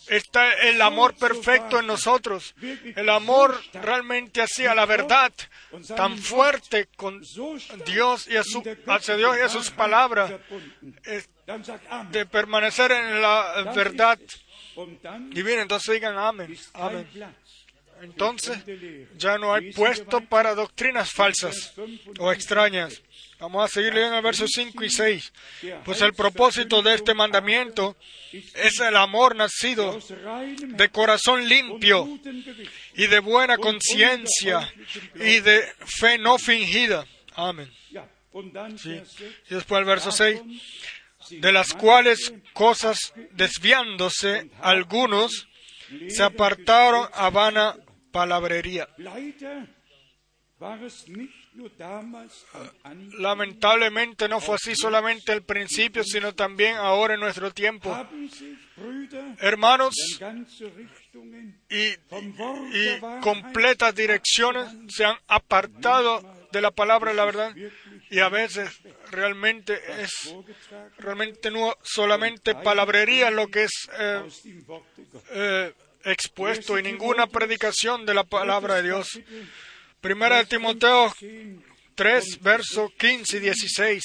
está 0.07 0.53
el 0.53 0.81
amor 0.81 1.15
perfecto 1.15 1.79
en 1.79 1.87
nosotros. 1.87 2.55
El 2.95 3.09
amor 3.09 3.59
realmente 3.73 4.41
hacia 4.41 4.75
la 4.75 4.85
verdad, 4.85 5.31
tan 5.95 6.17
fuerte 6.17 6.87
con 6.95 7.21
Dios 7.85 8.27
y 8.27 8.35
hacia 8.35 9.15
Dios 9.15 9.37
y 9.37 9.41
a 9.41 9.49
sus 9.49 9.71
palabras, 9.71 10.31
de 12.11 12.25
permanecer 12.25 12.91
en 12.91 13.21
la 13.21 13.71
verdad. 13.75 14.19
Bien, 15.31 15.59
entonces 15.59 15.93
digan 15.93 16.17
amén. 16.17 16.57
Amén. 16.73 17.07
Entonces 18.01 18.59
ya 19.17 19.37
no 19.37 19.53
hay 19.53 19.71
puesto 19.71 20.21
para 20.21 20.53
doctrinas 20.53 21.11
falsas 21.11 21.73
o 22.19 22.31
extrañas. 22.31 23.01
Vamos 23.39 23.65
a 23.65 23.67
seguir 23.67 23.93
leyendo 23.93 24.17
el 24.17 24.23
verso 24.23 24.45
5 24.47 24.83
y 24.83 24.89
6. 24.89 25.33
Pues 25.83 26.01
el 26.01 26.13
propósito 26.13 26.81
de 26.81 26.95
este 26.95 27.13
mandamiento 27.13 27.97
es 28.31 28.79
el 28.79 28.95
amor 28.95 29.35
nacido 29.35 29.99
de 30.61 30.89
corazón 30.89 31.47
limpio 31.47 32.07
y 32.95 33.07
de 33.07 33.19
buena 33.19 33.57
conciencia 33.57 34.71
y 35.15 35.41
de 35.41 35.63
fe 35.85 36.17
no 36.17 36.37
fingida. 36.37 37.05
Amén. 37.35 37.69
Y 39.49 39.53
después 39.53 39.79
el 39.79 39.85
verso 39.85 40.11
6. 40.11 40.41
De 41.31 41.51
las 41.51 41.73
cuales 41.73 42.33
cosas 42.53 43.13
desviándose 43.31 44.49
algunos 44.61 45.47
se 46.07 46.23
apartaron 46.23 47.09
a 47.13 47.29
vana 47.29 47.75
palabrería. 48.11 48.87
Lamentablemente 53.17 54.27
no 54.27 54.39
fue 54.39 54.55
así 54.55 54.75
solamente 54.75 55.31
al 55.31 55.43
principio, 55.43 56.03
sino 56.03 56.33
también 56.33 56.75
ahora 56.75 57.13
en 57.13 57.21
nuestro 57.21 57.51
tiempo. 57.51 57.95
Hermanos, 59.39 59.95
y, 61.69 61.87
y 61.87 62.99
completas 63.21 63.95
direcciones 63.95 64.67
se 64.89 65.05
han 65.05 65.17
apartado 65.27 66.21
de 66.51 66.61
la 66.61 66.71
palabra 66.71 67.11
de 67.11 67.17
la 67.17 67.25
verdad 67.25 67.55
y 68.09 68.19
a 68.19 68.29
veces 68.29 68.69
realmente 69.11 69.77
es 70.01 70.33
realmente 70.97 71.51
no 71.51 71.75
solamente 71.81 72.55
palabrería 72.55 73.29
lo 73.29 73.47
que 73.47 73.63
es 73.63 73.89
eh, 73.99 74.23
eh, 75.31 75.73
expuesto 76.05 76.79
y 76.79 76.83
ninguna 76.83 77.27
predicación 77.27 78.05
de 78.05 78.13
la 78.13 78.23
palabra 78.23 78.75
de 78.75 78.83
Dios. 78.83 79.19
Primera 80.05 80.37
de 80.37 80.45
Timoteo 80.45 81.11
3, 81.95 82.39
verso 82.39 82.93
15 82.95 83.37
y 83.37 83.39
16. 83.39 84.03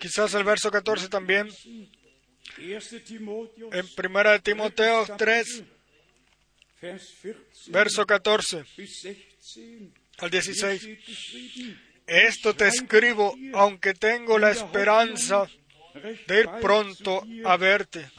Quizás 0.00 0.34
el 0.34 0.42
verso 0.42 0.68
14 0.68 1.08
también. 1.08 1.48
En 2.58 3.94
Primera 3.94 4.32
de 4.32 4.40
Timoteo 4.40 5.06
3, 5.16 5.62
verso 7.68 8.04
14 8.04 8.64
al 10.18 10.30
16. 10.30 10.88
Esto 12.08 12.56
te 12.56 12.66
escribo, 12.66 13.36
aunque 13.52 13.94
tengo 13.94 14.40
la 14.40 14.50
esperanza 14.50 15.46
de 16.26 16.40
ir 16.40 16.48
pronto 16.60 17.24
a 17.44 17.56
verte 17.56 18.10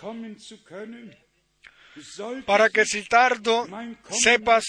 para 2.46 2.70
que 2.70 2.86
si 2.86 3.04
tardo 3.04 3.68
sepas 4.10 4.66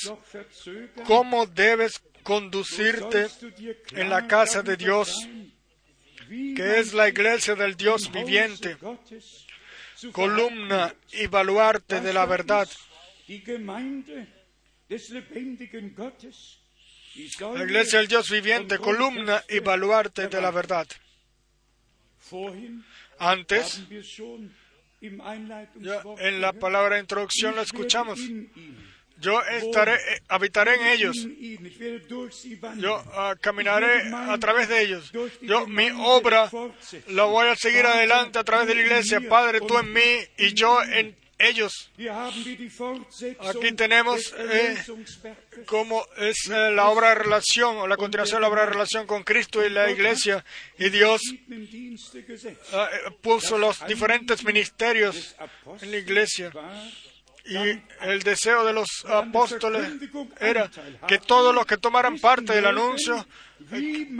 cómo 1.05 1.47
debes 1.47 2.01
conducirte 2.23 3.29
en 3.93 4.11
la 4.11 4.27
casa 4.27 4.63
de 4.63 4.77
Dios, 4.77 5.29
que 6.29 6.79
es 6.81 6.93
la 6.93 7.09
iglesia 7.09 7.55
del 7.55 7.77
Dios 7.77 8.11
viviente, 8.11 8.77
columna 10.13 10.95
y 11.13 11.27
baluarte 11.27 12.01
de 12.01 12.13
la 12.13 12.27
verdad. 12.27 12.69
La 17.55 17.65
iglesia 17.65 17.99
del 17.99 18.09
Dios 18.09 18.31
viviente, 18.31 18.79
columna 18.79 19.43
y 19.49 19.61
baluarte 19.61 20.29
de 20.29 20.41
la 20.41 20.51
verdad. 20.51 20.87
Antes, 23.19 23.83
en 25.01 26.41
la 26.41 26.53
palabra 26.53 26.99
introducción 26.99 27.55
lo 27.55 27.63
escuchamos. 27.63 28.21
Yo 29.19 29.41
estaré, 29.43 29.95
eh, 29.95 30.21
habitaré 30.29 30.75
en 30.75 30.87
ellos. 30.89 31.27
Yo 32.77 33.03
ah, 33.15 33.35
caminaré 33.41 34.13
a 34.13 34.37
través 34.39 34.69
de 34.69 34.83
ellos. 34.83 35.11
Yo 35.41 35.67
mi 35.67 35.89
obra 35.97 36.51
la 37.09 37.25
voy 37.25 37.49
a 37.49 37.57
seguir 37.57 37.87
adelante 37.87 38.39
a 38.39 38.45
través 38.45 38.69
de 38.69 38.75
la 38.75 38.83
iglesia. 38.83 39.21
Padre, 39.27 39.61
tú 39.61 39.79
en 39.79 39.93
mí 39.93 40.19
y 40.37 40.53
yo 40.53 40.83
en 40.83 41.17
ellos. 41.39 41.91
Aquí 43.41 43.73
tenemos 43.73 44.35
eh, 44.39 44.77
cómo 45.67 46.05
es 46.17 46.49
eh, 46.51 46.71
la 46.71 46.89
obra 46.89 47.11
de 47.11 47.17
relación 47.17 47.77
o 47.77 47.87
la 47.87 47.97
continuación 47.97 48.39
de 48.39 48.43
la 48.43 48.49
obra 48.49 48.63
de 48.63 48.73
relación 48.73 49.07
con 49.07 49.23
Cristo 49.23 49.65
y 49.65 49.71
la 49.71 49.91
iglesia. 49.91 50.45
Y 50.79 50.91
Dios 50.91 51.21
ah, 52.73 52.89
eh, 52.93 53.11
puso 53.21 53.59
los 53.59 53.87
diferentes 53.87 54.45
ministerios 54.45 55.37
en 55.81 55.91
la 55.91 55.97
iglesia. 55.99 56.53
Y 57.49 57.81
el 58.01 58.23
deseo 58.25 58.65
de 58.65 58.73
los 58.73 59.05
apóstoles 59.09 59.93
era 60.41 60.69
que 61.07 61.19
todos 61.19 61.55
los 61.55 61.65
que 61.65 61.77
tomaran 61.77 62.19
parte 62.19 62.53
del 62.53 62.67
anuncio 62.67 63.25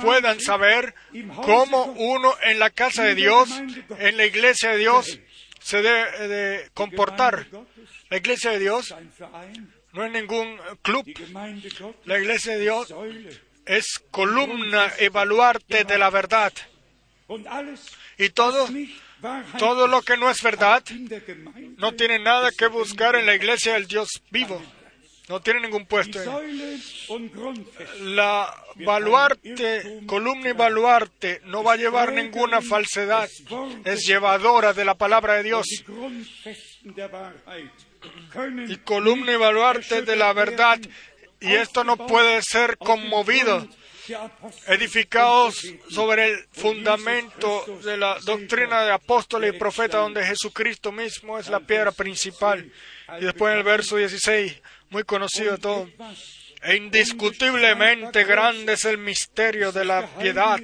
puedan 0.01 0.41
saber 0.41 0.95
cómo 1.43 1.87
uno 1.99 2.33
en 2.45 2.61
la 2.61 2.71
casa 2.71 3.03
de 3.03 3.17
Dios, 3.17 3.51
en 3.99 4.17
la 4.17 4.27
iglesia 4.27 4.71
de 4.71 4.79
Dios, 4.79 5.19
se 5.67 5.83
debe 5.83 6.29
de 6.29 6.71
comportar. 6.75 7.45
La 8.09 8.19
iglesia 8.19 8.53
de 8.53 8.61
Dios 8.61 8.95
no 9.93 10.05
es 10.05 10.13
ningún 10.13 10.61
club. 10.81 11.05
La 12.05 12.21
iglesia 12.21 12.53
de 12.53 12.61
Dios 12.61 12.95
es 13.65 13.99
columna 14.13 14.93
y 15.01 15.09
de 15.83 15.99
la 15.99 16.11
verdad. 16.11 16.53
Y 18.17 18.29
todo, 18.29 18.69
todo 19.59 19.89
lo 19.89 20.03
que 20.03 20.17
no 20.17 20.31
es 20.31 20.41
verdad 20.41 20.85
no 21.79 21.95
tiene 21.95 22.21
nada 22.21 22.53
que 22.53 22.69
buscar 22.69 23.17
en 23.17 23.27
la 23.27 23.35
iglesia 23.35 23.73
del 23.75 23.89
Dios 23.89 24.23
vivo. 24.31 24.63
No 25.29 25.41
tiene 25.41 25.61
ningún 25.61 25.87
puesto. 25.87 26.21
La 28.01 28.55
baluarte, 28.77 30.01
columna 30.07 30.51
y 30.51 30.53
baluarte, 30.53 31.41
no 31.45 31.65
va 31.65 31.73
a 31.73 31.77
llevar 31.77 32.13
ninguna 32.13 32.61
falsedad. 32.63 33.29
Es 33.85 34.07
llevadora 34.07 34.73
de 34.73 34.85
la 34.85 34.95
palabra 34.95 35.35
de 35.35 35.43
Dios. 35.43 35.67
Y 38.69 38.77
columna 38.79 39.33
y 39.33 39.37
baluarte 39.37 40.03
de 40.03 40.17
la 40.17 40.33
verdad. 40.33 40.79
Y 41.41 41.53
esto 41.53 41.83
no 41.83 41.97
puede 41.97 42.41
ser 42.43 42.79
conmovido 42.79 43.67
edificados 44.69 45.67
sobre 45.91 46.29
el 46.29 46.47
fundamento 46.53 47.65
de 47.85 47.97
la 47.97 48.19
doctrina 48.21 48.85
de 48.85 48.93
apóstoles 48.93 49.55
y 49.55 49.59
profetas, 49.59 50.01
donde 50.01 50.25
Jesucristo 50.25 50.93
mismo 50.93 51.39
es 51.39 51.49
la 51.49 51.61
piedra 51.61 51.93
principal. 51.93 52.71
Y 53.21 53.25
después 53.25 53.53
en 53.53 53.59
el 53.59 53.65
verso 53.65 53.97
16, 53.97 54.63
muy 54.91 55.05
conocido 55.05 55.59
todo. 55.59 55.89
E 56.63 56.77
indiscutiblemente 56.77 58.25
grande 58.25 58.73
es 58.73 58.85
el 58.85 58.99
misterio 58.99 59.73
de 59.73 59.85
la 59.85 60.07
piedad. 60.19 60.61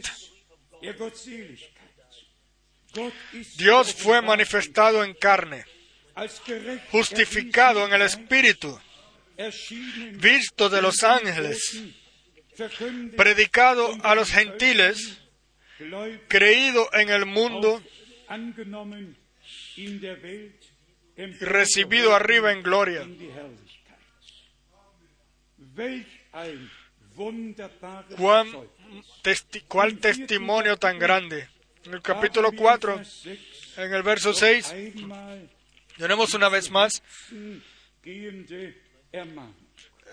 Dios 3.57 3.95
fue 3.95 4.21
manifestado 4.21 5.05
en 5.05 5.15
carne, 5.15 5.65
justificado 6.91 7.87
en 7.87 7.95
el 7.95 8.03
Espíritu, 8.03 8.79
visto 10.15 10.69
de 10.69 10.83
los 10.83 11.03
ángeles, 11.03 11.81
predicado 13.17 13.97
a 14.03 14.15
los 14.15 14.31
gentiles, 14.31 15.19
creído 16.29 16.89
en 16.93 17.09
el 17.11 17.27
mundo 17.27 17.83
recibido 21.41 22.15
arriba 22.15 22.53
en 22.53 22.63
gloria. 22.63 23.07
¿Cuál 29.69 29.99
testimonio 29.99 30.77
tan 30.77 30.99
grande? 30.99 31.49
En 31.85 31.95
el 31.95 32.03
capítulo 32.03 32.53
4, 32.53 33.01
en 33.77 33.95
el 33.95 34.03
verso 34.03 34.33
6, 34.33 34.75
tenemos 35.99 36.35
una 36.35 36.49
vez 36.49 36.71
más 36.71 37.03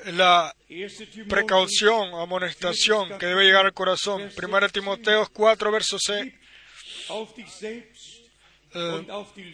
la 0.06 0.56
precaución 1.28 2.14
o 2.14 2.22
amonestación 2.22 3.18
que 3.18 3.26
debe 3.28 3.46
llegar 3.46 3.66
al 3.66 3.74
corazón. 3.74 4.32
Primera 4.36 4.70
Timoteo 4.70 5.28
4, 5.32 5.72
verso 5.72 6.00
6. 6.00 6.34
Eh, 8.72 9.08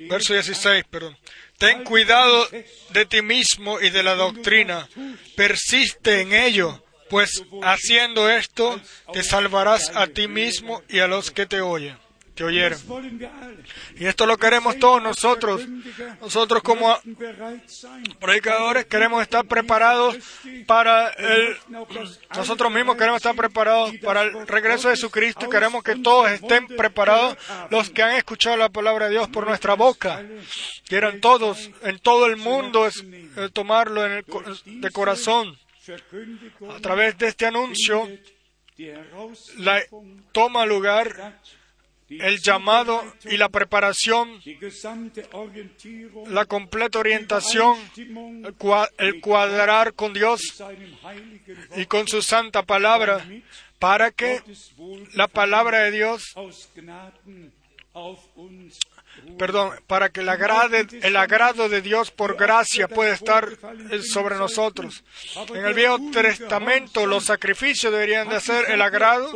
verso 0.10 0.34
16, 0.34 0.84
perdón. 0.89 1.18
Ten 1.58 1.84
cuidado 1.84 2.47
de 2.89 3.06
ti 3.06 3.22
mismo 3.22 3.80
y 3.80 3.89
de 3.89 4.03
la 4.03 4.16
doctrina. 4.16 4.89
Persiste 5.36 6.22
en 6.22 6.34
ello, 6.34 6.84
pues 7.10 7.43
haciendo 7.64 8.30
esto 8.30 8.80
te 9.14 9.24
salvarás 9.24 9.89
a 9.95 10.08
ti 10.08 10.28
mismo 10.28 10.82
y 10.89 10.99
a 10.99 11.08
los 11.08 11.32
que 11.32 11.45
te 11.45 11.62
oyen. 11.62 11.97
Te 12.36 12.43
oyeren. 12.43 12.77
Y 13.97 14.05
esto 14.05 14.25
lo 14.25 14.38
queremos 14.38 14.77
todos 14.77 15.01
nosotros. 15.01 15.65
Nosotros 16.21 16.61
como 16.61 16.95
predicadores 18.19 18.86
queremos 18.86 19.21
estar 19.21 19.45
preparados 19.45 20.17
para 20.67 21.09
el... 21.09 21.57
Nosotros 22.36 22.71
mismos 22.71 22.97
queremos 22.97 23.17
estar 23.17 23.36
preparados 23.36 23.93
para 24.03 24.23
el 24.23 24.47
regreso 24.47 24.89
de 24.89 24.95
Jesucristo. 24.95 25.49
Queremos 25.49 25.83
que 25.83 25.95
todos 25.95 26.29
estén 26.29 26.67
preparados, 26.67 27.38
los 27.69 27.89
que 27.89 28.03
han 28.03 28.15
escuchado 28.15 28.57
la 28.57 28.69
palabra 28.69 29.05
de 29.05 29.11
Dios 29.11 29.29
por 29.29 29.47
nuestra 29.47 29.75
boca. 29.75 30.23
Quieran 30.88 31.21
todos, 31.21 31.71
en 31.83 31.99
todo 31.99 32.25
el 32.25 32.36
mundo, 32.36 32.88
eh, 32.88 33.49
tomarlo 33.53 34.05
en 34.05 34.11
el, 34.11 34.81
de 34.81 34.91
corazón. 34.91 35.57
A 36.69 36.79
través 36.79 37.17
de 37.17 37.27
este 37.27 37.45
anuncio, 37.45 38.09
la, 39.57 39.81
toma 40.31 40.65
lugar 40.65 41.39
el 42.10 42.39
llamado 42.39 43.03
y 43.26 43.38
la 43.38 43.49
preparación, 43.49 44.39
la 46.28 46.45
completa 46.45 46.99
orientación, 46.99 47.78
el 48.97 49.22
cuadrar 49.22 49.93
con 49.93 50.14
Dios 50.14 50.41
y 51.76 51.86
con 51.86 52.08
su 52.08 52.22
santa 52.22 52.64
palabra, 52.64 53.26
para 53.80 54.12
que 54.12 54.41
la 55.14 55.28
palabra 55.28 55.80
de 55.80 55.91
Dios 55.91 56.34
perdón, 59.38 59.72
para 59.88 60.09
que 60.09 60.22
el, 60.22 60.30
agrado 60.30 61.70
de 61.70 61.82
Dios 61.82 62.11
por 62.11 62.36
gracia 62.38 62.88
pueda 62.88 63.13
estar 63.13 63.49
sobre 64.03 64.36
nosotros. 64.36 65.03
En 65.53 65.66
el 65.66 65.74
Viejo 65.74 65.99
Testamento 66.11 67.05
los 67.05 67.26
sacrificios 67.26 67.91
deberían 67.91 68.30
de 68.30 68.39
ser 68.39 68.70
el 68.72 68.82
agrado, 68.82 69.32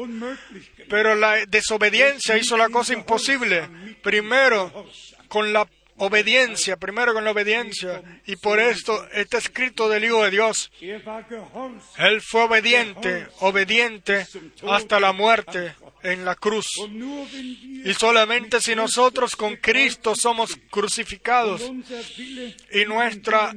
pero 0.89 1.15
la 1.15 1.45
desobediencia 1.45 2.37
hizo 2.37 2.57
la 2.57 2.69
cosa 2.69 2.93
imposible. 2.93 3.69
Primero 4.01 4.87
con 5.27 5.53
la 5.53 5.67
obediencia, 5.99 6.77
primero 6.77 7.13
con 7.13 7.23
la 7.23 7.31
obediencia, 7.31 8.01
y 8.25 8.35
por 8.35 8.59
esto 8.59 9.07
está 9.13 9.37
escrito 9.37 9.87
del 9.89 10.05
Hijo 10.05 10.23
de 10.23 10.31
Dios. 10.31 10.71
Él 10.81 12.21
fue 12.21 12.43
obediente, 12.43 13.27
obediente 13.39 14.25
hasta 14.67 14.99
la 14.99 15.13
muerte 15.13 15.75
en 16.03 16.25
la 16.25 16.35
cruz. 16.35 16.67
Y 17.85 17.93
solamente 17.93 18.61
si 18.61 18.75
nosotros 18.75 19.35
con 19.35 19.55
Cristo 19.57 20.15
somos 20.15 20.57
crucificados 20.69 21.61
y 22.71 22.85
nuestra 22.85 23.53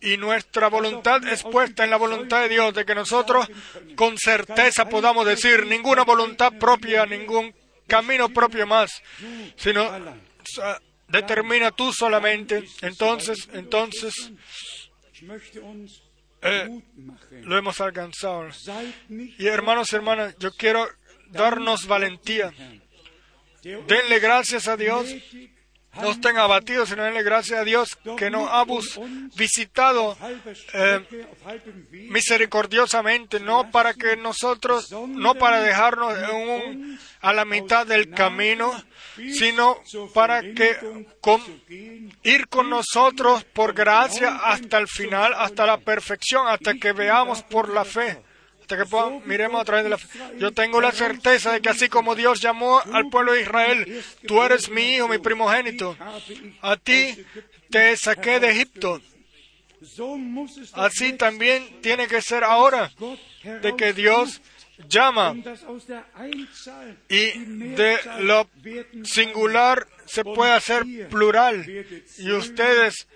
y, 0.00 0.16
nuestra 0.18 0.68
voluntad 0.68 1.26
es 1.26 1.42
puesta 1.42 1.84
en 1.84 1.90
la 1.90 1.96
voluntad 1.96 2.42
de 2.42 2.50
Dios, 2.50 2.74
de 2.74 2.84
que 2.84 2.94
nosotros 2.94 3.48
con 3.96 4.18
certeza 4.18 4.88
podamos 4.88 5.26
decir 5.26 5.66
ninguna 5.66 6.04
voluntad 6.04 6.52
propia, 6.58 7.06
ningún 7.06 7.54
camino 7.86 8.28
propio 8.28 8.66
más, 8.66 9.02
sino 9.56 9.90
determina 11.08 11.70
tú 11.70 11.92
solamente. 11.92 12.64
Entonces, 12.80 13.48
entonces, 13.52 14.32
eh, 16.42 16.82
lo 17.42 17.56
hemos 17.56 17.80
alcanzado. 17.80 18.48
Y 19.08 19.46
hermanos 19.46 19.92
y 19.92 19.96
hermanas, 19.96 20.34
yo 20.38 20.52
quiero 20.52 20.88
darnos 21.30 21.86
valentía. 21.86 22.52
Denle 23.62 24.18
gracias 24.18 24.68
a 24.68 24.76
Dios. 24.76 25.08
No 26.00 26.10
estén 26.10 26.38
abatidos, 26.38 26.88
sino 26.88 27.04
denle 27.04 27.22
gracias 27.22 27.60
a 27.60 27.64
Dios 27.64 27.98
que 28.16 28.30
nos 28.30 28.48
ha 28.50 28.64
visitado 29.36 30.16
eh, 30.72 31.06
misericordiosamente, 32.08 33.40
no 33.40 33.70
para 33.70 33.92
que 33.92 34.16
nosotros, 34.16 34.90
no 34.90 35.34
para 35.34 35.60
dejarnos 35.60 36.14
a 37.20 37.32
la 37.34 37.44
mitad 37.44 37.86
del 37.86 38.08
camino, 38.08 38.72
sino 39.16 39.80
para 40.14 40.42
que 40.42 40.76
ir 42.22 42.48
con 42.48 42.70
nosotros 42.70 43.44
por 43.44 43.74
gracia 43.74 44.36
hasta 44.44 44.78
el 44.78 44.88
final, 44.88 45.34
hasta 45.34 45.66
la 45.66 45.78
perfección, 45.78 46.46
hasta 46.48 46.74
que 46.74 46.92
veamos 46.92 47.42
por 47.42 47.68
la 47.68 47.84
fe. 47.84 48.22
Hasta 48.60 48.76
que 48.76 49.20
miremos 49.26 49.60
a 49.60 49.64
través 49.64 49.84
de 49.84 49.90
la 49.90 49.98
fe. 49.98 50.08
Yo 50.38 50.52
tengo 50.52 50.80
la 50.80 50.92
certeza 50.92 51.52
de 51.52 51.60
que 51.60 51.68
así 51.68 51.88
como 51.88 52.14
Dios 52.14 52.40
llamó 52.40 52.80
al 52.92 53.08
pueblo 53.10 53.32
de 53.32 53.42
Israel, 53.42 54.04
tú 54.26 54.42
eres 54.42 54.70
mi 54.70 54.94
hijo, 54.94 55.08
mi 55.08 55.18
primogénito. 55.18 55.96
A 56.60 56.76
ti 56.76 57.24
te 57.70 57.96
saqué 57.96 58.38
de 58.38 58.50
Egipto. 58.50 59.00
Así 60.74 61.14
también 61.14 61.80
tiene 61.80 62.06
que 62.06 62.22
ser 62.22 62.44
ahora, 62.44 62.92
de 63.42 63.74
que 63.76 63.92
Dios 63.92 64.40
llama 64.88 65.34
y 67.08 67.38
de 67.74 67.98
lo 68.20 68.48
singular 69.04 69.86
se 70.06 70.24
puede 70.24 70.52
hacer 70.52 70.84
plural 71.08 71.64
y 72.18 72.32
ustedes 72.32 73.06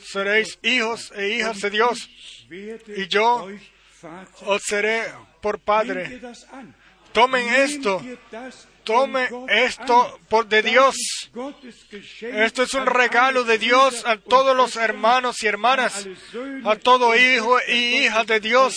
seréis 0.00 0.58
hijos 0.62 1.12
e 1.16 1.28
hijas 1.30 1.60
de 1.60 1.70
Dios 1.70 2.10
y 2.50 3.08
yo 3.08 3.48
os 4.46 4.62
seré 4.62 5.04
por 5.40 5.58
padre. 5.58 6.20
Tomen 7.12 7.48
esto, 7.48 8.02
tome 8.84 9.28
esto 9.48 10.20
por 10.28 10.46
de 10.46 10.62
Dios. 10.62 10.96
Esto 12.20 12.62
es 12.62 12.74
un 12.74 12.86
regalo 12.86 13.44
de 13.44 13.58
Dios 13.58 14.04
a 14.06 14.18
todos 14.18 14.56
los 14.56 14.76
hermanos 14.76 15.42
y 15.42 15.46
hermanas, 15.46 16.06
a 16.64 16.76
todo 16.76 17.16
hijo 17.16 17.58
y 17.66 18.04
hija 18.04 18.24
de 18.24 18.40
Dios. 18.40 18.76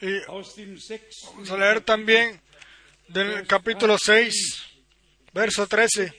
Y 0.00 0.20
vamos 0.26 1.50
a 1.50 1.56
leer 1.56 1.80
también 1.80 2.40
del 3.08 3.46
capítulo 3.46 3.96
6, 3.98 4.62
verso 5.32 5.66
13 5.66 6.12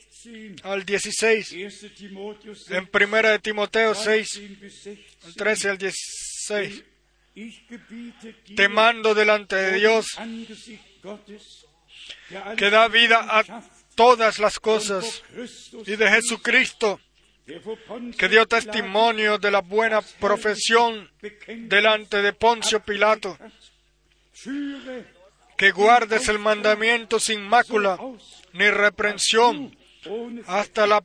al 0.64 0.84
16, 0.84 1.56
en 2.70 2.88
primera 2.88 3.32
de 3.32 3.40
Timoteo 3.40 3.94
6, 3.94 4.42
13 5.36 5.70
al 5.70 5.78
16. 5.78 6.84
Te 8.56 8.68
mando 8.68 9.14
delante 9.14 9.56
de 9.56 9.78
Dios 9.78 10.08
que 12.58 12.70
da 12.70 12.88
vida 12.88 13.26
a 13.30 13.64
todas 13.96 14.40
las 14.40 14.60
cosas 14.60 15.24
y 15.86 15.96
de 15.96 16.10
Jesucristo 16.10 17.00
que 18.18 18.28
dio 18.28 18.46
testimonio 18.46 19.38
de 19.38 19.52
la 19.52 19.62
buena 19.62 20.02
profesión 20.20 21.10
delante 21.48 22.22
de 22.22 22.34
Poncio 22.34 22.80
Pilato, 22.82 23.38
que 25.58 25.72
guardes 25.72 26.30
el 26.30 26.40
mandamiento 26.40 27.20
sin 27.20 27.42
mácula 27.42 28.00
ni 28.54 28.70
reprensión 28.70 29.76
hasta 30.48 30.88
la, 30.88 31.04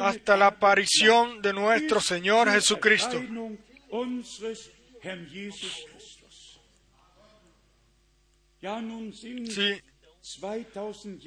hasta 0.00 0.36
la 0.36 0.46
aparición 0.48 1.40
de 1.40 1.52
nuestro 1.52 2.00
Señor 2.00 2.50
Jesucristo. 2.50 3.20
Sí, 9.48 9.80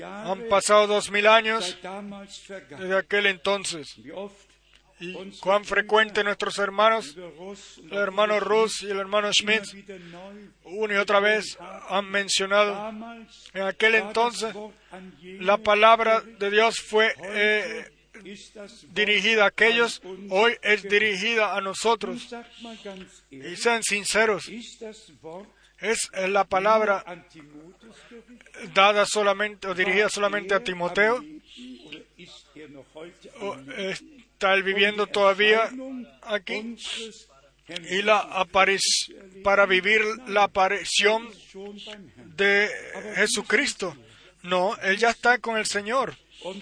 han 0.04 0.48
pasado 0.50 0.88
dos 0.88 1.12
mil 1.12 1.28
años 1.28 1.78
desde 2.70 2.98
aquel 2.98 3.26
entonces. 3.28 3.96
Y 5.02 5.14
cuán 5.40 5.66
frecuente 5.66 6.24
nuestros 6.24 6.60
hermanos, 6.60 7.16
el 7.18 7.98
hermano 7.98 8.40
Rus 8.40 8.84
y 8.84 8.92
el 8.92 9.00
hermano 9.00 9.34
Schmidt, 9.34 9.64
una 10.64 10.94
y 10.94 10.98
otra 10.98 11.20
vez 11.20 11.58
han 11.90 12.10
mencionado, 12.10 12.94
en 13.54 13.64
aquel 13.64 13.96
entonces 13.96 14.56
la 15.40 15.58
palabra 15.58 16.22
de 16.22 16.52
Dios 16.52 16.80
fue 16.80 17.16
eh, 17.18 17.92
dirigida 18.90 19.46
a 19.46 19.48
aquellos, 19.48 20.04
hoy 20.30 20.56
es 20.62 20.84
dirigida 20.84 21.56
a 21.56 21.62
nosotros. 21.62 22.28
Y 23.32 23.56
sean 23.56 23.82
sinceros, 23.82 24.48
es 25.82 26.10
la 26.30 26.46
palabra 26.46 27.04
dada 28.74 29.06
solamente 29.06 29.68
o 29.68 29.74
dirigida 29.74 30.10
solamente 30.10 30.54
a 30.54 30.64
Timoteo? 30.64 31.24
¿O 33.42 33.56
está 33.78 34.54
él 34.54 34.64
viviendo 34.64 35.08
todavía 35.08 35.70
aquí? 36.22 36.76
Y 37.90 38.02
la 38.02 38.18
para 39.44 39.66
vivir 39.66 40.02
la 40.28 40.44
aparición 40.44 41.30
de 42.36 42.70
Jesucristo. 43.16 43.96
No, 44.44 44.76
él 44.78 44.98
ya 44.98 45.12
está 45.12 45.38
con 45.38 45.58
el 45.58 45.66
Señor. 45.66 46.16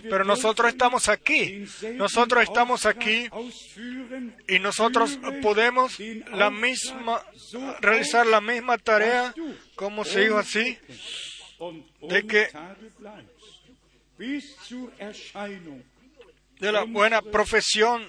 Pero 0.03 0.25
nosotros 0.25 0.69
estamos 0.69 1.07
aquí, 1.07 1.65
nosotros 1.95 2.43
estamos 2.43 2.86
aquí 2.86 3.30
y 4.47 4.59
nosotros 4.59 5.19
podemos 5.41 5.97
la 6.34 6.49
misma, 6.49 7.23
realizar 7.80 8.25
la 8.25 8.41
misma 8.41 8.77
tarea 8.77 9.34
como 9.75 10.03
se 10.03 10.21
dijo 10.21 10.38
así, 10.38 10.77
de 12.01 12.27
que 12.27 12.49
de 16.59 16.71
la 16.73 16.84
buena 16.84 17.21
profesión 17.21 18.05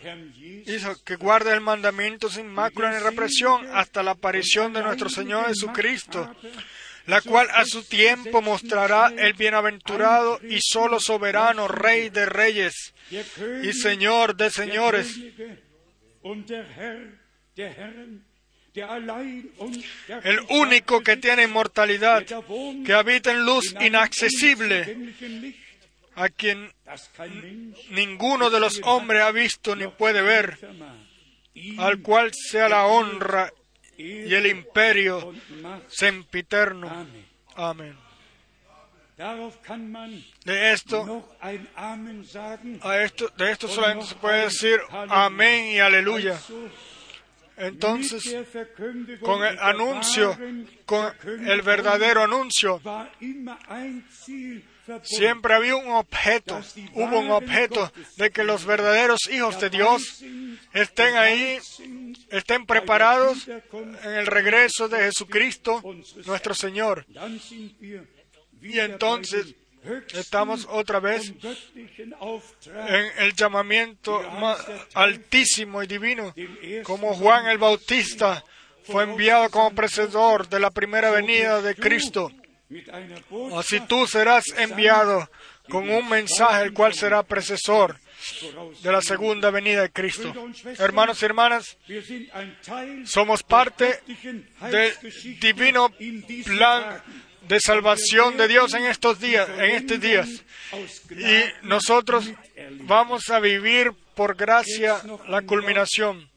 que 1.04 1.16
guarde 1.16 1.52
el 1.52 1.60
mandamiento 1.60 2.28
sin 2.28 2.48
mácula 2.48 2.90
ni 2.90 2.98
represión 2.98 3.68
hasta 3.72 4.02
la 4.02 4.12
aparición 4.12 4.72
de 4.72 4.82
nuestro 4.82 5.08
Señor 5.08 5.46
Jesucristo 5.46 6.34
la 7.10 7.20
cual 7.22 7.48
a 7.52 7.64
su 7.64 7.82
tiempo 7.82 8.40
mostrará 8.40 9.12
el 9.18 9.32
bienaventurado 9.32 10.38
y 10.48 10.60
solo 10.60 11.00
soberano 11.00 11.66
Rey 11.66 12.08
de 12.08 12.24
reyes 12.24 12.94
y 13.10 13.72
Señor 13.72 14.36
de 14.36 14.48
señores, 14.48 15.18
el 20.22 20.40
único 20.50 21.00
que 21.02 21.16
tiene 21.16 21.42
inmortalidad, 21.42 22.24
que 22.86 22.92
habita 22.92 23.32
en 23.32 23.44
luz 23.44 23.74
inaccesible, 23.80 25.12
a 26.14 26.28
quien 26.28 26.72
ninguno 27.90 28.50
de 28.50 28.60
los 28.60 28.80
hombres 28.84 29.22
ha 29.22 29.32
visto 29.32 29.74
ni 29.74 29.88
puede 29.88 30.22
ver, 30.22 30.58
al 31.78 32.00
cual 32.02 32.30
sea 32.32 32.68
la 32.68 32.86
honra 32.86 33.52
y 34.00 34.34
el 34.34 34.46
imperio 34.46 35.32
sempiterno. 35.88 37.06
Amén. 37.54 37.96
De 40.44 40.72
esto, 40.72 41.28
a 41.42 41.52
esto, 43.02 43.28
de 43.36 43.50
esto 43.52 43.68
solamente 43.68 44.06
se 44.06 44.14
puede 44.14 44.44
decir 44.44 44.80
amén 44.90 45.66
y 45.66 45.78
aleluya. 45.78 46.40
Entonces, 47.58 48.34
con 49.20 49.44
el 49.44 49.58
anuncio, 49.58 50.38
con 50.86 51.12
el 51.46 51.60
verdadero 51.60 52.22
anuncio, 52.22 52.80
siempre 55.02 55.54
había 55.54 55.76
un 55.76 55.90
objeto, 55.92 56.60
hubo 56.94 57.18
un 57.18 57.30
objeto 57.30 57.92
de 58.16 58.30
que 58.30 58.44
los 58.44 58.64
verdaderos 58.64 59.28
hijos 59.30 59.60
de 59.60 59.70
Dios 59.70 60.22
estén 60.72 61.16
ahí, 61.16 61.58
estén 62.30 62.66
preparados 62.66 63.48
en 63.48 64.10
el 64.12 64.26
regreso 64.26 64.88
de 64.88 64.98
Jesucristo, 64.98 65.82
nuestro 66.26 66.54
Señor. 66.54 67.06
Y 68.62 68.78
entonces 68.78 69.54
estamos 70.14 70.66
otra 70.70 71.00
vez 71.00 71.32
en 71.42 73.06
el 73.18 73.34
llamamiento 73.34 74.22
altísimo 74.94 75.82
y 75.82 75.86
divino, 75.86 76.34
como 76.84 77.14
Juan 77.14 77.46
el 77.46 77.58
Bautista 77.58 78.44
fue 78.84 79.04
enviado 79.04 79.50
como 79.50 79.74
precedor 79.74 80.48
de 80.48 80.60
la 80.60 80.70
primera 80.70 81.10
venida 81.10 81.62
de 81.62 81.74
Cristo. 81.74 82.30
Así 83.56 83.80
tú 83.80 84.06
serás 84.06 84.44
enviado 84.56 85.28
con 85.68 85.88
un 85.90 86.08
mensaje 86.08 86.62
el 86.62 86.72
cual 86.72 86.94
será 86.94 87.22
precesor 87.22 87.96
de 88.82 88.92
la 88.92 89.00
segunda 89.00 89.50
venida 89.50 89.82
de 89.82 89.90
Cristo. 89.90 90.32
Hermanos 90.78 91.22
y 91.22 91.24
hermanas, 91.24 91.78
somos 93.04 93.42
parte 93.42 94.00
del 94.70 94.92
divino 95.40 95.90
plan 96.44 97.02
de 97.48 97.58
salvación 97.60 98.36
de 98.36 98.48
Dios 98.48 98.74
en 98.74 98.84
estos 98.84 99.18
días, 99.18 99.48
en 99.48 99.70
estos 99.70 100.00
días. 100.00 100.28
Y 101.10 101.66
nosotros 101.66 102.30
vamos 102.82 103.30
a 103.30 103.40
vivir 103.40 103.92
por 104.14 104.36
gracia 104.36 105.00
la 105.28 105.42
culminación. 105.42 106.29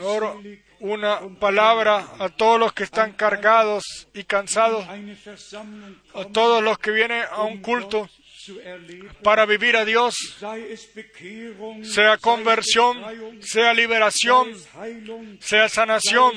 Ahora, 0.00 0.34
una 0.80 1.20
palabra 1.40 2.06
a 2.18 2.28
todos 2.28 2.58
los 2.58 2.72
que 2.72 2.84
están 2.84 3.12
cargados 3.12 3.84
y 4.14 4.24
cansados, 4.24 4.84
a 6.14 6.24
todos 6.26 6.62
los 6.62 6.78
que 6.78 6.90
vienen 6.90 7.24
a 7.30 7.42
un 7.42 7.60
culto 7.60 8.08
para 9.22 9.44
vivir 9.46 9.76
a 9.76 9.84
Dios, 9.84 10.16
sea 11.82 12.16
conversión, 12.18 12.98
sea 13.40 13.74
liberación, 13.74 14.48
sea 15.40 15.68
sanación, 15.68 16.32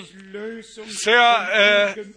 sea 0.88 1.50
eh, 1.54 2.14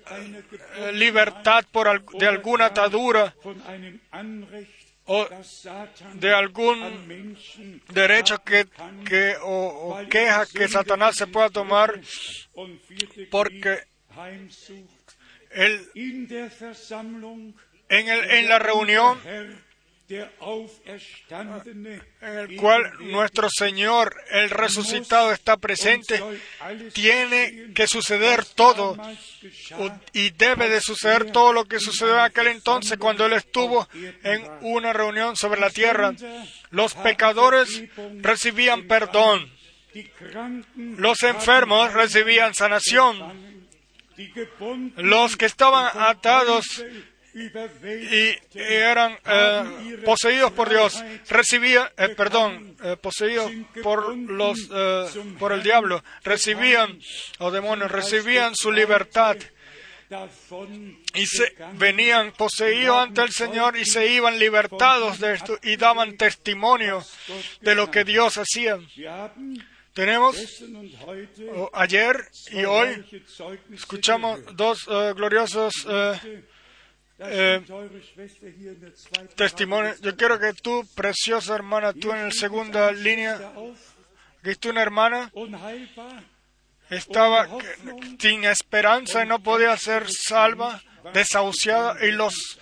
libertad 0.94 1.64
por, 1.70 2.04
de 2.18 2.26
alguna 2.26 2.66
atadura 2.66 3.34
o 5.06 5.28
de 6.14 6.34
algún 6.34 7.36
derecho 7.92 8.38
que, 8.42 8.66
que 9.06 9.36
o, 9.42 9.98
queja 10.10 10.46
que 10.46 10.68
Satanás 10.68 11.16
se 11.16 11.26
pueda 11.26 11.50
tomar 11.50 12.00
porque 13.30 13.82
él 15.50 15.88
en, 17.88 18.08
el, 18.08 18.30
en 18.30 18.48
la 18.48 18.58
reunión 18.58 19.18
el 22.20 22.56
cual 22.56 22.92
nuestro 23.00 23.48
Señor, 23.50 24.14
el 24.30 24.50
resucitado, 24.50 25.32
está 25.32 25.56
presente, 25.56 26.22
tiene 26.92 27.72
que 27.74 27.86
suceder 27.86 28.44
todo 28.44 28.96
y 30.12 30.30
debe 30.30 30.68
de 30.68 30.82
suceder 30.82 31.32
todo 31.32 31.54
lo 31.54 31.64
que 31.64 31.80
sucedió 31.80 32.14
en 32.14 32.20
aquel 32.20 32.48
entonces 32.48 32.98
cuando 32.98 33.24
Él 33.24 33.32
estuvo 33.32 33.88
en 34.22 34.46
una 34.60 34.92
reunión 34.92 35.36
sobre 35.36 35.60
la 35.60 35.70
tierra. 35.70 36.12
Los 36.70 36.94
pecadores 36.94 37.84
recibían 38.20 38.86
perdón, 38.86 39.50
los 40.76 41.22
enfermos 41.22 41.94
recibían 41.94 42.52
sanación, 42.52 43.64
los 44.96 45.36
que 45.36 45.46
estaban 45.46 45.90
atados 45.94 46.84
y 47.34 48.38
eran 48.54 49.18
eh, 49.26 49.98
poseídos 50.04 50.52
por 50.52 50.68
Dios, 50.68 51.02
recibían, 51.28 51.88
eh, 51.96 52.10
perdón, 52.10 52.76
eh, 52.82 52.96
poseídos 52.96 53.50
por 53.82 54.16
los, 54.16 54.58
por 55.38 55.52
el 55.52 55.62
diablo, 55.62 56.02
recibían, 56.22 56.98
o 57.40 57.50
demonios, 57.50 57.90
recibían 57.90 58.54
su 58.54 58.70
libertad. 58.70 59.36
Y 61.14 61.26
se 61.26 61.56
venían 61.72 62.32
poseídos 62.32 62.98
ante 62.98 63.22
el 63.22 63.32
Señor 63.32 63.76
y 63.76 63.84
se 63.84 64.06
iban 64.06 64.38
libertados 64.38 65.18
de 65.18 65.34
esto 65.34 65.58
y 65.62 65.76
daban 65.76 66.16
testimonio 66.16 67.02
de 67.62 67.74
lo 67.74 67.90
que 67.90 68.04
Dios 68.04 68.38
hacía. 68.38 68.78
Tenemos 69.92 70.36
ayer 71.72 72.16
y 72.52 72.64
hoy 72.64 73.26
escuchamos 73.72 74.40
dos 74.54 74.86
gloriosos 74.86 75.84
eh, 77.18 77.62
testimonio. 79.36 79.94
Yo 80.00 80.16
quiero 80.16 80.38
que 80.38 80.52
tú, 80.54 80.86
preciosa 80.94 81.54
hermana, 81.54 81.92
tú 81.92 82.12
en 82.12 82.24
la 82.24 82.30
segunda 82.30 82.90
línea, 82.92 83.52
que 84.42 84.56
tú 84.56 84.70
una 84.70 84.82
hermana 84.82 85.30
estaba 86.90 87.48
sin 88.18 88.44
esperanza 88.44 89.24
y 89.24 89.28
no 89.28 89.40
podía 89.42 89.76
ser 89.76 90.06
salva, 90.10 90.82
desahuciada, 91.12 92.04
y 92.04 92.10
los 92.12 92.58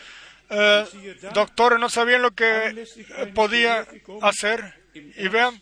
eh, 0.50 0.84
doctores 1.32 1.78
no 1.78 1.88
sabían 1.88 2.22
lo 2.22 2.32
que 2.32 2.86
podía 3.34 3.86
hacer. 4.20 4.80
Y 4.94 5.28
vean, 5.28 5.58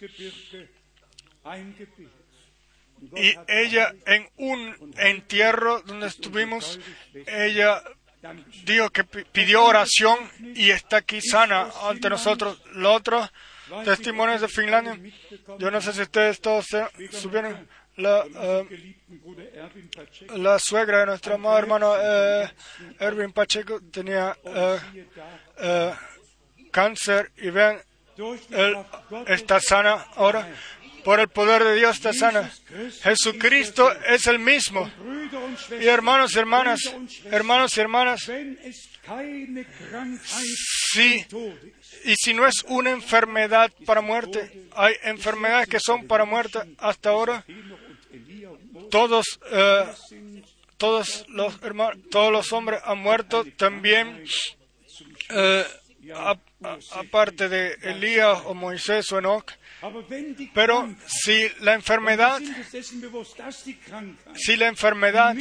y 3.16 3.34
ella 3.48 3.94
en 4.06 4.28
un 4.36 4.94
entierro 4.98 5.80
donde 5.82 6.08
estuvimos, 6.08 6.80
ella 7.26 7.82
dijo 8.64 8.90
que 8.90 9.04
pidió 9.04 9.64
oración 9.64 10.18
y 10.54 10.70
está 10.70 10.98
aquí 10.98 11.20
sana 11.20 11.68
ante 11.88 12.10
nosotros. 12.10 12.60
Los 12.72 12.96
otros 12.96 13.30
testimonios 13.84 14.40
de 14.40 14.48
Finlandia, 14.48 14.98
yo 15.58 15.70
no 15.70 15.80
sé 15.80 15.92
si 15.92 16.02
ustedes 16.02 16.40
todos 16.40 16.66
subieron. 17.10 17.68
La, 17.96 18.24
eh, 18.24 18.66
suegra 20.58 21.00
de 21.00 21.06
nuestro 21.06 21.34
amado 21.34 21.58
hermano 21.58 21.94
eh, 22.00 22.50
Erwin 22.98 23.32
Pacheco 23.32 23.78
tenía 23.92 24.34
eh, 24.44 25.92
cáncer 26.70 27.30
y 27.36 27.50
ven, 27.50 27.78
él 28.50 28.76
está 29.26 29.60
sana 29.60 30.06
ahora 30.14 30.48
por 31.04 31.20
el 31.20 31.28
poder 31.28 31.64
de 31.64 31.74
Dios 31.74 31.96
está 31.96 32.12
sana. 32.12 32.50
Jesucristo 33.02 33.90
es 34.06 34.26
el 34.26 34.38
mismo. 34.38 34.90
Y 35.80 35.86
hermanos 35.86 36.34
y 36.34 36.38
hermanas, 36.38 36.80
hermanos 37.24 37.76
y 37.76 37.80
hermanas, 37.80 38.30
sí, 40.92 41.26
y 42.04 42.14
si 42.16 42.34
no 42.34 42.46
es 42.46 42.64
una 42.68 42.90
enfermedad 42.90 43.70
para 43.86 44.00
muerte, 44.00 44.68
hay 44.74 44.94
enfermedades 45.02 45.68
que 45.68 45.80
son 45.80 46.06
para 46.06 46.24
muerte 46.24 46.58
hasta 46.78 47.10
ahora. 47.10 47.44
Todos, 48.90 49.40
eh, 49.50 49.84
todos 50.76 51.24
los 51.28 51.62
hermanos, 51.62 51.98
todos 52.10 52.32
los 52.32 52.52
hombres 52.52 52.80
han 52.84 52.98
muerto 52.98 53.44
también. 53.56 54.24
Eh, 55.30 55.64
aparte 56.92 57.48
de 57.48 57.74
Elías 57.82 58.40
o 58.44 58.54
Moisés 58.54 59.10
o 59.12 59.18
Enoch, 59.18 59.52
pero 60.54 60.94
si 61.06 61.48
la 61.60 61.74
enfermedad, 61.74 62.40
si 64.34 64.56
la 64.56 64.68
enfermedad 64.68 65.34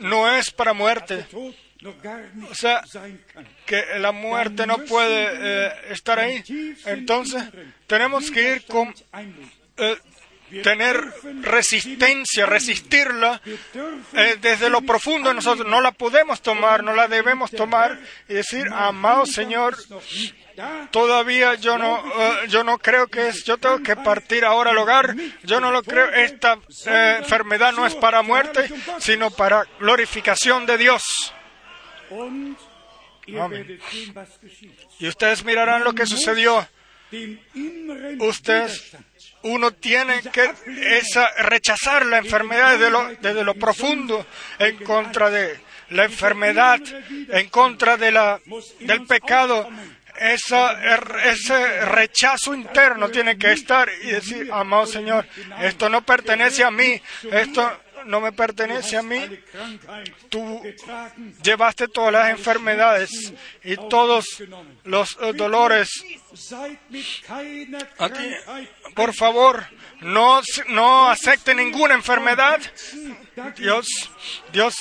no 0.00 0.36
es 0.36 0.50
para 0.50 0.72
muerte, 0.72 1.26
o 2.50 2.54
sea, 2.54 2.82
que 3.64 3.84
la 3.98 4.12
muerte 4.12 4.66
no 4.66 4.78
puede 4.78 5.28
eh, 5.66 5.72
estar 5.90 6.18
ahí, 6.18 6.42
entonces 6.86 7.44
tenemos 7.86 8.30
que 8.30 8.54
ir 8.54 8.64
con, 8.64 8.94
eh, 9.76 9.96
tener 10.62 11.12
resistencia, 11.42 12.46
resistirla 12.46 13.40
eh, 14.14 14.36
desde 14.40 14.70
lo 14.70 14.82
profundo 14.82 15.28
de 15.28 15.34
nosotros. 15.36 15.66
No 15.66 15.80
la 15.80 15.92
podemos 15.92 16.40
tomar, 16.40 16.82
no 16.82 16.94
la 16.94 17.08
debemos 17.08 17.50
tomar 17.50 17.98
y 18.28 18.34
decir, 18.34 18.66
amado 18.72 19.26
Señor, 19.26 19.76
todavía 20.90 21.54
yo 21.54 21.78
no, 21.78 21.98
eh, 21.98 22.48
yo 22.48 22.64
no 22.64 22.78
creo 22.78 23.06
que 23.06 23.28
es, 23.28 23.44
yo 23.44 23.58
tengo 23.58 23.82
que 23.82 23.96
partir 23.96 24.44
ahora 24.44 24.70
al 24.70 24.78
hogar, 24.78 25.14
yo 25.44 25.60
no 25.60 25.70
lo 25.70 25.82
creo, 25.82 26.10
esta 26.10 26.58
eh, 26.86 27.16
enfermedad 27.18 27.72
no 27.72 27.86
es 27.86 27.94
para 27.94 28.22
muerte, 28.22 28.68
sino 28.98 29.30
para 29.30 29.64
glorificación 29.78 30.66
de 30.66 30.78
Dios. 30.78 31.34
Amén. 33.38 33.78
Y 34.98 35.06
ustedes 35.06 35.44
mirarán 35.44 35.84
lo 35.84 35.92
que 35.92 36.06
sucedió. 36.06 36.66
Ustedes, 38.20 38.96
uno 39.42 39.72
tiene 39.72 40.20
que 40.32 40.50
esa, 40.98 41.28
rechazar 41.38 42.06
la 42.06 42.18
enfermedad 42.18 42.78
desde 43.20 43.44
lo, 43.44 43.54
profundo 43.54 44.26
en 44.58 44.76
contra 44.78 45.30
de 45.30 45.60
la 45.90 46.04
enfermedad, 46.04 46.80
en 47.30 47.48
contra 47.48 47.96
de 47.96 48.12
la, 48.12 48.40
del 48.80 49.06
pecado, 49.06 49.68
esa, 50.18 50.72
ese 51.24 51.84
rechazo 51.86 52.52
interno 52.52 53.08
tiene 53.08 53.38
que 53.38 53.52
estar 53.52 53.88
y 54.02 54.08
decir, 54.08 54.50
amado 54.52 54.86
Señor, 54.86 55.26
esto 55.60 55.88
no 55.88 56.02
pertenece 56.02 56.64
a 56.64 56.70
mí, 56.70 57.00
esto 57.30 57.80
no 58.06 58.20
me 58.20 58.32
pertenece 58.32 58.96
a 58.96 59.02
mí. 59.02 59.20
Tú 60.28 60.62
llevaste 61.42 61.88
todas 61.88 62.12
las 62.12 62.30
enfermedades 62.30 63.32
y 63.64 63.76
todos 63.88 64.42
los 64.84 65.16
eh, 65.20 65.32
dolores. 65.34 66.04
Aquí, 67.98 68.34
por 68.94 69.14
favor, 69.14 69.66
no, 70.00 70.40
no 70.68 71.10
acepte 71.10 71.54
ninguna 71.54 71.94
enfermedad. 71.94 72.60
Dios, 73.56 73.86
Dios, 74.52 74.74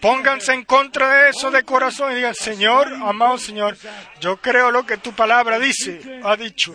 pónganse 0.00 0.52
en 0.54 0.64
contra 0.64 1.24
de 1.24 1.30
eso 1.30 1.50
de 1.50 1.62
corazón 1.64 2.12
y 2.12 2.16
digan, 2.16 2.34
Señor, 2.34 2.92
amado 2.92 3.38
Señor, 3.38 3.76
yo 4.20 4.38
creo 4.38 4.70
lo 4.70 4.86
que 4.86 4.96
tu 4.96 5.12
palabra 5.12 5.58
dice, 5.58 6.20
ha 6.24 6.36
dicho. 6.36 6.72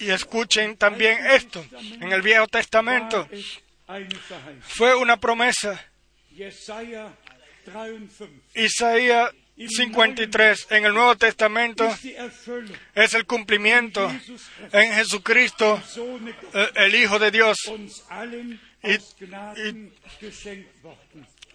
Y 0.00 0.10
escuchen 0.10 0.76
también 0.76 1.26
esto. 1.26 1.64
En 2.00 2.12
el 2.12 2.22
Viejo 2.22 2.46
Testamento 2.46 3.28
fue 4.62 4.94
una 4.94 5.16
promesa. 5.16 5.82
Isaías 8.54 9.32
53 9.56 10.66
en 10.70 10.84
el 10.84 10.92
Nuevo 10.92 11.16
Testamento 11.16 11.88
es 12.94 13.14
el 13.14 13.26
cumplimiento 13.26 14.12
en 14.72 14.92
Jesucristo, 14.92 15.82
eh, 16.52 16.70
el 16.74 16.94
Hijo 16.94 17.18
de 17.18 17.30
Dios. 17.30 17.56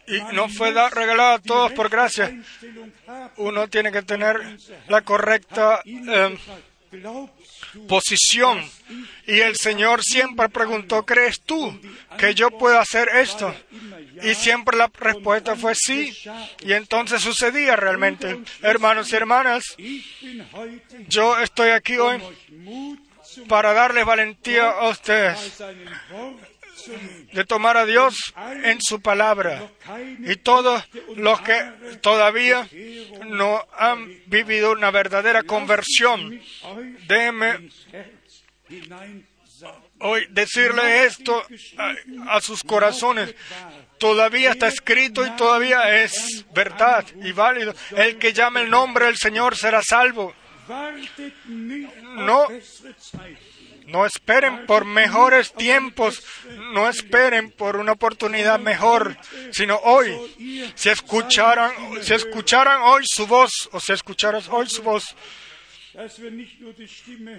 Y, 0.07 0.15
y, 0.15 0.23
no 0.33 0.49
fue 0.49 0.71
regalado 0.71 1.33
a 1.33 1.39
todos 1.39 1.71
por 1.73 1.89
gracia. 1.89 2.35
Uno 3.37 3.67
tiene 3.67 3.91
que 3.91 4.01
tener 4.01 4.57
la 4.87 5.01
correcta 5.01 5.81
eh, 5.85 6.37
posición. 7.87 8.63
Y 9.25 9.39
el 9.39 9.55
Señor 9.55 10.03
siempre 10.03 10.49
preguntó, 10.49 11.05
¿crees 11.05 11.41
tú 11.41 11.79
que 12.17 12.33
yo 12.33 12.51
puedo 12.51 12.79
hacer 12.79 13.09
esto? 13.15 13.53
Y 14.23 14.35
siempre 14.35 14.77
la 14.77 14.91
respuesta 14.93 15.55
fue 15.55 15.73
sí. 15.75 16.15
Y 16.61 16.73
entonces 16.73 17.21
sucedía 17.21 17.75
realmente. 17.75 18.39
Hermanos 18.61 19.11
y 19.11 19.15
hermanas, 19.15 19.63
yo 21.07 21.39
estoy 21.39 21.69
aquí 21.69 21.97
hoy 21.97 22.21
para 23.47 23.73
darles 23.73 24.05
valentía 24.05 24.69
a 24.69 24.89
ustedes 24.89 25.61
de 27.33 27.45
tomar 27.45 27.77
a 27.77 27.85
Dios 27.85 28.33
en 28.63 28.81
su 28.81 29.01
palabra. 29.01 29.69
Y 30.19 30.35
todos 30.37 30.83
los 31.15 31.41
que 31.41 31.61
todavía 32.01 32.67
no 33.25 33.65
han 33.77 34.21
vivido 34.27 34.71
una 34.71 34.91
verdadera 34.91 35.43
conversión, 35.43 36.41
déjenme 37.07 37.69
hoy 39.99 40.27
decirle 40.29 41.05
esto 41.05 41.45
a, 42.27 42.41
sus 42.41 42.63
corazones. 42.63 43.35
Todavía 43.97 44.51
está 44.51 44.67
escrito 44.67 45.25
y 45.25 45.29
todavía 45.31 46.03
es 46.03 46.45
verdad 46.53 47.05
y 47.23 47.31
válido. 47.31 47.73
El 47.95 48.17
que 48.17 48.33
llame 48.33 48.61
el 48.61 48.69
nombre 48.69 49.05
del 49.05 49.17
Señor 49.17 49.55
será 49.55 49.81
salvo. 49.83 50.33
No 52.01 52.47
no 53.91 54.05
esperen 54.05 54.65
por 54.65 54.85
mejores 54.85 55.53
tiempos, 55.53 56.23
no 56.73 56.87
esperen 56.87 57.51
por 57.51 57.75
una 57.75 57.91
oportunidad 57.91 58.57
mejor, 58.59 59.17
sino 59.51 59.75
hoy. 59.83 60.17
Si 60.75 60.89
escucharan, 60.89 61.71
si 62.01 62.13
escucharan 62.13 62.81
hoy 62.83 63.03
su 63.05 63.27
voz, 63.27 63.69
o 63.73 63.79
si 63.79 63.91
escucharas 63.91 64.47
hoy 64.49 64.69
su 64.69 64.81
voz, 64.81 65.15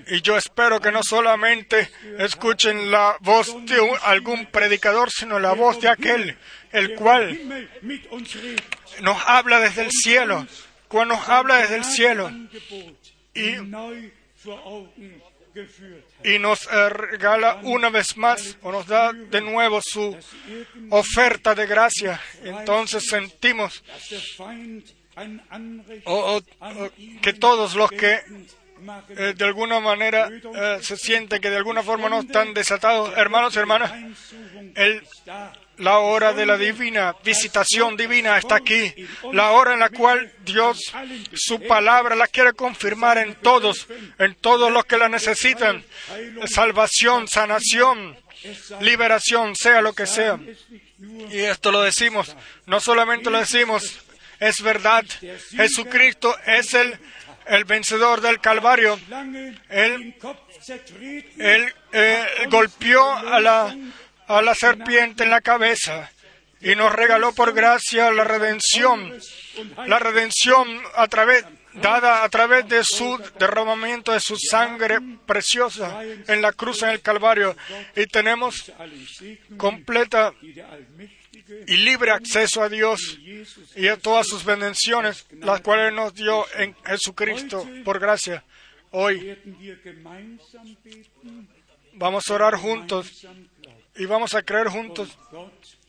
y 0.08 0.20
yo 0.20 0.36
espero 0.36 0.78
que 0.78 0.92
no 0.92 1.02
solamente 1.02 1.90
escuchen 2.18 2.90
la 2.90 3.16
voz 3.20 3.54
de 3.64 3.98
algún 4.02 4.44
predicador, 4.46 5.10
sino 5.10 5.38
la 5.38 5.54
voz 5.54 5.80
de 5.80 5.88
aquel, 5.88 6.36
el 6.70 6.94
cual 6.94 7.68
nos 9.00 9.16
habla 9.26 9.58
desde 9.58 9.84
el 9.84 9.90
cielo, 9.90 10.46
cuando 10.88 11.14
nos 11.14 11.28
habla 11.30 11.56
desde 11.56 11.76
el 11.76 11.84
cielo. 11.84 12.30
Y 13.34 13.52
y 16.24 16.38
nos 16.38 16.66
eh, 16.66 16.88
regala 16.88 17.60
una 17.62 17.90
vez 17.90 18.16
más 18.16 18.56
o 18.62 18.72
nos 18.72 18.86
da 18.86 19.12
de 19.12 19.40
nuevo 19.40 19.80
su 19.82 20.16
oferta 20.90 21.54
de 21.54 21.66
gracia. 21.66 22.20
Entonces 22.42 23.04
sentimos 23.08 23.82
que 27.22 27.32
todos 27.34 27.74
los 27.74 27.90
que 27.90 28.20
eh, 29.10 29.34
de 29.36 29.44
alguna 29.44 29.78
manera 29.80 30.28
eh, 30.28 30.78
se 30.80 30.96
sienten 30.96 31.40
que 31.40 31.50
de 31.50 31.56
alguna 31.56 31.82
forma 31.82 32.08
no 32.08 32.20
están 32.20 32.54
desatados, 32.54 33.16
hermanos 33.16 33.54
y 33.54 33.58
hermanas, 33.58 33.92
el 34.74 35.02
la 35.82 35.98
hora 35.98 36.32
de 36.32 36.46
la 36.46 36.56
divina 36.56 37.16
visitación 37.24 37.96
divina 37.96 38.38
está 38.38 38.56
aquí. 38.56 38.94
La 39.32 39.50
hora 39.50 39.74
en 39.74 39.80
la 39.80 39.90
cual 39.90 40.32
Dios, 40.44 40.78
su 41.34 41.60
palabra, 41.60 42.14
la 42.14 42.28
quiere 42.28 42.52
confirmar 42.52 43.18
en 43.18 43.34
todos, 43.34 43.88
en 44.18 44.34
todos 44.36 44.70
los 44.70 44.84
que 44.84 44.96
la 44.96 45.08
necesitan. 45.08 45.84
Salvación, 46.46 47.26
sanación, 47.26 48.16
liberación, 48.80 49.56
sea 49.56 49.82
lo 49.82 49.92
que 49.92 50.06
sea. 50.06 50.38
Y 51.30 51.38
esto 51.38 51.72
lo 51.72 51.82
decimos, 51.82 52.36
no 52.66 52.78
solamente 52.78 53.28
lo 53.28 53.38
decimos, 53.38 53.98
es 54.38 54.62
verdad. 54.62 55.04
Jesucristo 55.50 56.36
es 56.46 56.74
el, 56.74 56.96
el 57.46 57.64
vencedor 57.64 58.20
del 58.20 58.40
Calvario. 58.40 59.00
Él, 59.68 60.14
él 61.38 61.74
eh, 61.92 62.26
golpeó 62.48 63.12
a 63.12 63.40
la 63.40 63.76
a 64.36 64.42
la 64.42 64.54
serpiente 64.54 65.24
en 65.24 65.30
la 65.30 65.40
cabeza 65.40 66.10
y 66.60 66.74
nos 66.76 66.92
regaló 66.92 67.32
por 67.34 67.52
gracia 67.52 68.10
la 68.10 68.24
redención, 68.24 69.18
la 69.86 69.98
redención 69.98 70.80
a 70.94 71.08
través 71.08 71.44
dada 71.74 72.22
a 72.22 72.28
través 72.28 72.68
de 72.68 72.84
su 72.84 73.18
derramamiento 73.38 74.12
de 74.12 74.20
su 74.20 74.36
sangre 74.36 74.98
preciosa 75.26 76.02
en 76.04 76.42
la 76.42 76.52
cruz 76.52 76.82
en 76.82 76.90
el 76.90 77.00
Calvario 77.00 77.56
y 77.96 78.06
tenemos 78.06 78.70
completa 79.56 80.34
y 81.66 81.76
libre 81.78 82.10
acceso 82.10 82.62
a 82.62 82.68
Dios 82.68 83.18
y 83.74 83.88
a 83.88 83.96
todas 83.96 84.26
sus 84.26 84.44
bendiciones, 84.44 85.26
las 85.40 85.60
cuales 85.60 85.92
nos 85.92 86.14
dio 86.14 86.44
en 86.56 86.74
Jesucristo 86.84 87.66
por 87.84 87.98
gracia. 87.98 88.44
Hoy 88.90 89.36
vamos 91.94 92.28
a 92.28 92.34
orar 92.34 92.56
juntos 92.56 93.26
y 93.96 94.06
vamos 94.06 94.34
a 94.34 94.42
creer 94.42 94.68
juntos 94.68 95.16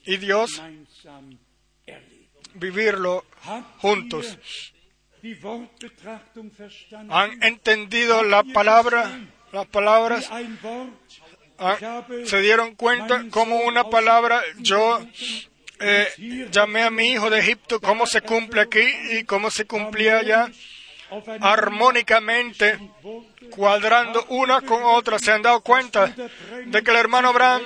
y 0.05 0.17
Dios 0.17 0.61
vivirlo 2.55 3.25
juntos. 3.77 4.37
¿Han 7.09 7.43
entendido 7.43 8.23
la 8.23 8.43
palabra, 8.43 9.19
las 9.51 9.67
palabras? 9.67 10.29
Ah, 11.57 12.03
¿Se 12.25 12.41
dieron 12.41 12.75
cuenta 12.75 13.25
cómo 13.29 13.61
una 13.61 13.89
palabra 13.89 14.41
yo 14.57 14.99
eh, 15.79 16.47
llamé 16.51 16.83
a 16.83 16.89
mi 16.89 17.11
hijo 17.11 17.29
de 17.29 17.39
Egipto, 17.39 17.79
cómo 17.79 18.05
se 18.05 18.21
cumple 18.21 18.61
aquí 18.61 18.83
y 19.11 19.23
cómo 19.23 19.49
se 19.49 19.65
cumplía 19.65 20.19
allá? 20.19 20.51
Armónicamente, 21.41 22.77
cuadrando 23.49 24.25
una 24.29 24.61
con 24.61 24.83
otra. 24.83 25.19
¿Se 25.19 25.31
han 25.31 25.41
dado 25.41 25.61
cuenta 25.61 26.13
de 26.65 26.83
que 26.83 26.91
el 26.91 26.97
hermano 26.97 27.29
Abraham 27.29 27.61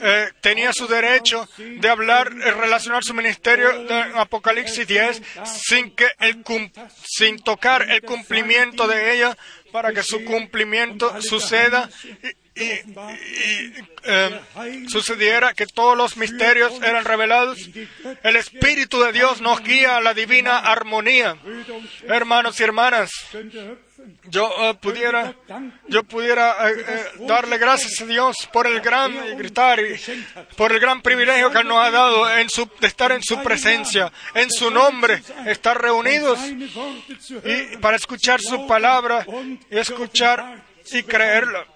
eh, 0.00 0.28
tenía 0.40 0.72
su 0.72 0.86
derecho 0.86 1.48
de 1.58 1.88
hablar, 1.88 2.32
eh, 2.32 2.50
relacionar 2.52 3.04
su 3.04 3.14
ministerio 3.14 3.84
de 3.84 4.00
Apocalipsis 4.14 4.86
10 4.86 5.22
sin, 5.44 5.94
que 5.94 6.06
el, 6.20 6.44
sin 7.04 7.38
tocar 7.38 7.90
el 7.90 8.02
cumplimiento 8.02 8.86
de 8.86 9.14
ella 9.14 9.36
para 9.72 9.92
que 9.92 10.02
su 10.02 10.24
cumplimiento 10.24 11.20
suceda 11.20 11.88
y, 12.54 12.64
y, 12.64 13.74
eh, 14.04 14.40
sucediera 14.88 15.54
que 15.54 15.66
todos 15.66 15.96
los 15.96 16.16
misterios 16.16 16.72
eran 16.82 17.04
revelados, 17.04 17.58
el 18.22 18.36
Espíritu 18.36 19.00
de 19.00 19.12
Dios 19.12 19.40
nos 19.40 19.62
guía 19.62 19.96
a 19.96 20.00
la 20.00 20.14
divina 20.14 20.58
armonía. 20.58 21.36
Hermanos 22.08 22.58
y 22.60 22.62
hermanas, 22.62 23.10
yo 24.28 24.50
eh, 24.58 24.74
pudiera, 24.80 25.34
yo 25.88 26.04
pudiera 26.04 26.70
eh, 26.70 26.84
eh, 26.86 27.04
darle 27.26 27.58
gracias 27.58 28.00
a 28.00 28.06
Dios 28.06 28.36
por 28.52 28.66
el 28.66 28.80
gran 28.80 29.12
y 29.12 29.34
gritar 29.36 29.80
y 29.80 30.00
por 30.56 30.72
el 30.72 30.80
gran 30.80 31.02
privilegio 31.02 31.50
que 31.50 31.64
nos 31.64 31.78
ha 31.78 31.90
dado 31.90 32.30
en 32.38 32.48
su, 32.48 32.68
de 32.80 32.86
estar 32.86 33.12
en 33.12 33.22
su 33.22 33.42
presencia, 33.42 34.12
en 34.34 34.50
su 34.50 34.70
nombre, 34.70 35.22
estar 35.46 35.80
reunidos 35.80 36.38
y 36.46 37.76
para 37.78 37.96
escuchar 37.96 38.40
su 38.40 38.66
palabra 38.66 39.26
y 39.70 39.78
escuchar 39.78 40.64
y 40.92 41.02
creerla 41.02 41.66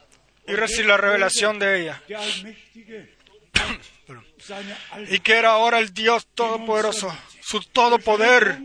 y 0.46 0.54
recibir 0.54 0.86
la 0.86 0.96
revelación 0.96 1.58
de 1.58 1.82
ella. 1.82 2.00
y 5.10 5.18
que 5.20 5.34
era 5.34 5.52
ahora 5.52 5.78
el 5.78 5.94
Dios 5.94 6.26
Todopoderoso, 6.34 7.16
su 7.40 7.60
todo 7.60 7.98
poder, 7.98 8.58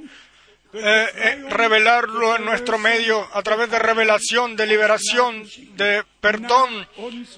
eh, 0.71 1.07
eh, 1.15 1.45
revelarlo 1.49 2.35
en 2.35 2.45
nuestro 2.45 2.77
medio 2.77 3.27
a 3.33 3.41
través 3.41 3.71
de 3.71 3.79
revelación, 3.79 4.55
de 4.55 4.67
liberación, 4.67 5.49
de 5.75 6.03
perdón, 6.21 6.87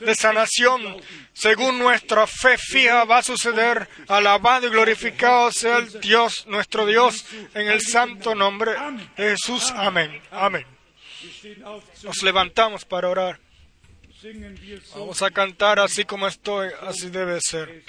de 0.02 0.16
sanación. 0.16 0.98
Según 1.32 1.80
nuestra 1.80 2.28
fe 2.28 2.58
fija 2.58 3.06
va 3.06 3.20
a 3.20 3.24
suceder, 3.24 3.88
alabado 4.10 4.68
y 4.68 4.70
glorificado 4.70 5.50
sea 5.52 5.78
el 5.78 6.02
Dios, 6.02 6.46
nuestro 6.48 6.86
Dios, 6.86 7.26
en 7.54 7.70
el 7.70 7.82
santo 7.82 8.36
nombre 8.36 8.74
de 9.16 9.30
Jesús. 9.30 9.72
Amén. 9.78 10.22
Amén. 10.30 10.66
Nos 12.04 12.24
levantamos 12.24 12.84
para 12.84 13.08
orar. 13.08 13.40
Vamos 14.96 15.22
a 15.22 15.32
cantar 15.32 15.80
así 15.80 16.06
como 16.06 16.28
estoy, 16.28 16.70
así 16.82 17.10
debe 17.10 17.40
ser. 17.42 17.84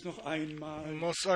Vamos 0.00 1.26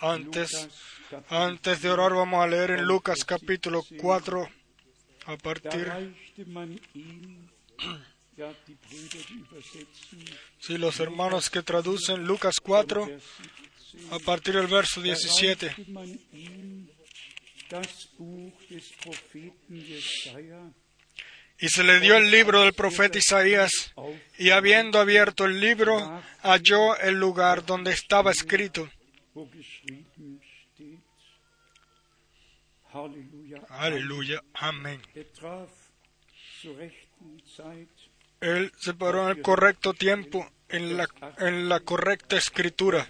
Antes, 0.00 0.68
antes 1.30 1.80
de 1.80 1.90
orar 1.90 2.12
vamos 2.12 2.44
a 2.44 2.46
leer 2.46 2.72
en 2.72 2.84
Lucas 2.84 3.24
capítulo 3.24 3.82
4 3.98 4.48
a 5.26 5.36
partir 5.38 5.90
si 10.58 10.76
los 10.76 11.00
hermanos 11.00 11.48
que 11.48 11.62
traducen 11.62 12.24
Lucas 12.24 12.56
4 12.62 13.08
a 14.10 14.18
partir 14.18 14.54
del 14.54 14.66
verso 14.66 15.00
17 15.00 15.74
y 21.58 21.68
se 21.68 21.84
le 21.84 22.00
dio 22.00 22.16
el 22.16 22.30
libro 22.30 22.62
del 22.62 22.74
profeta 22.74 23.18
Isaías, 23.18 23.92
y 24.38 24.50
habiendo 24.50 25.00
abierto 25.00 25.44
el 25.44 25.60
libro, 25.60 26.22
halló 26.42 26.96
el 26.98 27.14
lugar 27.14 27.64
donde 27.64 27.92
estaba 27.92 28.30
escrito. 28.30 28.88
Aleluya, 33.70 34.42
amén. 34.54 35.00
Él 38.40 38.72
se 38.78 38.94
paró 38.94 39.30
en 39.30 39.36
el 39.38 39.42
correcto 39.42 39.94
tiempo, 39.94 40.50
en 40.68 40.96
la, 40.96 41.08
en 41.38 41.68
la 41.68 41.80
correcta 41.80 42.36
escritura. 42.36 43.06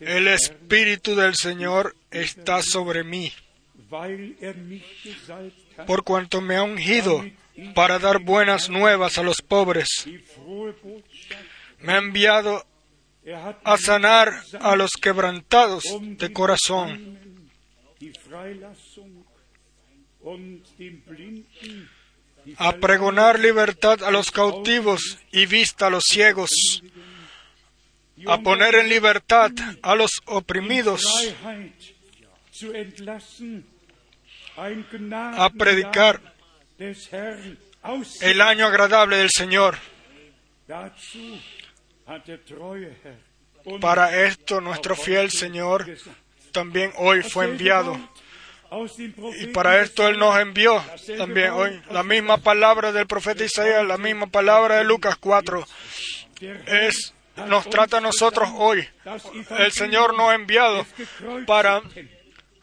El 0.00 0.28
Espíritu 0.28 1.14
del 1.14 1.34
Señor 1.34 1.94
está 2.10 2.62
sobre 2.62 3.04
mí 3.04 3.32
por 5.86 6.04
cuanto 6.04 6.40
me 6.40 6.56
ha 6.56 6.62
ungido 6.62 7.24
para 7.74 7.98
dar 7.98 8.20
buenas 8.20 8.68
nuevas 8.68 9.18
a 9.18 9.22
los 9.22 9.42
pobres. 9.42 9.88
Me 11.80 11.92
ha 11.92 11.98
enviado 11.98 12.64
a 13.64 13.76
sanar 13.76 14.42
a 14.60 14.76
los 14.76 14.92
quebrantados 14.92 15.84
de 16.00 16.32
corazón, 16.32 17.18
a 22.56 22.72
pregonar 22.74 23.38
libertad 23.38 24.02
a 24.02 24.10
los 24.10 24.30
cautivos 24.30 25.18
y 25.32 25.46
vista 25.46 25.88
a 25.88 25.90
los 25.90 26.04
ciegos, 26.04 26.50
a 28.26 28.38
poner 28.40 28.74
en 28.76 28.88
libertad 28.88 29.50
a 29.82 29.94
los 29.94 30.10
oprimidos, 30.26 31.02
a 34.58 35.50
predicar 35.50 36.20
el 38.20 38.40
año 38.40 38.66
agradable 38.66 39.16
del 39.16 39.30
Señor. 39.30 39.78
Para 43.80 44.24
esto 44.24 44.60
nuestro 44.60 44.96
fiel 44.96 45.30
Señor 45.30 45.86
también 46.52 46.92
hoy 46.96 47.22
fue 47.22 47.44
enviado. 47.44 47.96
Y 49.40 49.46
para 49.48 49.80
esto 49.80 50.08
Él 50.08 50.18
nos 50.18 50.38
envió 50.38 50.82
también 51.16 51.52
hoy 51.52 51.80
la 51.90 52.02
misma 52.02 52.38
palabra 52.38 52.92
del 52.92 53.06
profeta 53.06 53.44
Isaías, 53.44 53.86
la 53.86 53.96
misma 53.96 54.26
palabra 54.26 54.78
de 54.78 54.84
Lucas 54.84 55.16
4. 55.18 55.64
Es, 56.66 57.14
nos 57.46 57.70
trata 57.70 57.98
a 57.98 58.00
nosotros 58.00 58.50
hoy. 58.56 58.86
El 59.58 59.72
Señor 59.72 60.16
nos 60.16 60.30
ha 60.30 60.34
enviado 60.34 60.84
para 61.46 61.82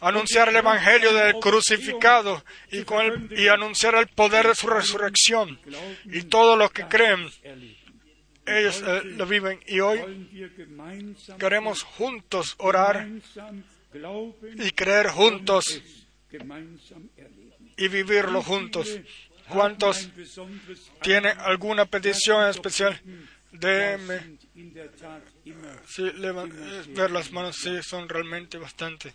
anunciar 0.05 0.49
el 0.49 0.55
Evangelio 0.55 1.13
del 1.13 1.33
crucificado 1.39 2.43
y, 2.71 2.83
con 2.83 3.29
y 3.35 3.47
anunciar 3.47 3.95
el 3.95 4.07
poder 4.07 4.47
de 4.47 4.55
su 4.55 4.67
resurrección. 4.67 5.59
Y 6.05 6.23
todos 6.23 6.57
los 6.57 6.71
que 6.71 6.85
creen, 6.85 7.27
ellos 8.45 8.83
eh, 8.85 9.01
lo 9.03 9.25
viven. 9.25 9.59
Y 9.67 9.79
hoy 9.79 10.51
queremos 11.39 11.81
juntos 11.81 12.53
orar 12.59 13.07
y 14.57 14.71
creer 14.71 15.07
juntos 15.07 15.81
y 17.77 17.87
vivirlo 17.87 18.43
juntos. 18.43 18.99
¿Cuántos 19.49 20.09
tienen 21.01 21.37
alguna 21.39 21.85
petición 21.85 22.47
especial? 22.47 22.99
Déjenme 23.51 24.37
ver 26.89 27.11
las 27.11 27.31
manos, 27.31 27.55
sí, 27.55 27.81
son 27.81 28.07
realmente 28.09 28.57
bastante. 28.57 29.13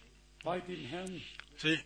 Sí. 1.57 1.79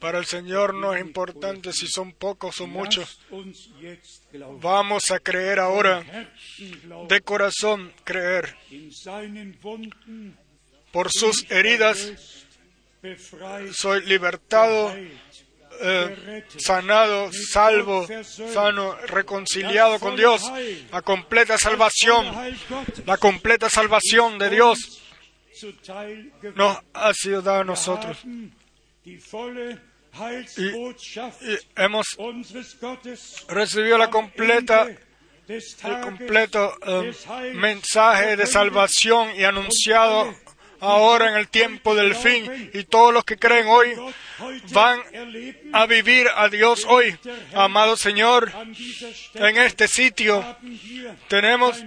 Para 0.00 0.18
el 0.18 0.26
Señor 0.26 0.74
no 0.74 0.94
es 0.94 1.00
importante 1.00 1.72
si 1.72 1.86
son 1.86 2.12
pocos 2.12 2.60
o 2.60 2.66
muchos. 2.66 3.20
Vamos 4.60 5.10
a 5.10 5.18
creer 5.20 5.58
ahora, 5.58 6.04
de 7.08 7.20
corazón 7.22 7.92
creer. 8.04 8.56
Por 10.92 11.10
sus 11.10 11.50
heridas 11.50 12.12
soy 13.72 14.04
libertado, 14.06 14.94
eh, 15.80 16.44
sanado, 16.58 17.30
salvo, 17.32 18.06
sano, 18.52 18.96
reconciliado 19.06 19.98
con 19.98 20.16
Dios. 20.16 20.42
La 20.90 21.02
completa 21.02 21.58
salvación, 21.58 22.26
la 23.06 23.16
completa 23.16 23.68
salvación 23.68 24.38
de 24.38 24.50
Dios. 24.50 25.00
Nos 26.54 26.78
ha 26.92 27.14
sido 27.14 27.42
dada 27.42 27.60
a 27.60 27.64
nosotros. 27.64 28.18
Y, 29.04 29.18
hemos 31.76 32.06
recibido 33.48 33.98
la 33.98 34.10
completa, 34.10 34.86
el 35.48 36.00
completo 36.00 36.74
eh, 36.86 37.12
mensaje 37.54 38.36
de 38.36 38.46
salvación 38.46 39.30
y 39.36 39.44
anunciado 39.44 40.34
ahora 40.80 41.30
en 41.30 41.36
el 41.36 41.48
tiempo 41.48 41.94
del 41.94 42.14
fin. 42.14 42.70
Y 42.72 42.84
todos 42.84 43.12
los 43.12 43.24
que 43.24 43.36
creen 43.36 43.66
hoy 43.66 43.94
van 44.72 45.00
a 45.72 45.86
vivir 45.86 46.28
a 46.34 46.48
Dios 46.48 46.84
hoy. 46.88 47.16
Amado 47.54 47.96
Señor, 47.96 48.52
en 49.34 49.56
este 49.58 49.88
sitio 49.88 50.56
tenemos. 51.28 51.82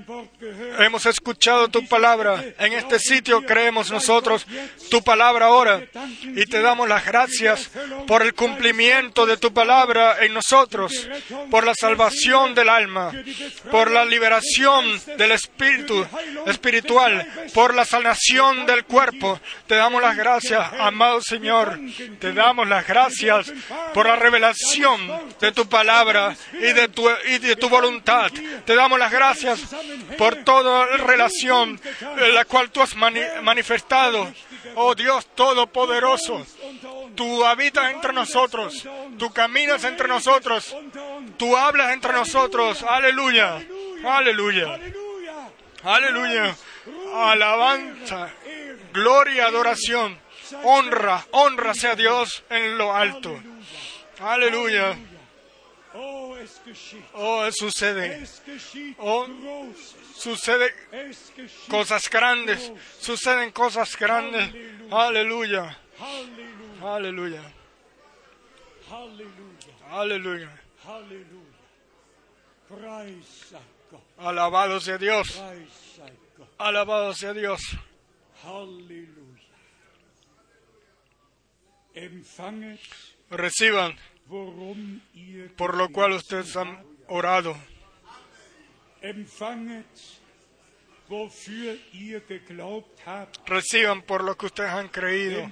Hemos 0.80 1.06
escuchado 1.06 1.68
tu 1.70 1.86
palabra. 1.88 2.44
En 2.60 2.74
este 2.74 3.00
sitio 3.00 3.46
creemos 3.46 3.92
nosotros 3.92 4.46
tu 4.90 5.04
palabra 5.04 5.48
ahora. 5.48 5.84
Y 6.24 6.46
te 6.46 6.62
damos 6.62 6.88
las 6.88 7.06
gracias 7.06 7.70
por 8.08 8.22
el 8.22 8.34
cumplimiento 8.34 9.26
de 9.26 9.38
tu 9.38 9.54
palabra 9.54 10.18
en 10.22 10.34
nosotros, 10.34 10.92
por 11.50 11.66
la 11.66 11.74
salvación 11.76 12.56
del 12.56 12.70
alma, 12.70 13.12
por 13.72 13.92
la 13.92 14.06
liberación 14.06 14.86
del 15.18 15.32
espíritu 15.32 16.06
espiritual, 16.46 17.28
por 17.54 17.74
la 17.74 17.86
sanación 17.86 18.66
del 18.66 18.86
cuerpo. 18.88 19.40
Te 19.68 19.76
damos 19.76 20.02
las 20.02 20.16
gracias, 20.18 20.72
amado 20.80 21.22
Señor. 21.22 21.80
Te 22.20 22.34
damos 22.34 22.68
las 22.68 22.88
gracias 22.88 23.52
por 23.94 24.08
la 24.08 24.16
revelación 24.16 25.08
de 25.40 25.52
tu 25.52 25.68
palabra 25.70 26.36
y 26.54 26.74
de 26.74 26.88
tu, 26.88 27.08
y 27.28 27.38
de 27.40 27.56
tu 27.56 27.70
voluntad. 27.70 28.32
Te 28.66 28.76
damos 28.76 28.98
las 28.98 29.12
gracias 29.12 29.60
por 30.18 30.36
toda 30.44 30.86
relación 30.98 31.80
en 32.18 32.34
la 32.34 32.46
cual 32.46 32.72
tú 32.72 32.82
has 32.82 32.96
mani- 32.96 33.22
manifestado. 33.44 34.32
Oh 34.76 34.94
Dios 34.96 35.26
Todopoderoso, 35.36 36.46
tú 37.16 37.46
habitas 37.46 37.92
entre 37.94 38.12
nosotros, 38.14 38.88
tú 39.18 39.32
caminas 39.32 39.84
entre 39.84 40.08
nosotros, 40.08 40.76
tú 41.38 41.56
hablas 41.56 41.94
entre 41.94 42.14
nosotros. 42.14 42.84
Aleluya, 42.84 43.60
aleluya, 44.06 44.80
aleluya. 45.84 46.56
Alabanza, 47.16 48.30
gloria, 48.94 49.46
adoración, 49.48 50.18
honra, 50.64 51.26
honra 51.32 51.74
sea 51.74 51.96
Dios 51.96 52.44
en 52.50 52.78
lo 52.78 52.94
alto. 52.94 53.40
Aleluya. 54.20 54.98
Oh, 57.14 57.50
sucede, 57.52 58.28
Oh. 59.00 59.28
Sucede 60.16 60.74
cosas 61.70 62.10
grandes, 62.10 62.72
suceden 63.00 63.52
cosas 63.52 63.98
grandes. 63.98 64.50
Aleluya, 64.92 65.78
aleluya, 66.84 67.42
aleluya. 69.90 70.52
Alabado 74.18 74.80
sea 74.80 74.98
Dios, 74.98 75.42
alabado 76.58 77.14
sea 77.14 77.34
Dios. 77.34 77.62
Reciban 83.30 83.96
por 85.56 85.76
lo 85.76 85.90
cual 85.90 86.14
ustedes 86.14 86.56
han 86.56 86.84
orado. 87.08 87.56
Reciban 93.46 94.02
por 94.02 94.24
lo 94.24 94.36
que 94.38 94.46
ustedes 94.48 94.72
han 94.72 94.90
creído. 94.90 95.50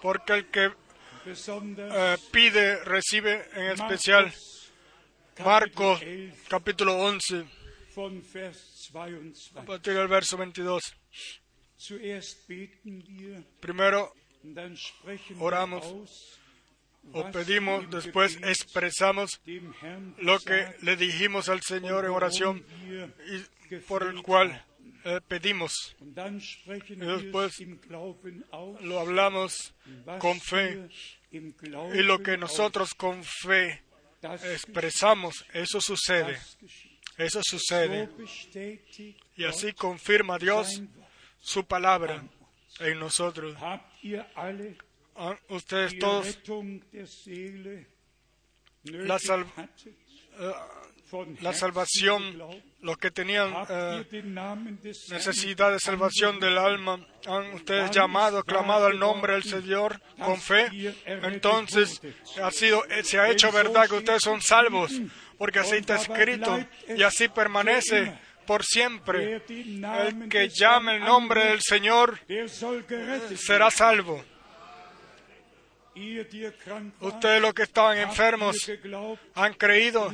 Porque 0.00 0.32
el 0.34 0.46
que 0.50 0.66
eh, 0.66 2.16
pide, 2.30 2.84
recibe 2.84 3.48
en 3.54 3.72
especial. 3.72 4.32
Marcos 5.44 6.00
capítulo 6.48 6.96
11, 6.96 7.44
von 7.94 8.22
Vers 8.32 8.77
22. 8.77 8.77
A 9.54 9.62
partir 9.62 9.94
del 9.94 10.08
verso 10.08 10.36
22. 10.36 10.94
Zuerst 11.78 12.48
beten 12.48 13.04
wir 13.06 13.44
Primero 13.60 14.12
Oramos 15.38 16.38
o 17.12 17.30
pedimos, 17.30 17.84
im 17.84 17.90
después 17.90 18.36
expresamos 18.42 19.40
lo 20.18 20.38
que 20.40 20.74
le 20.82 20.96
dijimos 20.96 21.48
al 21.48 21.62
Señor 21.62 22.04
en 22.04 22.10
oración 22.10 22.64
y 23.70 23.76
por 23.86 24.02
el 24.02 24.22
cual 24.22 24.64
eh, 25.04 25.20
pedimos. 25.26 25.96
Y 26.00 26.94
después 26.96 27.54
Lo 28.80 28.98
hablamos 28.98 29.74
con 30.18 30.40
fe 30.40 30.88
y 31.30 32.02
lo 32.02 32.22
que 32.22 32.36
nosotros 32.36 32.94
con 32.94 33.22
fe 33.24 33.82
expresamos, 34.22 35.46
eso 35.52 35.80
sucede. 35.80 36.38
Eso 37.18 37.40
So 37.42 37.58
sucede. 37.58 38.08
Y 39.36 39.44
así 39.44 39.72
confirma 39.72 40.38
Dios 40.38 40.80
su 41.40 41.64
palabra 41.64 42.22
en 42.80 42.98
nosotros. 42.98 43.56
Ah, 43.60 45.36
Ustedes 45.48 45.98
todos 45.98 46.26
La 48.84 49.18
sal- 49.18 49.46
eh, 50.38 50.52
la 51.40 51.52
salvación, 51.54 52.38
los 52.80 52.98
que 52.98 53.10
tenían 53.10 53.52
eh, 53.68 54.04
necesidad 55.10 55.72
de 55.72 55.80
salvación 55.80 56.38
del 56.38 56.56
alma, 56.58 57.04
han 57.26 57.52
ustedes 57.54 57.90
llamado, 57.90 58.44
clamado 58.44 58.86
al 58.86 58.98
nombre 58.98 59.32
del 59.32 59.42
Señor 59.42 60.00
con 60.24 60.40
fe, 60.40 60.68
entonces 61.24 62.00
ha 62.42 62.50
sido, 62.52 62.82
se 63.02 63.18
ha 63.18 63.28
hecho 63.30 63.50
verdad 63.50 63.88
que 63.88 63.94
ustedes 63.96 64.22
son 64.22 64.40
salvos, 64.42 64.92
porque 65.38 65.60
así 65.60 65.76
está 65.76 65.96
escrito 65.96 66.58
y 66.88 67.02
así 67.02 67.28
permanece 67.28 68.12
por 68.46 68.64
siempre. 68.64 69.42
El 69.48 70.28
que 70.28 70.48
llame 70.48 70.96
el 70.96 71.04
nombre 71.04 71.46
del 71.46 71.60
Señor 71.62 72.18
será 73.36 73.70
salvo. 73.70 74.24
Ustedes 77.00 77.42
los 77.42 77.54
que 77.54 77.62
estaban 77.62 77.98
enfermos 77.98 78.56
han 79.34 79.54
creído 79.54 80.12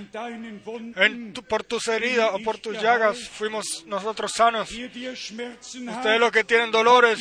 por 1.49 1.63
tus 1.65 1.89
heridas 1.89 2.31
o 2.33 2.39
por 2.39 2.59
tus 2.59 2.81
llagas 2.81 3.29
fuimos 3.29 3.85
nosotros 3.87 4.33
sanos. 4.33 4.71
Ustedes 4.71 6.21
los 6.21 6.33
que 6.33 6.45
tienen 6.45 6.71
dolores 6.71 7.21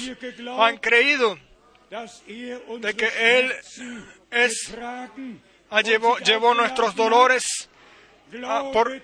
han 0.60 0.78
creído 0.78 1.38
de 2.80 2.94
que 2.96 3.40
Él 3.40 3.54
es, 4.32 4.74
llevó, 5.84 6.18
llevó 6.20 6.54
nuestros 6.54 6.96
dolores. 6.96 7.70
Ah, 8.46 8.70
por- 8.72 9.02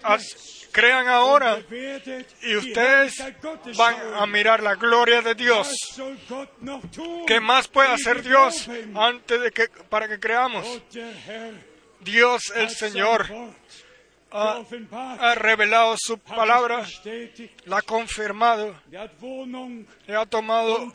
crean 0.71 1.07
ahora 1.07 1.59
y 2.41 2.55
ustedes 2.55 3.23
van 3.75 3.95
a 4.15 4.25
mirar 4.25 4.61
la 4.61 4.75
gloria 4.75 5.21
de 5.21 5.35
Dios. 5.35 5.67
¿Qué 7.25 7.39
más 7.39 7.67
puede 7.67 7.89
hacer 7.89 8.21
Dios 8.21 8.69
antes 8.95 9.41
de 9.41 9.51
que 9.51 9.67
para 9.89 10.07
que 10.07 10.19
creamos? 10.19 10.65
Dios 12.01 12.51
el 12.55 12.69
Señor 12.69 13.27
ha, 14.31 15.35
revelado 15.35 15.95
su 15.97 16.17
palabra, 16.19 16.85
la 17.65 17.77
ha 17.77 17.81
confirmado 17.81 18.75
y 20.07 20.13
ha 20.13 20.25
tomado 20.25 20.91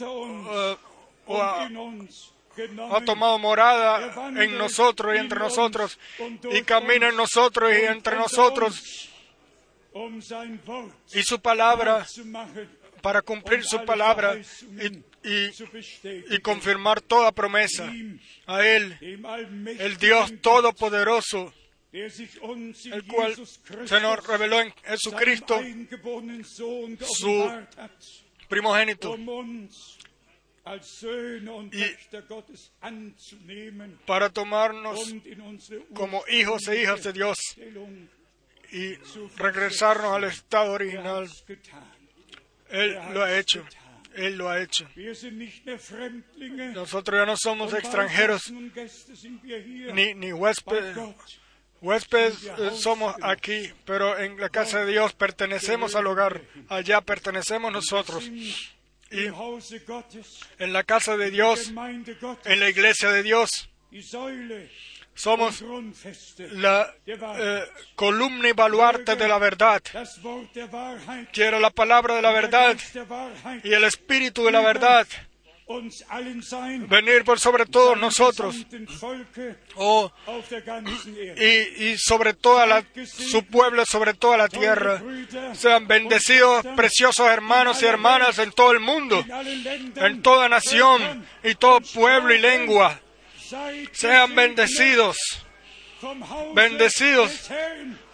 o 1.26 1.42
ha, 1.42 1.68
ha 2.90 3.04
tomado 3.04 3.38
morada 3.38 4.30
en 4.40 4.56
nosotros 4.56 5.14
y 5.14 5.18
entre 5.18 5.38
nosotros 5.38 5.98
y 6.52 6.62
camina 6.62 7.08
en 7.08 7.16
nosotros 7.16 7.72
y 7.72 7.84
entre 7.84 8.16
nosotros 8.16 9.10
y 11.12 11.22
su 11.22 11.40
palabra 11.40 12.06
para 13.04 13.20
cumplir 13.20 13.60
um 13.60 13.64
su 13.64 13.84
palabra 13.84 14.36
y, 15.22 16.40
confirmar 16.40 17.02
toda 17.02 17.32
promesa. 17.32 17.92
A 18.46 18.66
Él, 18.66 18.96
el 19.78 19.96
Dios 19.98 20.32
Todopoderoso, 20.40 21.52
el 21.92 23.04
cual 23.06 23.34
se 23.84 24.00
nos 24.00 24.26
reveló 24.26 24.60
en 24.60 24.72
Jesucristo, 24.84 25.60
su 27.00 27.50
primogénito, 28.48 29.16
Y- 31.72 31.84
para 34.06 34.30
tomarnos 34.30 35.14
como 35.94 36.24
hijos 36.28 36.66
e 36.68 36.82
hijas 36.82 37.02
de 37.02 37.12
Dios 37.12 37.38
y 38.72 38.94
regresarnos 39.36 40.12
al 40.14 40.24
estado 40.24 40.74
Er 40.76 40.82
original. 40.82 41.28
getan. 41.46 41.84
Él 42.70 42.98
lo 43.12 43.22
ha 43.22 43.38
hecho. 43.38 43.64
Él 44.14 44.36
lo 44.36 44.48
ha 44.48 44.60
hecho. 44.62 44.88
Nosotros 46.74 47.20
ya 47.20 47.26
no 47.26 47.36
somos 47.36 47.72
extranjeros 47.74 48.50
ni, 49.92 50.14
ni 50.14 50.32
huéspedes. 50.32 50.96
Huéspedes 51.80 52.44
eh, 52.44 52.70
somos 52.72 53.14
aquí, 53.20 53.70
pero 53.84 54.18
en 54.18 54.40
la 54.40 54.48
casa 54.48 54.84
de 54.84 54.92
Dios 54.92 55.12
pertenecemos 55.12 55.94
al 55.94 56.06
hogar. 56.06 56.42
Allá 56.68 57.00
pertenecemos 57.02 57.70
nosotros. 57.72 58.24
Y 59.10 59.26
en 60.58 60.72
la 60.72 60.82
casa 60.82 61.16
de 61.16 61.30
Dios, 61.30 61.72
en 62.44 62.60
la 62.60 62.68
iglesia 62.68 63.10
de 63.10 63.22
Dios, 63.22 63.70
somos 65.14 65.62
la 66.38 66.92
eh, 67.06 67.64
columna 67.94 68.48
y 68.48 68.52
baluarte 68.52 69.14
de 69.14 69.28
la 69.28 69.38
verdad. 69.38 69.82
Quiero 71.32 71.60
la 71.60 71.70
palabra 71.70 72.16
de 72.16 72.22
la 72.22 72.32
verdad 72.32 72.76
y 73.62 73.72
el 73.72 73.84
espíritu 73.84 74.44
de 74.44 74.52
la 74.52 74.60
verdad 74.60 75.06
venir 76.88 77.24
por 77.24 77.40
sobre 77.40 77.66
todos 77.66 77.98
nosotros 77.98 78.54
oh, 79.76 80.12
y, 81.36 81.84
y 81.84 81.98
sobre 81.98 82.34
toda 82.34 82.66
la, 82.66 82.84
su 83.06 83.44
pueblo, 83.46 83.84
sobre 83.86 84.14
toda 84.14 84.36
la 84.36 84.48
tierra. 84.48 85.02
Sean 85.54 85.86
bendecidos, 85.86 86.64
preciosos 86.76 87.28
hermanos 87.28 87.82
y 87.82 87.86
hermanas 87.86 88.38
en 88.38 88.52
todo 88.52 88.72
el 88.72 88.80
mundo, 88.80 89.24
en 89.96 90.22
toda 90.22 90.48
nación 90.48 91.26
y 91.42 91.54
todo 91.54 91.80
pueblo 91.80 92.34
y 92.34 92.38
lengua. 92.38 93.00
Sean 93.92 94.34
bendecidos 94.34 95.16
bendecidos. 96.54 97.50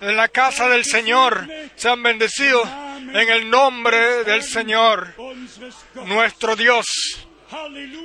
en 0.01 0.17
la 0.17 0.29
casa 0.29 0.69
del 0.69 0.85
Señor. 0.85 1.49
Sean 1.77 2.03
bendecidos 2.03 2.69
en 2.69 3.29
el 3.31 3.51
nombre 3.51 4.25
del 4.25 4.43
Señor, 4.43 5.15
nuestro 6.07 6.57
Dios. 6.57 6.87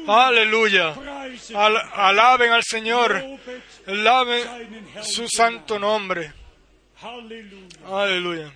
Aleluya. 0.07 0.95
Al- 1.55 1.77
alaben 1.93 2.51
al 2.51 2.63
Señor. 2.63 3.23
Alaben 3.87 4.43
su 5.03 5.27
santo 5.27 5.77
nombre. 5.79 6.33
Aleluya. 7.85 8.51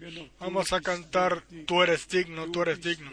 Wir 0.00 0.12
noch. 0.14 0.28
Vamos 0.40 0.72
a 0.72 0.80
cantar, 0.80 1.44
tú 1.66 1.82
eres 1.82 2.08
digno, 2.08 2.50
tú 2.50 2.62
eres 2.62 2.80
digno. 2.80 3.10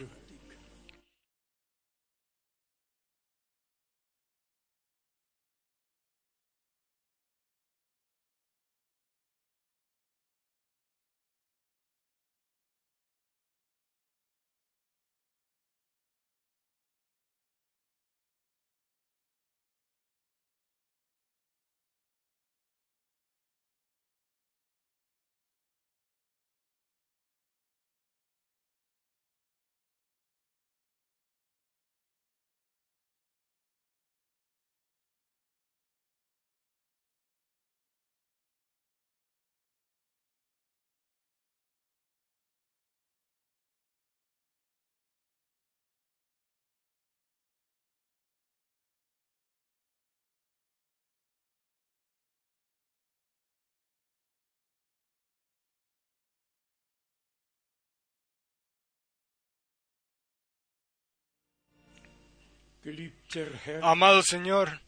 Amado 63.82 64.22
Señor 64.22 64.80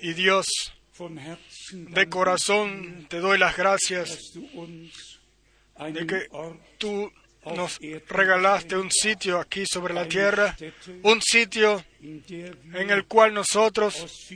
y 0.00 0.12
Dios, 0.14 0.46
de 1.72 2.08
corazón 2.08 3.06
te 3.08 3.18
doy 3.20 3.38
las 3.38 3.56
gracias 3.56 4.32
de 5.92 6.06
que 6.06 6.28
tú 6.78 7.10
nos 7.46 7.78
regalaste 8.08 8.76
un 8.76 8.90
sitio 8.90 9.40
aquí 9.40 9.64
sobre 9.66 9.94
la 9.94 10.06
tierra, 10.06 10.56
un 11.02 11.20
sitio 11.22 11.82
en 12.02 12.90
el 12.90 13.06
cual 13.06 13.32
nosotros 13.32 14.28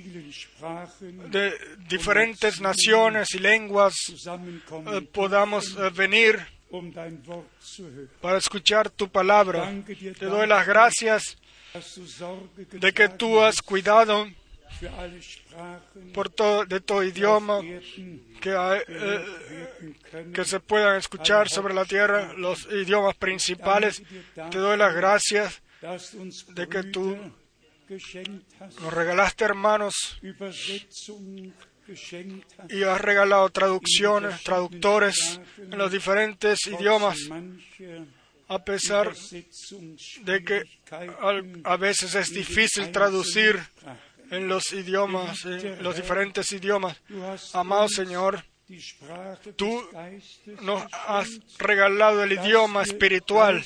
de 1.31 1.53
diferentes 1.89 2.61
naciones 2.61 3.35
y 3.35 3.39
lenguas 3.39 3.95
eh, 4.09 5.01
podamos 5.13 5.77
eh, 5.77 5.91
venir 5.95 6.39
um 6.71 6.93
para 8.21 8.39
escuchar 8.39 8.91
tu 8.91 9.09
palabra. 9.09 9.73
Te 10.19 10.27
doy 10.27 10.47
las 10.47 10.67
gracias 10.67 11.37
de 12.73 12.93
que 12.93 13.09
tú 13.09 13.41
has 13.41 13.61
cuidado 13.61 14.29
por 16.13 16.31
todo, 16.31 16.65
de 16.65 16.81
todo 16.81 17.03
idioma 17.03 17.61
que, 18.41 18.83
eh, 18.89 19.25
que 20.33 20.45
se 20.45 20.61
puedan 20.61 20.99
escuchar 20.99 21.49
sobre 21.49 21.75
la 21.75 21.85
tierra, 21.85 22.33
los 22.35 22.67
idiomas 22.67 23.17
principales. 23.17 24.03
Te 24.51 24.59
doy 24.59 24.77
las 24.77 24.95
gracias 24.95 25.63
de 26.55 26.69
que 26.69 26.85
tú 26.85 27.17
nos 28.81 28.93
regalaste 28.93 29.45
hermanos 29.45 30.21
y 32.71 32.83
has 32.83 33.01
regalado 33.01 33.49
traducciones, 33.51 34.43
traductores 34.43 35.41
en 35.59 35.77
los 35.77 35.91
diferentes 35.91 36.67
idiomas, 36.67 37.19
a 38.49 38.65
pesar 38.65 39.13
de 40.23 40.45
que 40.45 40.63
a 41.65 41.77
veces 41.77 42.15
es 42.15 42.31
difícil 42.31 42.91
traducir 42.93 43.61
en 44.31 44.49
los 44.49 44.73
idiomas, 44.73 45.45
en 45.45 45.83
los 45.83 45.97
diferentes 45.97 46.53
idiomas. 46.53 46.97
Amado 47.53 47.89
Señor, 47.89 48.45
tú 49.57 49.83
nos 50.63 50.83
has 51.07 51.29
regalado 51.59 52.25
el 52.25 52.33
idioma 52.33 52.83
espiritual 52.83 53.65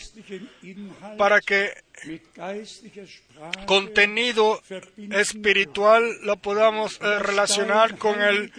para 1.16 1.40
que 1.40 1.72
contenido 3.66 4.60
espiritual 5.10 6.04
lo 6.22 6.36
podamos 6.36 7.00
eh, 7.00 7.18
relacionar 7.20 7.96
con 7.96 8.20
el 8.20 8.52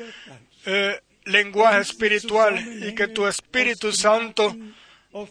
eh, 0.66 1.00
lenguaje 1.26 1.82
espiritual 1.82 2.58
y 2.88 2.94
que 2.96 3.08
tu 3.08 3.28
Espíritu 3.28 3.92
Santo, 3.92 4.56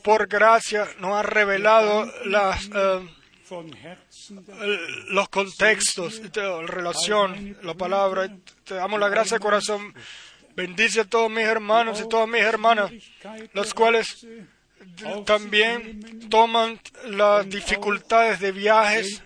por 0.03 0.27
gracia, 0.27 0.87
nos 0.99 1.15
ha 1.15 1.23
revelado 1.23 2.11
las, 2.27 2.69
eh, 2.75 3.09
los 5.09 5.29
contextos, 5.29 6.21
la 6.35 6.63
relación, 6.63 7.57
la 7.63 7.75
palabra. 7.75 8.29
Te 8.65 8.75
damos 8.75 8.99
la 9.01 9.09
gracia 9.09 9.37
de 9.39 9.43
corazón. 9.43 9.95
Bendice 10.55 11.01
a 11.01 11.05
todos 11.05 11.31
mis 11.31 11.45
hermanos 11.45 12.01
y 12.01 12.09
todas 12.09 12.29
mis 12.29 12.43
hermanas, 12.43 12.91
los 13.53 13.73
cuales 13.75 14.27
también 15.25 16.29
toman 16.29 16.81
las 17.07 17.49
dificultades 17.49 18.41
de 18.41 18.51
viajes 18.51 19.23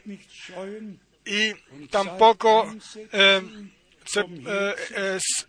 y 1.25 1.55
tampoco 1.89 2.71
eh, 3.13 3.43
se, 4.05 4.21
eh, 4.21 4.75
es, 5.17 5.47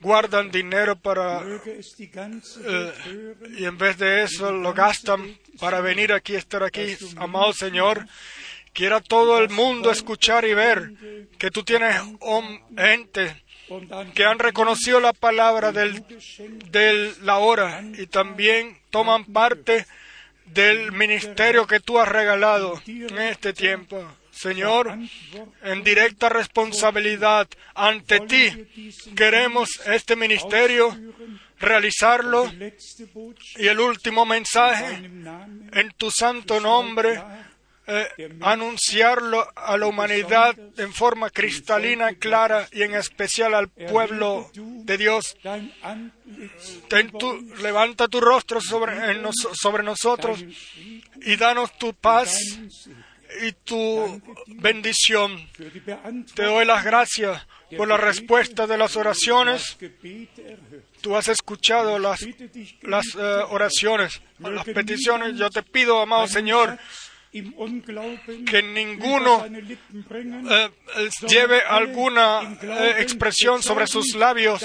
guardan 0.00 0.50
dinero 0.50 0.96
para 0.96 1.42
eh, 1.42 3.34
y 3.56 3.64
en 3.64 3.78
vez 3.78 3.98
de 3.98 4.22
eso 4.22 4.52
lo 4.52 4.74
gastan 4.74 5.38
para 5.58 5.80
venir 5.80 6.12
aquí, 6.12 6.34
estar 6.34 6.62
aquí, 6.62 6.96
amado 7.16 7.52
Señor. 7.52 8.06
Quiera 8.72 9.00
todo 9.00 9.38
el 9.38 9.50
mundo 9.50 9.92
escuchar 9.92 10.44
y 10.44 10.52
ver 10.52 10.92
que 11.38 11.50
tú 11.50 11.62
tienes 11.62 11.94
gente 12.76 13.42
que 14.14 14.24
han 14.24 14.38
reconocido 14.38 15.00
la 15.00 15.12
palabra 15.12 15.72
del, 15.72 16.04
de 16.70 17.14
la 17.22 17.38
hora 17.38 17.82
y 17.96 18.06
también 18.06 18.76
toman 18.90 19.24
parte 19.24 19.86
del 20.46 20.92
ministerio 20.92 21.66
que 21.66 21.80
tú 21.80 21.98
has 21.98 22.08
regalado 22.08 22.80
en 22.86 23.18
este 23.18 23.52
tiempo. 23.52 24.04
Señor, 24.44 24.98
en 25.62 25.82
directa 25.82 26.28
responsabilidad 26.28 27.48
ante 27.74 28.20
ti, 28.20 28.44
queremos 29.16 29.70
este 29.86 30.16
ministerio 30.16 30.94
realizarlo 31.58 32.52
y 33.56 33.66
el 33.66 33.80
último 33.80 34.26
mensaje 34.26 34.96
en 35.72 35.90
tu 35.96 36.10
santo 36.10 36.60
nombre 36.60 37.22
eh, 37.86 38.36
anunciarlo 38.42 39.46
a 39.56 39.78
la 39.78 39.86
humanidad 39.86 40.54
en 40.76 40.92
forma 40.92 41.30
cristalina, 41.30 42.12
clara 42.12 42.68
y 42.70 42.82
en 42.82 42.94
especial 42.96 43.54
al 43.54 43.68
pueblo 43.68 44.50
de 44.54 44.98
Dios. 44.98 45.38
levanta 47.62 48.08
tu 48.08 48.20
rostro 48.20 48.60
sobre 48.60 49.82
nosotros 49.82 50.44
y 51.22 51.36
danos 51.36 51.78
tu 51.78 51.94
paz 51.94 52.58
y 53.42 53.52
tu 53.52 54.20
bendición. 54.46 55.48
Te 56.34 56.44
doy 56.44 56.64
las 56.64 56.84
gracias 56.84 57.46
por 57.76 57.88
la 57.88 57.96
respuesta 57.96 58.66
de 58.66 58.78
las 58.78 58.96
oraciones. 58.96 59.76
Tú 61.00 61.16
has 61.16 61.28
escuchado 61.28 61.98
las, 61.98 62.26
las 62.82 63.04
eh, 63.14 63.20
oraciones, 63.50 64.22
las 64.38 64.64
peticiones. 64.64 65.36
Yo 65.36 65.50
te 65.50 65.62
pido, 65.62 66.00
amado 66.00 66.26
Señor, 66.26 66.78
que 67.34 68.62
ninguno 68.62 69.44
eh, 69.44 70.70
eh, 70.96 71.10
lleve 71.26 71.62
alguna 71.62 72.56
eh, 72.62 72.94
expresión 73.00 73.60
sobre 73.60 73.88
sus 73.88 74.14
labios 74.14 74.64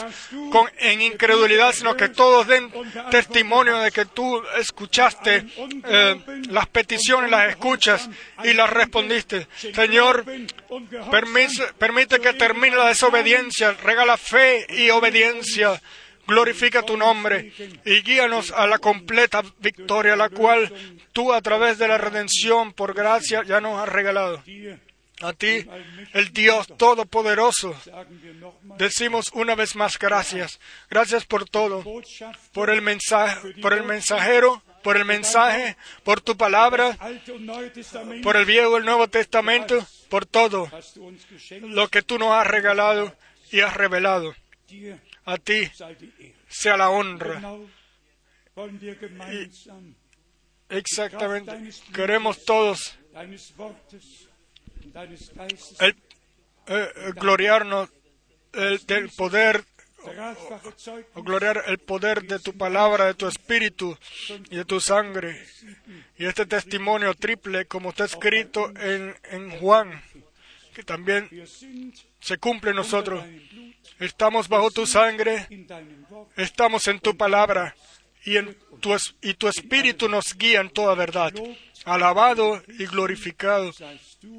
con, 0.51 0.69
en 0.77 1.01
incredulidad, 1.01 1.73
sino 1.73 1.95
que 1.97 2.09
todos 2.09 2.45
den 2.45 2.71
testimonio 3.09 3.79
de 3.79 3.91
que 3.91 4.05
tú 4.05 4.39
escuchaste 4.59 5.45
eh, 5.83 6.21
las 6.49 6.67
peticiones, 6.67 7.31
las 7.31 7.49
escuchas 7.49 8.07
y 8.43 8.53
las 8.53 8.69
respondiste. 8.69 9.47
Señor, 9.55 10.23
permite 11.79 12.19
que 12.19 12.33
termine 12.33 12.75
la 12.75 12.89
desobediencia, 12.89 13.73
regala 13.83 14.15
fe 14.15 14.67
y 14.69 14.91
obediencia. 14.91 15.81
Glorifica 16.29 16.83
tu 16.83 16.95
nombre 16.95 17.51
y 17.85 18.01
guíanos 18.01 18.51
a 18.51 18.67
la 18.67 18.77
completa 18.77 19.43
victoria, 19.59 20.15
la 20.15 20.29
cual 20.29 20.71
tú 21.11 21.33
a 21.33 21.41
través 21.41 21.79
de 21.79 21.87
la 21.87 21.97
redención 21.97 22.71
por 22.73 22.93
gracia 22.93 23.43
ya 23.43 23.59
nos 23.59 23.81
has 23.81 23.89
regalado. 23.89 24.43
A 25.21 25.33
ti, 25.33 25.65
el 26.13 26.31
Dios 26.31 26.67
Todopoderoso, 26.77 27.75
decimos 28.77 29.31
una 29.33 29.55
vez 29.55 29.75
más 29.75 29.99
gracias. 29.99 30.59
Gracias 30.89 31.25
por 31.25 31.49
todo, 31.49 31.83
por 32.53 32.69
el 32.69 32.81
mensaje, 32.81 33.53
por 33.61 33.73
el 33.73 33.83
mensajero, 33.83 34.61
por 34.81 34.95
el 34.95 35.05
mensaje, 35.05 35.75
por 36.03 36.21
tu 36.21 36.37
palabra, 36.37 36.97
por 38.23 38.37
el 38.37 38.45
Viejo 38.45 38.75
y 38.75 38.79
el 38.79 38.85
Nuevo 38.85 39.09
Testamento, 39.09 39.85
por 40.09 40.25
todo 40.25 40.69
lo 41.63 41.87
que 41.89 42.01
tú 42.01 42.17
nos 42.17 42.31
has 42.31 42.47
regalado 42.47 43.13
y 43.51 43.59
has 43.59 43.75
revelado. 43.75 44.33
A 45.31 45.37
ti 45.37 45.69
sea 46.47 46.75
la 46.77 46.89
honra. 46.89 47.39
Gemeinsam 48.99 49.95
Exactamente. 50.69 51.51
Queremos 51.93 52.43
todos 52.45 52.97
el, 55.79 55.89
eh, 55.91 55.95
eh, 56.67 57.11
gloriarnos 57.15 57.89
el- 58.53 58.85
del 58.85 59.09
poder 59.09 59.63
o 61.15 61.23
gloriar 61.23 61.63
el 61.67 61.77
poder 61.79 62.23
de 62.23 62.39
tu 62.39 62.53
palabra, 62.57 63.05
de 63.07 63.13
tu 63.15 63.27
espíritu 63.27 63.97
y 64.49 64.55
de 64.57 64.65
tu 64.65 64.79
sangre. 64.79 65.43
Y 66.17 66.25
este 66.25 66.45
testimonio 66.45 67.13
triple, 67.15 67.65
como 67.65 67.89
está 67.89 68.05
escrito 68.05 68.69
en, 68.79 69.15
en 69.31 69.49
Juan, 69.59 70.01
que 70.73 70.83
también 70.83 71.27
se 72.19 72.37
cumple 72.37 72.71
en 72.71 72.77
nosotros. 72.77 73.23
Estamos 73.99 74.47
bajo 74.47 74.71
tu 74.71 74.85
sangre, 74.85 75.47
estamos 76.37 76.87
en 76.87 76.99
tu 76.99 77.17
palabra 77.17 77.75
y, 78.23 78.37
en 78.37 78.57
tu, 78.79 78.95
y 79.21 79.33
tu 79.33 79.47
espíritu 79.47 80.07
nos 80.07 80.37
guía 80.37 80.61
en 80.61 80.69
toda 80.69 80.95
verdad. 80.95 81.33
Alabado 81.85 82.61
y 82.67 82.85
glorificado 82.85 83.71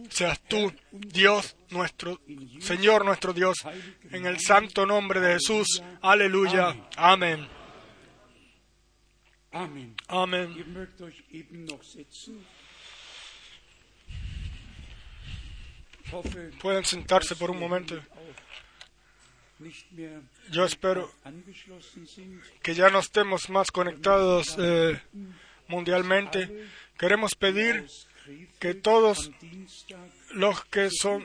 seas 0.09 0.40
tú, 0.48 0.73
Dios 0.93 1.57
nuestro, 1.70 2.20
Señor 2.61 3.05
nuestro 3.05 3.32
Dios, 3.32 3.59
en 4.11 4.27
el 4.27 4.39
santo 4.40 4.86
nombre 4.86 5.20
de 5.20 5.35
Jesús. 5.35 5.82
Aleluya. 6.02 6.77
Amén. 6.97 7.48
Amen. 9.52 9.97
Amén. 10.09 10.55
Pueden 16.60 16.84
sentarse 16.84 17.36
por 17.36 17.50
un 17.50 17.58
momento. 17.58 17.94
Yo 20.50 20.64
espero 20.64 21.10
que 22.62 22.74
ya 22.74 22.88
no 22.88 23.00
estemos 23.00 23.50
más 23.50 23.70
conectados 23.70 24.56
eh, 24.58 25.00
mundialmente. 25.68 26.66
Queremos 26.98 27.34
pedir 27.34 27.86
que 28.58 28.74
todos 28.74 29.30
los 30.32 30.64
que 30.66 30.90
son 30.90 31.24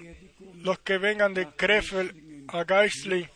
los 0.55 0.79
que 0.79 0.97
vengan 0.97 1.33
de 1.33 1.47
Krefeld 1.47 2.45
a 2.47 2.65
Geisli 2.65 3.27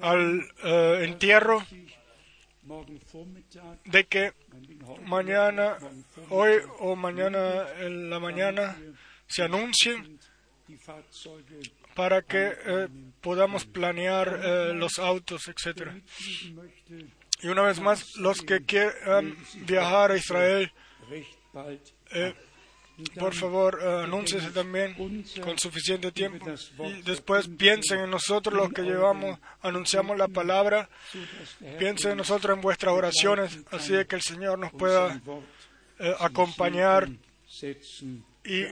al 0.00 0.48
eh, 0.62 1.00
entierro 1.04 1.64
de 3.84 4.04
que 4.04 4.32
mañana, 5.04 5.78
hoy 6.30 6.58
o 6.80 6.96
mañana 6.96 7.66
en 7.78 8.10
la 8.10 8.18
mañana 8.18 8.76
se 9.26 9.42
anuncien 9.42 10.18
para 11.94 12.22
que 12.22 12.52
eh, 12.66 12.88
podamos 13.20 13.64
planear 13.64 14.40
eh, 14.42 14.74
los 14.74 14.98
autos, 14.98 15.48
mitfliegen 15.48 16.04
möchte, 16.54 17.06
Y 17.42 17.48
una 17.48 17.62
vez 17.62 17.80
más, 17.80 18.16
los 18.16 18.42
que 18.42 18.64
quieran 18.64 19.36
viajar 19.66 20.12
a 20.12 20.16
Israel, 20.16 20.72
recht 21.08 21.38
bald. 21.52 21.80
eh, 22.12 22.34
por 23.18 23.34
favor, 23.34 23.82
anúnciese 23.82 24.50
también 24.52 24.94
con 25.42 25.58
suficiente 25.58 26.12
tiempo. 26.12 26.46
Y 26.78 27.02
después 27.02 27.46
piensen 27.46 28.00
en 28.00 28.10
nosotros 28.10 28.54
los 28.54 28.72
que 28.72 28.82
llevamos, 28.82 29.38
anunciamos 29.60 30.16
la 30.16 30.28
palabra. 30.28 30.88
Piensen 31.78 32.12
en 32.12 32.16
nosotros 32.16 32.56
en 32.56 32.62
vuestras 32.62 32.94
oraciones, 32.94 33.58
así 33.70 33.92
de 33.92 34.06
que 34.06 34.16
el 34.16 34.22
Señor 34.22 34.58
nos 34.58 34.72
pueda 34.72 35.20
acompañar 36.20 37.10
y, 38.44 38.64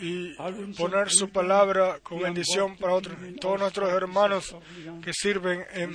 y 0.00 0.34
poner 0.76 1.10
su 1.10 1.30
palabra 1.30 1.98
con 2.02 2.20
bendición 2.20 2.76
para 2.76 2.94
otros. 2.94 3.16
Todos 3.40 3.60
nuestros 3.60 3.90
hermanos 3.90 4.56
que 5.02 5.12
sirven 5.12 5.64
en, 5.72 5.94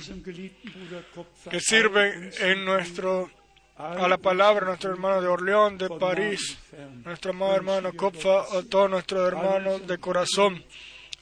Kopfer, 1.14 1.50
que 1.50 1.60
sirven 1.60 2.30
en 2.40 2.64
nuestro 2.64 3.30
a 3.76 4.06
la 4.06 4.18
palabra, 4.18 4.66
nuestros 4.66 4.94
hermanos 4.94 5.22
de 5.22 5.28
Orleón, 5.28 5.78
de 5.78 5.88
París, 5.88 6.58
nuestro 7.04 7.32
amado 7.32 7.56
hermano 7.56 7.92
Kopfa, 7.92 8.42
a 8.56 8.62
todos 8.62 8.88
nuestros 8.88 9.26
hermanos 9.26 9.86
de 9.86 9.98
corazón. 9.98 10.64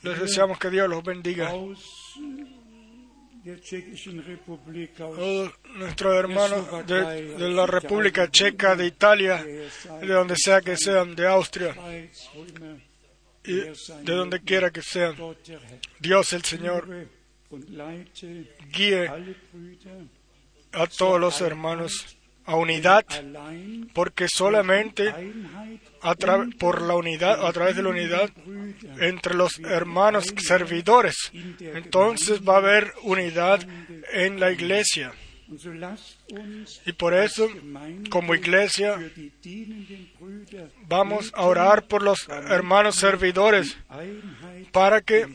Les 0.03 0.19
deseamos 0.21 0.59
que 0.59 0.69
Dios 0.69 0.89
los 0.89 1.03
bendiga. 1.03 1.53
Todos 5.17 5.53
nuestros 5.75 6.17
hermanos 6.17 6.87
de, 6.87 7.37
de 7.37 7.49
la 7.51 7.67
República 7.67 8.31
Checa, 8.31 8.77
de 8.77 8.87
Italia, 8.87 9.43
de 9.45 10.07
donde 10.07 10.37
sea 10.37 10.61
que 10.61 10.77
sean, 10.77 11.15
de 11.17 11.27
Austria. 11.27 11.75
y 13.45 13.55
de 14.05 14.13
donde 14.13 14.41
quiera 14.41 14.71
que 14.71 14.83
sean. 14.83 15.17
Dios 15.99 16.33
el 16.33 16.45
Señor 16.45 17.09
guíe 18.71 19.11
a 20.73 20.87
todos 20.87 21.21
los 21.21 21.41
hermanos 21.41 22.17
a 22.45 22.57
unidad, 22.57 23.05
porque 23.93 24.27
solamente 24.29 25.13
a 26.01 26.15
por 26.59 26.83
la 26.83 26.97
unidad, 26.97 27.47
a 27.47 27.53
través 27.53 27.77
de 27.77 27.83
la 27.83 27.91
unidad 27.91 28.31
entre 29.01 29.35
los 29.35 29.59
hermanos 29.61 30.35
servidores, 30.39 31.17
entonces 31.61 32.41
va 32.47 32.55
a 32.55 32.59
haber 32.59 32.93
unidad 33.03 33.67
en 34.13 34.41
la 34.41 34.51
iglesia. 34.51 35.13
Y 36.87 36.93
por 36.93 37.15
eso, 37.15 37.49
como 38.11 38.35
iglesia, 38.35 38.99
vamos 40.87 41.31
a 41.35 41.43
orar 41.45 41.87
por 41.87 42.03
los 42.03 42.27
hermanos 42.29 42.97
servidores 42.97 43.77
para 44.73 45.03
que 45.03 45.29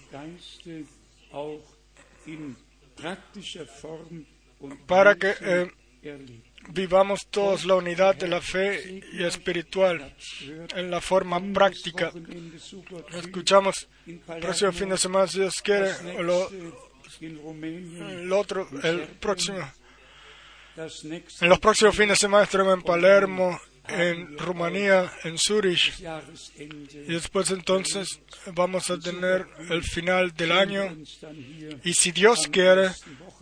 para 4.88 5.16
que 5.16 5.36
eh. 5.42 5.72
Vivamos 6.70 7.28
todos 7.30 7.66
la 7.66 7.76
unidad 7.76 8.16
de 8.16 8.28
la 8.28 8.42
fe 8.42 9.04
y 9.14 9.24
espiritual 9.24 10.16
en 10.76 10.92
la 10.92 11.02
forma 11.02 11.42
práctica. 11.54 12.12
Escuchamos 13.14 13.88
el 14.06 14.20
próximo 14.20 14.72
fin 14.72 14.90
de 14.90 14.98
semana, 14.98 15.28
si 15.28 15.40
Dios 15.40 15.62
quiere, 15.62 15.92
el 16.18 16.30
otro, 18.34 18.68
el 18.84 19.02
próximo. 19.20 19.60
En 21.42 21.50
los 21.50 21.60
próximos 21.60 21.96
fines 21.96 22.20
de 22.20 22.28
semana 22.28 22.44
estaremos 22.44 22.76
en 22.76 22.84
Palermo, 22.84 23.60
en 23.90 24.38
Rumanía, 24.38 25.12
en 25.24 25.38
Zurich. 25.38 25.94
Y 26.58 27.14
después 27.14 27.52
entonces 27.52 28.20
vamos 28.54 28.90
a 28.90 29.00
tener 29.00 29.48
el 29.70 29.84
final 29.84 30.34
del 30.34 30.52
año. 30.52 30.96
Y 31.84 31.94
si 31.94 32.12
Dios 32.12 32.48
quiere, 32.52 32.90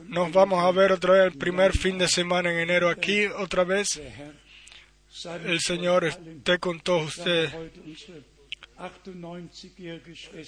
nos 0.07 0.31
vamos 0.31 0.63
a 0.63 0.71
ver 0.71 0.91
otra 0.91 1.13
vez 1.13 1.33
el 1.33 1.37
primer 1.37 1.77
fin 1.77 1.97
de 1.97 2.07
semana 2.07 2.51
en 2.51 2.59
enero 2.59 2.89
aquí 2.89 3.25
otra 3.25 3.63
vez. 3.63 4.01
El 5.45 5.59
Señor 5.61 6.05
esté 6.05 6.59
con 6.59 6.79
todos 6.81 7.17
ustedes. 7.17 7.51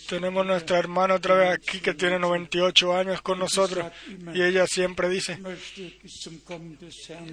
Tenemos 0.10 0.46
nuestra 0.46 0.78
hermana 0.80 1.16
otra 1.16 1.36
vez 1.36 1.50
aquí 1.52 1.80
que 1.80 1.94
tiene 1.94 2.20
98 2.20 2.98
años 2.98 3.22
con 3.22 3.40
nosotros 3.40 3.86
y 4.34 4.42
ella 4.42 4.68
siempre 4.68 5.08
dice, 5.08 5.40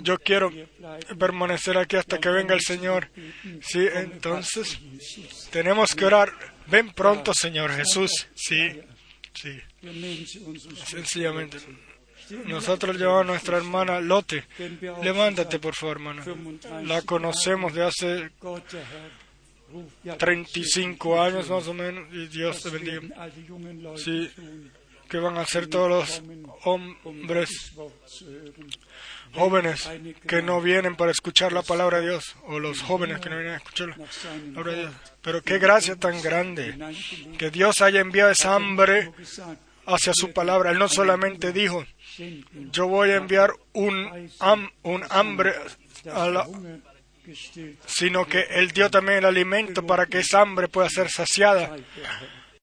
yo 0.02 0.18
quiero 0.18 0.52
permanecer 1.18 1.78
aquí 1.78 1.96
hasta 1.96 2.18
que 2.18 2.28
venga 2.28 2.54
el 2.54 2.60
Señor. 2.60 3.10
Sí, 3.60 3.86
entonces 3.92 4.78
tenemos 5.50 5.94
que 5.94 6.04
orar. 6.04 6.32
Ven 6.66 6.92
pronto, 6.92 7.34
Señor 7.34 7.72
Jesús. 7.72 8.28
Sí, 8.34 8.80
sí. 9.34 9.60
Sencillamente. 10.86 11.58
Nosotros 12.46 12.96
llevamos 12.96 13.22
a 13.22 13.24
nuestra 13.24 13.56
hermana 13.56 14.00
Lote. 14.00 14.46
Levántate, 15.02 15.58
por 15.58 15.74
favor, 15.74 15.96
hermana. 15.96 16.24
La 16.84 17.02
conocemos 17.02 17.74
de 17.74 17.84
hace 17.84 18.30
35 20.18 21.20
años 21.20 21.50
más 21.50 21.66
o 21.68 21.74
menos 21.74 22.06
y 22.12 22.26
Dios 22.28 22.62
te 22.62 22.70
bendiga. 22.70 23.00
Sí, 23.96 24.30
que 25.08 25.18
van 25.18 25.36
a 25.36 25.46
ser 25.46 25.68
todos 25.68 25.88
los 25.88 26.22
hombres 26.64 27.72
jóvenes 29.32 29.88
que 30.26 30.42
no 30.42 30.60
vienen 30.60 30.96
para 30.96 31.10
escuchar 31.10 31.52
la 31.52 31.62
palabra 31.62 31.98
de 31.98 32.10
Dios, 32.10 32.36
o 32.46 32.58
los 32.58 32.82
jóvenes 32.82 33.20
que 33.20 33.30
no 33.30 33.36
vienen 33.36 33.54
a 33.54 33.56
escuchar 33.58 33.88
la 33.88 33.96
palabra 33.96 34.72
de 34.72 34.78
Dios. 34.80 34.94
Pero 35.22 35.42
qué 35.42 35.58
gracia 35.58 35.96
tan 35.96 36.20
grande 36.22 36.76
que 37.38 37.50
Dios 37.50 37.80
haya 37.82 38.00
enviado 38.00 38.30
esa 38.30 38.54
hambre 38.54 39.12
hacia 39.86 40.12
su 40.14 40.32
palabra. 40.32 40.70
Él 40.70 40.78
no 40.78 40.88
solamente 40.88 41.52
dijo, 41.52 41.84
yo 42.72 42.86
voy 42.88 43.10
a 43.10 43.16
enviar 43.16 43.52
un, 43.72 44.30
un 44.82 45.04
hambre 45.10 45.54
a 46.12 46.28
la, 46.28 46.46
sino 47.86 48.26
que 48.26 48.40
Él 48.50 48.70
dio 48.72 48.90
también 48.90 49.18
el 49.18 49.24
alimento 49.24 49.86
para 49.86 50.06
que 50.06 50.20
esa 50.20 50.40
hambre 50.40 50.68
pueda 50.68 50.88
ser 50.88 51.10
saciada. 51.10 51.76